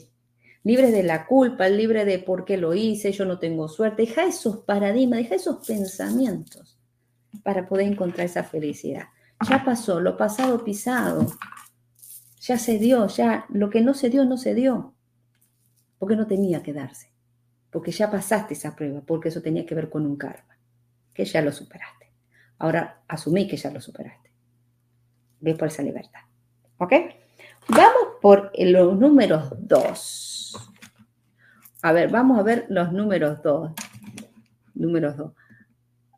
libre 0.62 0.90
de 0.90 1.02
la 1.02 1.26
culpa, 1.26 1.68
libre 1.68 2.04
de 2.04 2.18
por 2.18 2.44
qué 2.44 2.56
lo 2.56 2.74
hice, 2.74 3.12
yo 3.12 3.24
no 3.24 3.38
tengo 3.38 3.68
suerte. 3.68 4.02
Deja 4.02 4.24
esos 4.24 4.58
paradigmas, 4.58 5.20
deja 5.20 5.36
esos 5.36 5.66
pensamientos 5.66 6.78
para 7.42 7.66
poder 7.66 7.86
encontrar 7.86 8.26
esa 8.26 8.44
felicidad. 8.44 9.08
Ya 9.48 9.64
pasó, 9.64 10.00
lo 10.00 10.16
pasado 10.16 10.64
pisado, 10.64 11.26
ya 12.40 12.58
se 12.58 12.78
dio, 12.78 13.06
ya 13.08 13.46
lo 13.48 13.70
que 13.70 13.80
no 13.80 13.94
se 13.94 14.10
dio, 14.10 14.24
no 14.24 14.36
se 14.36 14.54
dio, 14.54 14.94
porque 15.98 16.16
no 16.16 16.26
tenía 16.26 16.62
que 16.62 16.72
darse, 16.72 17.10
porque 17.70 17.90
ya 17.90 18.10
pasaste 18.10 18.54
esa 18.54 18.76
prueba, 18.76 19.02
porque 19.04 19.28
eso 19.28 19.42
tenía 19.42 19.66
que 19.66 19.74
ver 19.74 19.90
con 19.90 20.06
un 20.06 20.16
karma, 20.16 20.56
que 21.12 21.24
ya 21.24 21.42
lo 21.42 21.52
superaste. 21.52 22.10
Ahora 22.58 23.02
asumí 23.08 23.48
que 23.48 23.56
ya 23.56 23.70
lo 23.70 23.80
superaste 23.80 24.33
ve 25.44 25.54
por 25.54 25.68
esa 25.68 25.82
libertad. 25.82 26.20
¿Ok? 26.78 26.92
Vamos 27.68 28.18
por 28.20 28.50
los 28.58 28.96
números 28.98 29.52
2. 29.58 30.72
A 31.82 31.92
ver, 31.92 32.10
vamos 32.10 32.38
a 32.38 32.42
ver 32.42 32.66
los 32.70 32.92
números 32.92 33.42
2. 33.42 33.72
Números 34.74 35.16
2. 35.16 35.32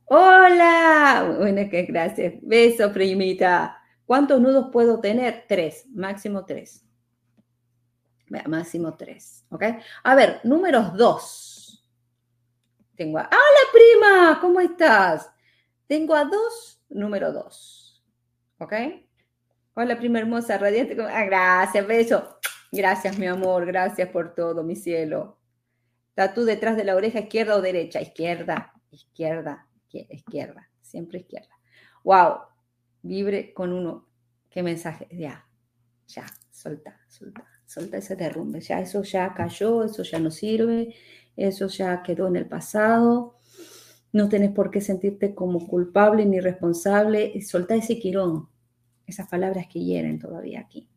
Hola. 0.07 1.35
Bueno, 1.39 1.63
qué 1.71 1.83
gracias. 1.83 2.35
Beso, 2.41 2.93
primita. 2.93 3.79
¿Cuántos 4.07 4.41
nudos 4.41 4.69
puedo 4.73 5.01
tener? 5.01 5.45
Tres, 5.49 5.87
máximo 5.93 6.45
tres. 6.45 6.85
Máximo 8.47 8.97
tres. 8.97 9.45
¿Ok? 9.51 9.65
A 10.05 10.15
ver, 10.15 10.41
números 10.45 10.97
2. 10.97 11.85
Tengo 12.97 13.19
a... 13.19 13.23
¡Hola, 13.23 13.73
prima! 13.73 14.41
¿Cómo 14.41 14.61
estás? 14.61 15.31
Tengo 15.87 16.15
a 16.15 16.25
dos, 16.25 16.81
número 16.89 17.33
2. 17.33 18.05
¿Ok? 18.59 18.73
Hola, 19.79 19.99
prima 19.99 20.19
hermosa, 20.19 20.57
radiante. 20.57 20.97
Ah, 21.03 21.27
gracias, 21.27 21.87
beso. 21.87 22.39
Gracias, 22.73 23.19
mi 23.19 23.27
amor. 23.27 23.67
Gracias 23.67 24.09
por 24.09 24.35
todo, 24.35 24.65
mi 24.65 24.75
cielo. 24.75 25.39
tú 26.35 26.47
detrás 26.47 26.79
de 26.79 26.85
la 26.85 26.97
oreja 26.97 27.21
izquierda 27.21 27.57
o 27.57 27.61
derecha? 27.61 28.01
Izquierda, 28.01 28.73
izquierda, 28.91 29.69
izquierda. 29.91 30.71
Siempre 30.81 31.19
izquierda. 31.19 31.51
Wow. 32.05 32.39
Vibre 33.03 33.53
con 33.53 33.75
uno. 33.75 34.09
¿Qué 34.49 34.63
mensaje? 34.63 35.09
Ya, 35.11 35.47
ya. 36.07 36.25
Solta, 36.51 36.99
solta. 37.07 37.45
Solta 37.67 37.99
ese 37.99 38.17
derrumbe. 38.17 38.63
Ya 38.63 38.81
eso 38.81 39.03
ya 39.03 39.35
cayó, 39.35 39.85
eso 39.85 40.03
ya 40.05 40.19
no 40.19 40.31
sirve, 40.31 40.95
eso 41.37 41.67
ya 41.67 42.03
quedó 42.03 42.29
en 42.29 42.37
el 42.37 42.49
pasado. 42.49 43.37
No 44.11 44.31
tenés 44.31 44.53
por 44.53 44.71
qué 44.71 44.81
sentirte 44.81 45.35
como 45.35 45.67
culpable 45.69 46.25
ni 46.25 46.41
responsable. 46.41 47.39
Solta 47.43 47.75
ese 47.75 47.99
quirón 47.99 48.56
esas 49.07 49.29
palabras 49.29 49.67
que 49.69 49.81
hieren 49.81 50.19
todavía 50.19 50.61
aquí, 50.61 50.89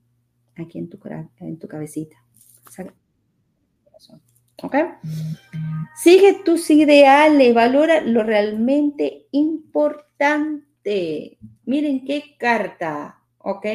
aquí 0.55 0.79
en 0.79 0.89
tu, 0.89 0.99
en 1.39 1.59
tu 1.59 1.67
cabecita. 1.67 2.17
Sigue 5.95 6.41
tus 6.43 6.69
ideales, 6.69 7.53
valora 7.53 8.01
lo 8.01 8.23
realmente 8.23 9.27
importante. 9.31 11.37
Miren 11.65 12.05
qué 12.05 12.35
carta, 12.37 13.23
¿ok? 13.37 13.65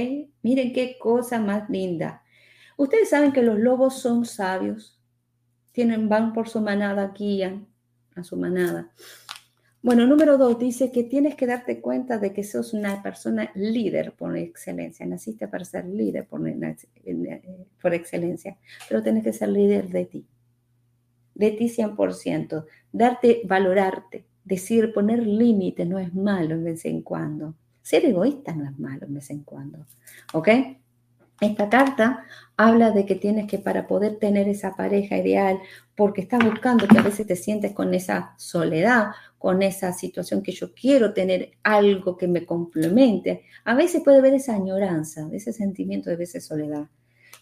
Miren 0.43 0.73
qué 0.73 0.97
cosa 0.99 1.41
más 1.41 1.69
linda. 1.71 2.23
Ustedes 2.77 3.11
saben 3.11 3.33
que 3.33 3.43
los 3.43 3.59
lobos 3.59 3.99
son 3.99 4.25
sabios. 4.25 5.01
Tienen, 5.73 6.09
van 6.09 6.33
por 6.33 6.49
su 6.49 6.61
manada, 6.61 7.13
guían 7.17 7.67
a 8.15 8.25
su 8.25 8.37
manada. 8.37 8.91
Bueno, 9.85 10.07
número 10.07 10.39
dos, 10.39 10.59
dice 10.59 10.91
que 10.91 11.03
tienes 11.05 11.35
que 11.35 11.47
darte 11.47 11.83
cuenta 11.83 12.17
de 12.17 12.33
que 12.33 12.43
sos 12.43 12.73
una 12.73 13.03
persona 13.03 13.51
líder 13.55 14.13
por 14.13 14.35
excelencia. 14.35 15.05
Naciste 15.05 15.47
para 15.47 15.63
ser 15.67 15.85
líder 15.85 16.27
por, 16.27 16.41
por 17.83 17.93
excelencia, 17.93 18.57
pero 18.89 19.03
tienes 19.03 19.23
que 19.23 19.35
ser 19.35 19.51
líder 19.51 19.91
de 19.91 20.07
ti. 20.07 20.27
De 21.35 21.51
ti 21.51 21.69
100%. 21.69 22.65
Darte, 22.93 23.43
valorarte. 23.45 24.25
Decir, 24.43 24.91
poner 24.95 25.27
límite 25.27 25.85
no 25.85 25.99
es 25.99 26.15
malo 26.15 26.57
de 26.57 26.65
vez 26.65 26.87
en 26.87 27.03
cuando. 27.03 27.55
Ser 27.83 28.07
egoísta 28.07 28.55
no 28.55 28.65
es 28.65 28.79
malo 28.79 29.07
de 29.07 29.13
vez 29.13 29.29
en 29.29 29.43
cuando. 29.43 29.85
¿Ok? 30.33 30.49
Esta 31.41 31.69
carta 31.69 32.25
habla 32.57 32.91
de 32.93 33.05
que 33.05 33.17
tienes 33.17 33.47
que 33.47 33.59
para 33.59 33.87
poder 33.87 34.17
tener 34.17 34.49
esa 34.49 34.77
pareja 34.77 35.19
ideal, 35.19 35.61
porque 35.97 36.23
estás 36.23 36.43
buscando 36.45 36.87
que 36.87 36.99
a 36.99 37.03
veces 37.03 37.27
te 37.27 37.37
sientes 37.37 37.73
con 37.73 37.93
esa 37.93 38.35
soledad, 38.39 39.09
con 39.45 39.61
esa 39.61 39.93
situación 39.93 40.43
que 40.43 40.53
yo 40.53 40.73
quiero 40.73 41.13
tener 41.13 41.51
algo 41.63 42.17
que 42.17 42.27
me 42.27 42.47
complemente. 42.47 43.45
A 43.67 43.75
veces 43.75 44.01
puede 44.03 44.17
haber 44.17 44.33
esa 44.33 44.55
añoranza, 44.55 45.29
ese 45.33 45.53
sentimiento 45.53 46.09
de 46.09 46.17
veces 46.17 46.47
soledad. 46.47 46.89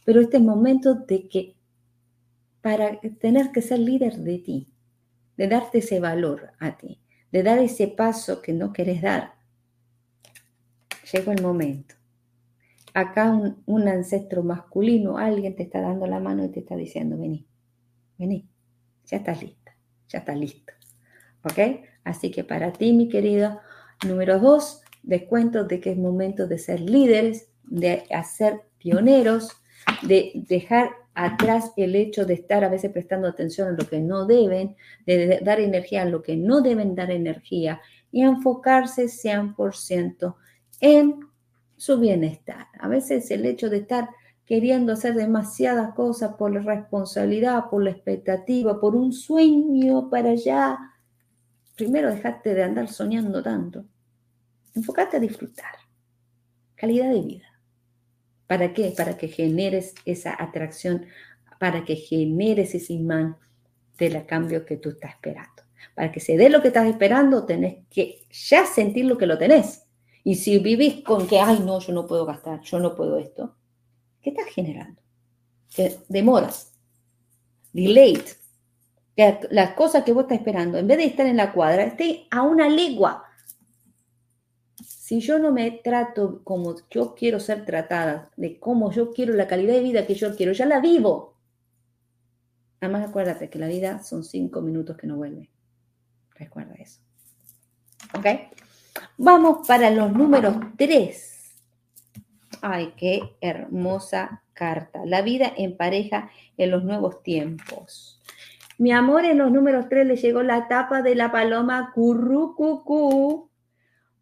Pero 0.04 0.20
este 0.20 0.40
momento 0.40 0.96
de 0.96 1.28
que 1.28 1.54
para 2.60 2.98
tener 3.20 3.52
que 3.52 3.62
ser 3.62 3.78
líder 3.78 4.16
de 4.16 4.38
ti, 4.38 4.74
de 5.36 5.46
darte 5.46 5.78
ese 5.78 6.00
valor 6.00 6.50
a 6.58 6.76
ti, 6.76 7.00
de 7.30 7.44
dar 7.44 7.60
ese 7.60 7.86
paso 7.86 8.42
que 8.42 8.52
no 8.52 8.72
querés 8.72 9.00
dar, 9.00 9.34
llegó 11.12 11.30
el 11.30 11.40
momento. 11.40 11.94
Acá 12.94 13.30
un, 13.30 13.62
un 13.64 13.86
ancestro 13.86 14.42
masculino, 14.42 15.18
alguien 15.18 15.54
te 15.54 15.62
está 15.62 15.80
dando 15.80 16.08
la 16.08 16.18
mano 16.18 16.44
y 16.44 16.48
te 16.48 16.58
está 16.58 16.74
diciendo, 16.74 17.16
vení, 17.16 17.46
vení, 18.18 18.48
ya 19.06 19.18
estás 19.18 19.40
lista, 19.40 19.76
ya 20.08 20.18
estás 20.18 20.36
listo. 20.36 20.72
¿Ok? 21.44 21.91
Así 22.04 22.30
que 22.30 22.44
para 22.44 22.72
ti, 22.72 22.92
mi 22.92 23.08
querida, 23.08 23.60
número 24.06 24.38
dos, 24.38 24.82
descuento 25.02 25.64
de 25.64 25.80
que 25.80 25.92
es 25.92 25.98
momento 25.98 26.46
de 26.46 26.58
ser 26.58 26.80
líderes, 26.80 27.48
de 27.64 28.04
hacer 28.10 28.62
pioneros, 28.78 29.50
de 30.02 30.32
dejar 30.48 30.90
atrás 31.14 31.72
el 31.76 31.94
hecho 31.94 32.24
de 32.24 32.34
estar 32.34 32.64
a 32.64 32.68
veces 32.68 32.90
prestando 32.90 33.28
atención 33.28 33.68
a 33.68 33.72
lo 33.72 33.86
que 33.88 34.00
no 34.00 34.26
deben, 34.26 34.76
de 35.06 35.40
dar 35.42 35.60
energía 35.60 36.02
a 36.02 36.06
lo 36.06 36.22
que 36.22 36.36
no 36.36 36.60
deben 36.62 36.94
dar 36.94 37.10
energía 37.10 37.80
y 38.10 38.22
enfocarse 38.22 39.08
100% 39.08 40.36
en 40.80 41.20
su 41.76 41.98
bienestar. 41.98 42.66
A 42.78 42.88
veces 42.88 43.30
el 43.30 43.44
hecho 43.44 43.68
de 43.68 43.78
estar 43.78 44.08
queriendo 44.46 44.92
hacer 44.92 45.14
demasiadas 45.14 45.94
cosas 45.94 46.34
por 46.34 46.52
la 46.52 46.60
responsabilidad, 46.60 47.64
por 47.70 47.82
la 47.82 47.90
expectativa, 47.90 48.80
por 48.80 48.94
un 48.94 49.12
sueño 49.12 50.10
para 50.10 50.30
allá. 50.30 50.78
Primero 51.76 52.10
dejate 52.10 52.54
de 52.54 52.62
andar 52.62 52.88
soñando 52.88 53.42
tanto. 53.42 53.84
Enfocate 54.74 55.16
a 55.16 55.20
disfrutar. 55.20 55.74
Calidad 56.74 57.10
de 57.12 57.20
vida. 57.20 57.46
¿Para 58.46 58.72
qué? 58.72 58.92
Para 58.96 59.16
que 59.16 59.28
generes 59.28 59.94
esa 60.04 60.34
atracción, 60.42 61.06
para 61.58 61.84
que 61.84 61.96
generes 61.96 62.74
ese 62.74 62.94
imán 62.94 63.36
del 63.96 64.26
cambio 64.26 64.66
que 64.66 64.76
tú 64.76 64.90
estás 64.90 65.12
esperando. 65.12 65.62
Para 65.94 66.12
que 66.12 66.20
se 66.20 66.36
dé 66.36 66.48
lo 66.48 66.60
que 66.60 66.68
estás 66.68 66.86
esperando, 66.86 67.44
tenés 67.44 67.86
que 67.88 68.26
ya 68.30 68.66
sentir 68.66 69.04
lo 69.04 69.16
que 69.16 69.26
lo 69.26 69.38
tenés. 69.38 69.84
Y 70.24 70.36
si 70.36 70.58
vivís 70.58 71.02
con 71.02 71.26
que, 71.26 71.40
ay, 71.40 71.60
no, 71.60 71.80
yo 71.80 71.92
no 71.92 72.06
puedo 72.06 72.26
gastar, 72.26 72.60
yo 72.60 72.78
no 72.78 72.94
puedo 72.94 73.18
esto, 73.18 73.56
¿qué 74.20 74.30
estás 74.30 74.46
generando? 74.46 75.00
Demoras, 76.08 76.72
delayed, 77.72 78.24
las 79.16 79.74
cosas 79.74 80.04
que 80.04 80.12
vos 80.12 80.22
estás 80.22 80.38
esperando, 80.38 80.78
en 80.78 80.86
vez 80.86 80.98
de 80.98 81.04
estar 81.04 81.26
en 81.26 81.36
la 81.36 81.52
cuadra, 81.52 81.84
esté 81.84 82.26
a 82.30 82.42
una 82.42 82.68
legua. 82.68 83.24
Si 84.82 85.20
yo 85.20 85.38
no 85.38 85.52
me 85.52 85.70
trato 85.70 86.42
como 86.44 86.76
yo 86.90 87.14
quiero 87.14 87.38
ser 87.38 87.66
tratada, 87.66 88.30
de 88.36 88.58
cómo 88.58 88.90
yo 88.90 89.12
quiero 89.12 89.34
la 89.34 89.46
calidad 89.46 89.74
de 89.74 89.82
vida 89.82 90.06
que 90.06 90.14
yo 90.14 90.34
quiero, 90.34 90.52
ya 90.52 90.64
la 90.64 90.80
vivo. 90.80 91.36
Además, 92.80 93.08
acuérdate 93.08 93.50
que 93.50 93.58
la 93.58 93.68
vida 93.68 94.02
son 94.02 94.24
cinco 94.24 94.62
minutos 94.62 94.96
que 94.96 95.06
no 95.06 95.16
vuelve. 95.16 95.50
Recuerda 96.34 96.74
eso. 96.74 97.00
¿Ok? 98.14 98.26
Vamos 99.18 99.66
para 99.68 99.90
los 99.90 100.12
números 100.12 100.56
tres. 100.76 101.52
Ay, 102.60 102.94
qué 102.96 103.36
hermosa 103.40 104.42
carta. 104.52 105.04
La 105.04 105.22
vida 105.22 105.52
en 105.56 105.76
pareja 105.76 106.30
en 106.56 106.70
los 106.70 106.84
nuevos 106.84 107.22
tiempos. 107.22 108.21
Mi 108.82 108.90
amor, 108.90 109.24
en 109.24 109.38
los 109.38 109.52
números 109.52 109.86
tres 109.88 110.04
le 110.04 110.16
llegó 110.16 110.42
la 110.42 110.58
etapa 110.58 111.02
de 111.02 111.14
la 111.14 111.30
paloma 111.30 111.92
currucucú. 111.94 113.48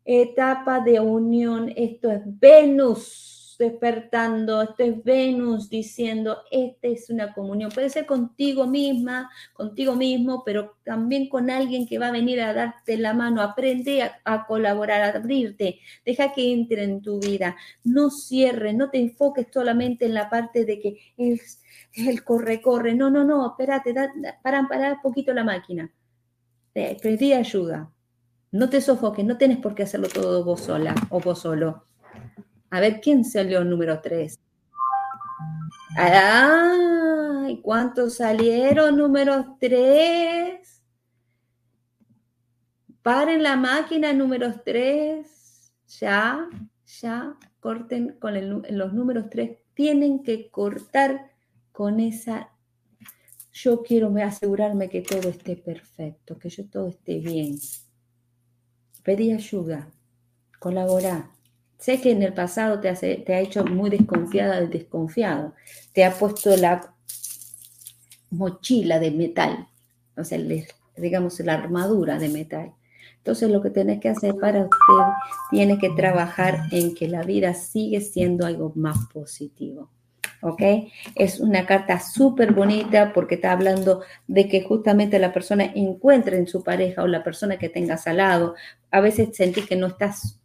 Etapa 0.04 0.80
de 0.80 1.00
unión. 1.00 1.72
Esto 1.74 2.10
es 2.10 2.20
Venus 2.26 3.39
despertando, 3.60 4.62
esto 4.62 4.82
es 4.82 5.04
Venus 5.04 5.68
diciendo, 5.68 6.38
esta 6.50 6.88
es 6.88 7.10
una 7.10 7.34
comunión. 7.34 7.70
Puede 7.70 7.90
ser 7.90 8.06
contigo 8.06 8.66
misma, 8.66 9.30
contigo 9.52 9.94
mismo, 9.94 10.42
pero 10.44 10.78
también 10.82 11.28
con 11.28 11.50
alguien 11.50 11.86
que 11.86 11.98
va 11.98 12.08
a 12.08 12.12
venir 12.12 12.40
a 12.40 12.54
darte 12.54 12.96
la 12.96 13.12
mano. 13.12 13.42
Aprende 13.42 14.02
a, 14.02 14.46
colaborar, 14.46 15.02
a 15.02 15.18
abrirte. 15.18 15.78
Deja 16.06 16.32
que 16.32 16.52
entre 16.52 16.84
en 16.84 17.02
tu 17.02 17.20
vida. 17.20 17.54
No 17.84 18.10
cierres, 18.10 18.74
no 18.74 18.88
te 18.88 18.98
enfoques 18.98 19.46
solamente 19.52 20.06
en 20.06 20.14
la 20.14 20.30
parte 20.30 20.64
de 20.64 20.80
que 20.80 20.98
es 21.18 21.62
el 21.92 22.24
corre, 22.24 22.62
corre. 22.62 22.94
No, 22.94 23.10
no, 23.10 23.24
no, 23.24 23.46
espérate, 23.50 23.94
para, 24.42 24.66
para 24.68 24.94
un 24.94 25.02
poquito 25.02 25.34
la 25.34 25.44
máquina. 25.44 25.92
Pedí 26.72 27.34
ayuda. 27.34 27.92
No 28.52 28.70
te 28.70 28.80
sofoques, 28.80 29.24
no 29.24 29.36
tienes 29.36 29.58
por 29.58 29.74
qué 29.74 29.82
hacerlo 29.82 30.08
todo 30.08 30.44
vos 30.44 30.62
sola 30.62 30.94
o 31.10 31.20
vos 31.20 31.40
solo 31.40 31.90
a 32.70 32.80
ver, 32.80 33.00
¿quién 33.00 33.24
salió 33.24 33.64
número 33.64 34.00
3? 34.00 34.38
¡Ay! 35.96 37.60
¿Cuántos 37.62 38.16
salieron 38.16 38.96
número 38.96 39.56
3? 39.58 40.82
Paren 43.02 43.42
la 43.42 43.56
máquina 43.56 44.12
número 44.12 44.60
3. 44.64 45.72
Ya, 46.00 46.48
ya, 47.00 47.36
corten 47.58 48.18
con 48.20 48.34
los 48.70 48.92
números 48.92 49.26
3. 49.30 49.58
Tienen 49.74 50.22
que 50.22 50.50
cortar 50.50 51.32
con 51.72 52.00
esa 52.00 52.50
yo 53.52 53.82
quiero 53.82 54.14
asegurarme 54.24 54.88
que 54.88 55.02
todo 55.02 55.28
esté 55.28 55.56
perfecto, 55.56 56.38
que 56.38 56.48
yo 56.48 56.68
todo 56.68 56.88
esté 56.88 57.18
bien. 57.18 57.58
Pedí 59.02 59.32
ayuda, 59.32 59.90
colabora. 60.58 61.30
Sé 61.80 61.98
que 61.98 62.10
en 62.10 62.22
el 62.22 62.34
pasado 62.34 62.78
te, 62.78 62.92
te 62.92 63.34
ha 63.34 63.40
hecho 63.40 63.64
muy 63.64 63.88
desconfiada 63.88 64.60
desconfiado. 64.60 65.54
Te 65.94 66.04
ha 66.04 66.12
puesto 66.12 66.54
la 66.56 66.94
mochila 68.30 68.98
de 68.98 69.10
metal, 69.10 69.66
o 70.14 70.22
sea, 70.22 70.38
digamos 70.96 71.40
la 71.40 71.54
armadura 71.54 72.18
de 72.18 72.28
metal. 72.28 72.74
Entonces 73.16 73.50
lo 73.50 73.62
que 73.62 73.70
tienes 73.70 73.98
que 73.98 74.10
hacer 74.10 74.34
para 74.36 74.60
usted, 74.60 75.04
tiene 75.50 75.78
que 75.78 75.88
trabajar 75.90 76.64
en 76.70 76.94
que 76.94 77.08
la 77.08 77.22
vida 77.22 77.54
sigue 77.54 78.02
siendo 78.02 78.44
algo 78.44 78.72
más 78.74 78.98
positivo. 79.12 79.90
¿Ok? 80.42 80.62
Es 81.14 81.40
una 81.40 81.66
carta 81.66 81.98
súper 82.00 82.52
bonita 82.52 83.12
porque 83.14 83.34
está 83.36 83.52
hablando 83.52 84.02
de 84.26 84.48
que 84.48 84.62
justamente 84.62 85.18
la 85.18 85.32
persona 85.32 85.64
encuentre 85.74 86.36
en 86.36 86.46
su 86.46 86.62
pareja 86.62 87.02
o 87.02 87.06
la 87.06 87.24
persona 87.24 87.58
que 87.58 87.68
tengas 87.70 88.06
al 88.06 88.18
lado. 88.18 88.54
A 88.90 89.00
veces 89.00 89.30
sentí 89.32 89.62
que 89.62 89.76
no 89.76 89.86
estás 89.86 90.39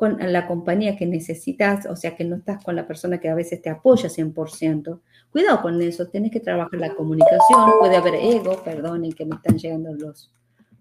con 0.00 0.16
la 0.18 0.46
compañía 0.46 0.96
que 0.96 1.04
necesitas, 1.04 1.84
o 1.84 1.94
sea, 1.94 2.16
que 2.16 2.24
no 2.24 2.36
estás 2.36 2.64
con 2.64 2.74
la 2.74 2.86
persona 2.86 3.20
que 3.20 3.28
a 3.28 3.34
veces 3.34 3.60
te 3.60 3.68
apoya 3.68 4.08
100%. 4.08 4.98
Cuidado 5.30 5.60
con 5.60 5.78
eso, 5.82 6.08
tienes 6.08 6.32
que 6.32 6.40
trabajar 6.40 6.80
la 6.80 6.94
comunicación, 6.94 7.72
puede 7.78 7.96
haber 7.96 8.14
ego, 8.14 8.62
perdonen 8.64 9.12
que 9.12 9.26
me 9.26 9.36
están 9.36 9.58
llegando 9.58 9.92
los 9.92 10.32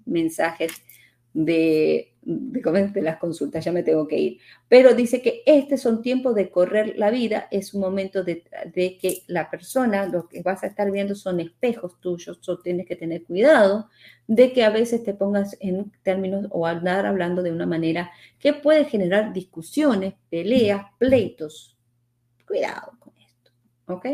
mensajes 0.05 0.71
de, 1.33 2.08
de, 2.21 3.01
las 3.01 3.17
consultas, 3.17 3.63
ya 3.63 3.71
me 3.71 3.83
tengo 3.83 4.07
que 4.07 4.17
ir. 4.17 4.39
Pero 4.67 4.93
dice 4.93 5.21
que 5.21 5.41
este 5.45 5.77
son 5.77 6.01
tiempos 6.01 6.35
de 6.35 6.49
correr 6.49 6.97
la 6.97 7.09
vida, 7.09 7.47
es 7.51 7.73
un 7.73 7.81
momento 7.81 8.23
de, 8.23 8.43
que 8.73 9.23
la 9.27 9.49
persona, 9.49 10.05
lo 10.05 10.27
que 10.27 10.41
vas 10.41 10.63
a 10.63 10.67
estar 10.67 10.91
viendo 10.91 11.15
son 11.15 11.39
espejos 11.39 11.99
tuyos, 11.99 12.47
o 12.47 12.59
tienes 12.59 12.85
que 12.85 12.95
tener 12.95 13.23
cuidado 13.23 13.89
de 14.27 14.53
que 14.53 14.63
a 14.63 14.69
veces 14.69 15.03
te 15.03 15.13
pongas 15.13 15.57
en 15.59 15.91
términos 16.03 16.47
o 16.51 16.65
andar 16.65 17.05
hablando 17.05 17.41
de 17.41 17.51
una 17.51 17.65
manera 17.65 18.11
que 18.39 18.53
puede 18.53 18.85
generar 18.85 19.33
discusiones, 19.33 20.13
peleas, 20.29 20.85
pleitos. 20.97 21.77
Cuidado 22.45 22.93
con 22.99 23.13
esto, 23.19 23.51
¿ok? 23.87 24.05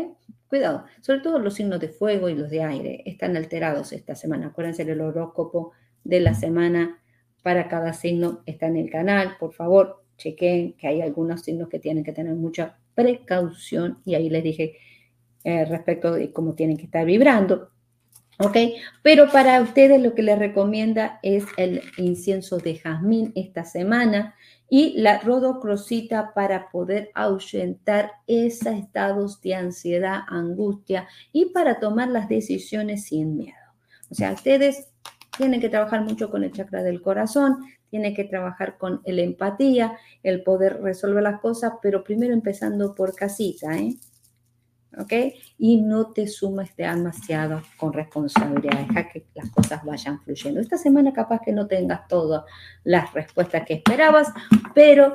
Cuidado, 0.48 0.86
sobre 1.02 1.22
todo 1.22 1.40
los 1.40 1.56
signos 1.56 1.80
de 1.80 1.90
fuego 1.90 2.30
y 2.30 2.36
los 2.36 2.50
de 2.50 2.62
aire 2.64 3.04
están 3.06 3.36
alterados 3.36 3.92
esta 3.94 4.16
semana. 4.16 4.48
Acuérdense 4.48 4.86
del 4.86 5.02
horóscopo 5.02 5.72
de 6.04 6.20
la 6.20 6.34
semana 6.36 7.02
para 7.46 7.68
cada 7.68 7.94
signo 7.94 8.42
está 8.48 8.66
en 8.66 8.76
el 8.76 8.90
canal. 8.90 9.38
Por 9.40 9.54
favor, 9.54 10.02
chequen 10.18 10.74
que 10.74 10.88
hay 10.88 11.04
algunos 11.04 11.44
signos 11.44 11.70
que 11.70 11.78
tienen 11.78 12.04
que 12.04 12.12
tener 12.12 12.34
mucha 12.34 12.80
precaución 12.96 14.00
y 14.04 14.16
ahí 14.16 14.32
les 14.32 14.44
dije 14.44 14.78
eh, 15.44 15.64
respecto 15.66 16.12
de 16.12 16.32
cómo 16.32 16.56
tienen 16.56 16.76
que 16.76 16.86
estar 16.86 17.06
vibrando. 17.06 17.70
¿Ok? 18.40 18.58
Pero 19.04 19.30
para 19.32 19.62
ustedes 19.62 20.02
lo 20.02 20.16
que 20.16 20.24
les 20.24 20.40
recomienda 20.40 21.20
es 21.22 21.46
el 21.58 21.84
incienso 21.98 22.58
de 22.58 22.78
jazmín 22.78 23.32
esta 23.36 23.64
semana 23.64 24.34
y 24.68 25.00
la 25.00 25.20
rodocrosita 25.20 26.34
para 26.34 26.72
poder 26.72 27.12
ahuyentar 27.14 28.12
esos 28.26 28.74
estados 28.74 29.40
de 29.42 29.54
ansiedad, 29.54 30.22
angustia 30.30 31.08
y 31.32 31.46
para 31.52 31.80
tomar 31.80 32.08
las 32.08 32.28
decisiones 32.28 33.06
sin 33.06 33.38
miedo. 33.38 33.56
O 34.10 34.16
sea, 34.16 34.32
ustedes 34.32 34.95
tiene 35.38 35.60
que 35.60 35.70
trabajar 35.70 36.02
mucho 36.04 36.30
con 36.30 36.44
el 36.44 36.52
chakra 36.52 36.84
del 36.84 37.02
corazón, 37.02 37.58
tiene 37.90 38.14
que 38.14 38.24
trabajar 38.24 38.78
con 38.78 39.02
la 39.06 39.22
empatía, 39.22 39.98
el 40.24 40.44
poder 40.44 40.82
resolver 40.82 41.24
las 41.24 41.40
cosas, 41.40 41.74
pero 41.82 42.04
primero 42.04 42.34
empezando 42.34 42.96
por 42.96 43.16
casita, 43.16 43.78
¿eh? 43.78 43.96
¿Ok? 44.98 45.14
Y 45.58 45.82
no 45.82 46.14
te 46.14 46.26
sumes 46.28 46.74
demasiado 46.78 47.62
con 47.78 47.92
responsabilidad, 47.92 48.88
deja 48.88 49.10
que 49.10 49.26
las 49.36 49.50
cosas 49.50 49.84
vayan 49.84 50.22
fluyendo. 50.22 50.62
Esta 50.62 50.78
semana 50.78 51.12
capaz 51.12 51.42
que 51.44 51.52
no 51.52 51.68
tengas 51.68 52.08
todas 52.08 52.44
las 52.84 53.14
respuestas 53.14 53.66
que 53.66 53.74
esperabas, 53.76 54.30
pero 54.74 55.14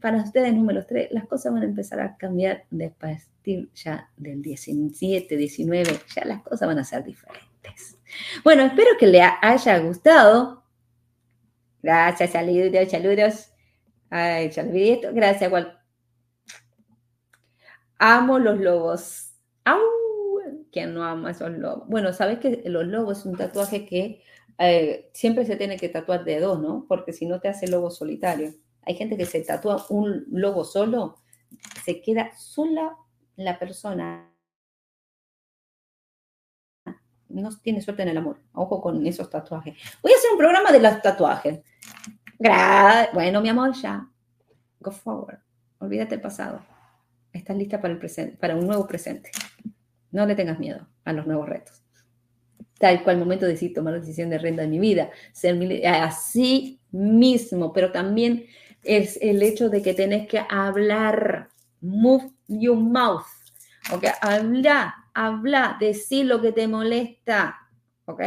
para 0.00 0.18
ustedes 0.22 0.54
número 0.54 0.84
3, 0.84 1.08
las 1.12 1.26
cosas 1.26 1.52
van 1.52 1.62
a 1.62 1.66
empezar 1.66 1.98
a 1.98 2.16
cambiar 2.16 2.64
de 2.70 2.92
ya 3.74 4.10
del 4.16 4.42
17, 4.42 5.36
19, 5.36 6.00
ya 6.14 6.24
las 6.24 6.42
cosas 6.42 6.68
van 6.68 6.78
a 6.78 6.84
ser 6.84 7.04
diferentes. 7.04 7.98
Bueno, 8.42 8.64
espero 8.64 8.90
que 8.98 9.06
le 9.06 9.22
haya 9.22 9.78
gustado. 9.80 10.64
Gracias, 11.82 12.32
saludos, 12.32 12.90
saludos. 12.90 13.48
Gracias. 15.12 15.52
Amo 17.98 18.38
los 18.38 18.58
lobos. 18.60 19.34
¡Au! 19.64 19.80
¿Quién 20.72 20.94
no 20.94 21.04
ama 21.04 21.30
esos 21.30 21.50
lobos? 21.52 21.88
Bueno, 21.88 22.12
sabes 22.12 22.38
que 22.38 22.62
los 22.66 22.86
lobos 22.86 23.18
es 23.18 23.26
un 23.26 23.36
tatuaje 23.36 23.86
que 23.86 24.22
eh, 24.58 25.10
siempre 25.12 25.44
se 25.44 25.56
tiene 25.56 25.76
que 25.76 25.88
tatuar 25.88 26.24
de 26.24 26.40
dos, 26.40 26.60
¿no? 26.60 26.86
Porque 26.88 27.12
si 27.12 27.26
no 27.26 27.40
te 27.40 27.48
hace 27.48 27.68
lobo 27.68 27.90
solitario. 27.90 28.54
Hay 28.82 28.94
gente 28.94 29.16
que 29.16 29.26
se 29.26 29.40
tatúa 29.40 29.86
un 29.88 30.26
lobo 30.30 30.64
solo, 30.64 31.16
se 31.84 32.02
queda 32.02 32.32
sola 32.36 32.96
la 33.36 33.58
persona 33.58 34.33
no 37.42 37.50
tiene 37.58 37.80
suerte 37.80 38.02
en 38.02 38.08
el 38.08 38.18
amor. 38.18 38.38
Ojo 38.52 38.80
con 38.80 39.06
esos 39.06 39.28
tatuajes. 39.28 39.76
Voy 40.02 40.12
a 40.12 40.16
hacer 40.16 40.30
un 40.32 40.38
programa 40.38 40.72
de 40.72 40.80
los 40.80 41.02
tatuajes. 41.02 41.60
bueno, 43.12 43.40
mi 43.40 43.48
amor, 43.48 43.72
ya. 43.74 44.08
go 44.80 44.90
forward. 44.90 45.38
Olvídate 45.78 46.14
el 46.16 46.20
pasado. 46.20 46.60
Estás 47.32 47.56
lista 47.56 47.80
para, 47.80 47.92
el 47.92 47.98
presente, 47.98 48.36
para 48.36 48.54
un 48.54 48.66
nuevo 48.66 48.86
presente. 48.86 49.30
No 50.12 50.24
le 50.24 50.34
tengas 50.34 50.58
miedo 50.58 50.86
a 51.04 51.12
los 51.12 51.26
nuevos 51.26 51.48
retos. 51.48 51.82
Tal 52.78 53.02
cual 53.02 53.18
momento 53.18 53.46
de 53.46 53.52
decir, 53.52 53.72
tomar 53.74 53.94
la 53.94 54.00
decisión 54.00 54.30
de 54.30 54.38
renta 54.38 54.62
de 54.62 54.68
mi 54.68 54.78
vida, 54.78 55.10
ser 55.32 55.56
así 55.86 56.80
mismo, 56.90 57.72
pero 57.72 57.90
también 57.92 58.46
es 58.82 59.18
el 59.20 59.42
hecho 59.42 59.68
de 59.68 59.82
que 59.82 59.94
tenés 59.94 60.28
que 60.28 60.40
hablar, 60.48 61.48
move 61.80 62.30
your 62.46 62.76
mouth, 62.76 63.24
¿ok? 63.92 64.04
Habla, 64.20 65.03
habla, 65.14 65.76
decir 65.80 66.26
lo 66.26 66.40
que 66.42 66.52
te 66.52 66.68
molesta, 66.68 67.56
¿ok? 68.04 68.22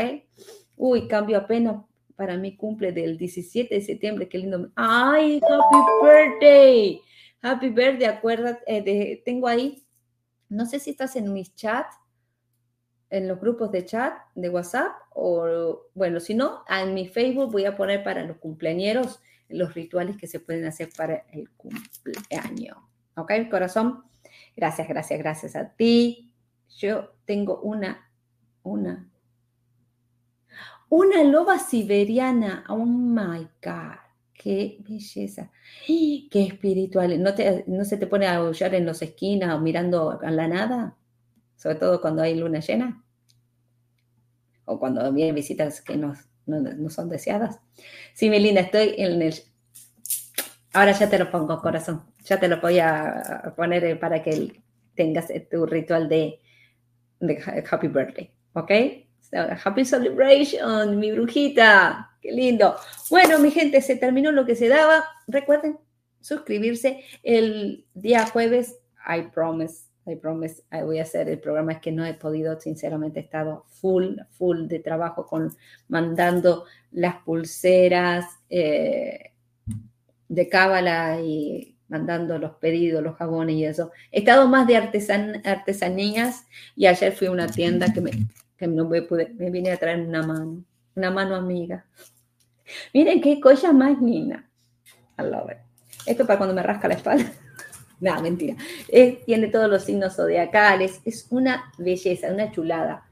Uy, 0.75 1.07
cambio 1.07 1.37
apenas 1.37 1.83
para 2.15 2.37
mi 2.37 2.55
cumple 2.55 2.91
del 2.91 3.17
17 3.17 3.75
de 3.75 3.81
septiembre, 3.81 4.27
qué 4.27 4.39
lindo. 4.39 4.71
¡Ay, 4.75 5.39
happy 5.43 5.77
birthday! 6.01 7.01
Happy 7.41 7.69
birthday, 7.69 8.07
acuérdate, 8.07 8.63
eh, 8.65 9.21
tengo 9.23 9.47
ahí, 9.47 9.85
no 10.49 10.65
sé 10.65 10.79
si 10.79 10.89
estás 10.89 11.15
en 11.15 11.31
mis 11.31 11.53
chats, 11.55 11.95
en 13.09 13.27
los 13.27 13.39
grupos 13.39 13.71
de 13.71 13.85
chat 13.85 14.13
de 14.35 14.49
WhatsApp, 14.49 14.91
o 15.13 15.83
bueno, 15.93 16.19
si 16.19 16.33
no, 16.33 16.63
en 16.67 16.93
mi 16.93 17.07
Facebook 17.07 17.51
voy 17.51 17.65
a 17.65 17.77
poner 17.77 18.03
para 18.03 18.23
los 18.23 18.37
cumpleañeros 18.37 19.21
los 19.49 19.73
rituales 19.75 20.17
que 20.17 20.27
se 20.27 20.39
pueden 20.39 20.65
hacer 20.65 20.89
para 20.95 21.25
el 21.31 21.49
cumpleaños. 21.51 22.77
¿Ok, 23.15 23.31
corazón? 23.49 24.03
Gracias, 24.55 24.87
gracias, 24.87 25.19
gracias 25.19 25.55
a 25.55 25.69
ti. 25.69 26.26
Yo 26.69 27.13
tengo 27.25 27.61
una, 27.61 28.09
una, 28.63 29.09
una 30.89 31.23
loba 31.23 31.59
siberiana. 31.59 32.63
Oh 32.69 32.85
my 32.85 33.47
God. 33.63 33.97
Qué 34.33 34.77
belleza. 34.87 35.51
Qué 35.87 36.43
espiritual. 36.43 37.21
¿No, 37.21 37.33
te, 37.33 37.63
¿No 37.67 37.83
se 37.85 37.97
te 37.97 38.07
pone 38.07 38.27
a 38.27 38.37
aullar 38.37 38.75
en 38.75 38.85
las 38.85 39.01
esquinas 39.01 39.55
o 39.55 39.59
mirando 39.59 40.19
a 40.21 40.31
la 40.31 40.47
nada? 40.47 40.95
Sobre 41.55 41.75
todo 41.75 41.99
cuando 42.01 42.21
hay 42.21 42.35
luna 42.35 42.59
llena. 42.59 43.03
O 44.65 44.79
cuando 44.79 45.11
vienen 45.11 45.35
visitas 45.35 45.81
que 45.81 45.97
no, 45.97 46.13
no, 46.45 46.89
son 46.89 47.09
deseadas. 47.09 47.59
Sí, 48.13 48.29
Melina, 48.29 48.61
estoy 48.61 48.93
en 48.97 49.21
el... 49.21 49.33
Ahora 50.73 50.91
ya 50.91 51.09
te 51.09 51.17
lo 51.17 51.31
pongo, 51.31 51.59
corazón. 51.59 52.03
Ya 52.25 52.39
te 52.39 52.47
lo 52.47 52.61
voy 52.61 52.79
a 52.79 53.53
poner 53.55 53.99
para 53.99 54.21
que 54.21 54.61
tengas 54.93 55.27
tu 55.49 55.65
ritual 55.65 56.09
de, 56.09 56.41
de 57.19 57.63
Happy 57.69 57.87
Birthday. 57.87 58.31
¿Ok? 58.53 58.71
happy 59.33 59.85
Celebration, 59.85 60.99
mi 60.99 61.11
brujita. 61.11 62.11
Qué 62.21 62.31
lindo. 62.31 62.75
Bueno, 63.09 63.39
mi 63.39 63.51
gente, 63.51 63.81
se 63.81 63.95
terminó 63.95 64.31
lo 64.31 64.45
que 64.45 64.55
se 64.55 64.67
daba. 64.67 65.05
Recuerden 65.27 65.77
suscribirse 66.21 67.03
el 67.23 67.85
día 67.93 68.25
jueves. 68.25 68.79
I 69.07 69.23
promise, 69.33 69.85
I 70.05 70.15
promise, 70.15 70.63
voy 70.71 70.99
a 70.99 71.03
hacer 71.03 71.29
el 71.29 71.39
programa. 71.39 71.73
Es 71.73 71.79
que 71.79 71.91
no 71.91 72.05
he 72.05 72.13
podido, 72.13 72.59
sinceramente, 72.59 73.19
he 73.19 73.23
estado 73.23 73.65
full, 73.67 74.17
full 74.31 74.67
de 74.67 74.79
trabajo 74.79 75.25
con 75.25 75.55
mandando 75.87 76.65
las 76.91 77.17
pulseras 77.23 78.25
eh, 78.49 79.33
de 80.27 80.49
cábala 80.49 81.21
y 81.21 81.76
mandando 81.89 82.37
los 82.37 82.55
pedidos, 82.55 83.03
los 83.03 83.15
jabones 83.15 83.55
y 83.55 83.65
eso. 83.65 83.91
He 84.11 84.19
estado 84.19 84.47
más 84.47 84.67
de 84.67 84.77
artesan 84.77 85.41
artesanías 85.45 86.45
y 86.75 86.85
ayer 86.87 87.13
fui 87.13 87.27
a 87.27 87.31
una 87.31 87.47
tienda 87.47 87.93
que 87.93 88.01
me, 88.01 88.11
que 88.57 88.67
no 88.67 88.87
me, 88.87 89.01
pude, 89.01 89.33
me 89.35 89.49
vine 89.49 89.71
a 89.71 89.77
traer 89.77 90.01
una 90.01 90.23
mano, 90.23 90.63
una 90.95 91.11
mano 91.11 91.35
amiga. 91.35 91.85
Miren 92.93 93.21
qué 93.21 93.39
cosa 93.39 93.71
más 93.71 94.01
linda. 94.01 94.49
I 95.17 95.23
love 95.23 95.51
it. 95.51 95.57
Esto 96.05 96.25
para 96.25 96.37
cuando 96.37 96.55
me 96.55 96.63
rasca 96.63 96.87
la 96.87 96.95
espalda. 96.95 97.31
no, 97.99 98.21
mentira. 98.21 98.55
tiene 99.25 99.47
todos 99.47 99.69
los 99.69 99.83
signos 99.83 100.15
zodiacales. 100.15 101.01
Es 101.05 101.27
una 101.29 101.71
belleza, 101.77 102.31
una 102.31 102.51
chulada. 102.51 103.05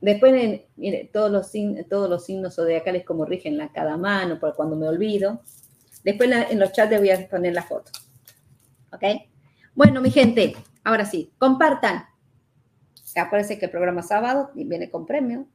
Después, 0.00 0.60
mire, 0.76 1.10
todos 1.12 1.30
los, 1.30 1.50
todos 1.88 2.08
los 2.08 2.24
signos 2.24 2.54
zodiacales 2.54 3.04
como 3.04 3.24
rigen 3.24 3.56
la 3.56 3.72
cada 3.72 3.96
mano, 3.96 4.38
por 4.38 4.54
cuando 4.54 4.76
me 4.76 4.88
olvido. 4.88 5.42
Después 6.06 6.30
en 6.30 6.60
los 6.60 6.70
chats 6.70 6.88
les 6.88 7.00
voy 7.00 7.10
a 7.10 7.28
poner 7.28 7.52
la 7.52 7.64
foto. 7.64 7.90
¿Ok? 8.92 9.02
Bueno, 9.74 10.00
mi 10.00 10.12
gente, 10.12 10.54
ahora 10.84 11.04
sí, 11.04 11.32
compartan. 11.36 12.04
Acuérdense 13.16 13.58
que 13.58 13.64
el 13.64 13.72
programa 13.72 14.04
sábado 14.04 14.52
viene 14.54 14.88
con 14.88 15.04
premio. 15.04 15.48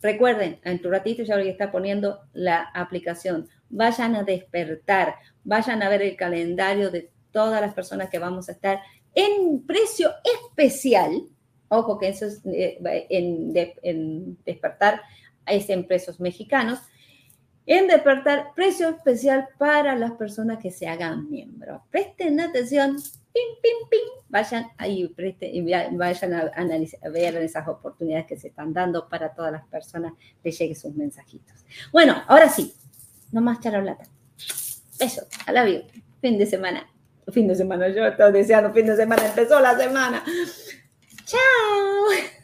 Recuerden, 0.00 0.58
en 0.64 0.80
tu 0.80 0.88
ratito 0.88 1.22
ya 1.22 1.36
voy 1.36 1.48
a 1.48 1.50
estar 1.50 1.70
poniendo 1.70 2.18
la 2.32 2.70
aplicación. 2.72 3.46
Vayan 3.68 4.16
a 4.16 4.22
despertar, 4.22 5.16
vayan 5.44 5.82
a 5.82 5.90
ver 5.90 6.00
el 6.00 6.16
calendario 6.16 6.90
de 6.90 7.10
todas 7.30 7.60
las 7.60 7.74
personas 7.74 8.08
que 8.08 8.18
vamos 8.18 8.48
a 8.48 8.52
estar 8.52 8.80
en 9.14 9.66
precio 9.66 10.12
especial. 10.24 11.26
Ojo 11.68 11.98
que 11.98 12.08
eso 12.08 12.24
es 12.24 12.40
eh, 12.46 12.78
en, 13.10 13.52
en 13.82 14.38
despertar 14.46 15.02
es 15.44 15.68
en 15.68 15.86
precios 15.86 16.20
mexicanos. 16.20 16.78
En 17.70 17.86
despertar 17.86 18.52
precio 18.56 18.88
especial 18.88 19.48
para 19.56 19.94
las 19.94 20.10
personas 20.14 20.58
que 20.58 20.72
se 20.72 20.88
hagan 20.88 21.30
miembros. 21.30 21.80
Presten 21.88 22.40
atención, 22.40 22.96
pim, 22.96 23.48
pim, 23.62 23.88
pim, 23.88 24.24
vayan 24.28 24.66
ahí 24.76 25.06
presten, 25.06 25.54
y 25.54 25.62
vayan 25.62 26.34
a, 26.34 26.50
analizar, 26.56 26.98
a 27.06 27.10
ver 27.10 27.36
esas 27.36 27.68
oportunidades 27.68 28.26
que 28.26 28.36
se 28.36 28.48
están 28.48 28.72
dando 28.72 29.08
para 29.08 29.32
todas 29.32 29.52
las 29.52 29.64
personas 29.68 30.14
que 30.42 30.50
lleguen 30.50 30.74
sus 30.74 30.96
mensajitos. 30.96 31.64
Bueno, 31.92 32.20
ahora 32.26 32.48
sí, 32.48 32.74
no 33.30 33.40
más 33.40 33.60
charolata. 33.60 34.02
Eso, 34.98 35.22
a 35.46 35.52
la 35.52 35.62
vida. 35.62 35.84
Fin 36.20 36.38
de 36.38 36.46
semana. 36.46 36.90
Fin 37.32 37.46
de 37.46 37.54
semana, 37.54 37.86
yo 37.86 38.04
estoy 38.04 38.32
deseando 38.32 38.72
fin 38.72 38.86
de 38.86 38.96
semana, 38.96 39.24
empezó 39.28 39.60
la 39.60 39.78
semana. 39.78 40.24
Chao. 41.24 42.39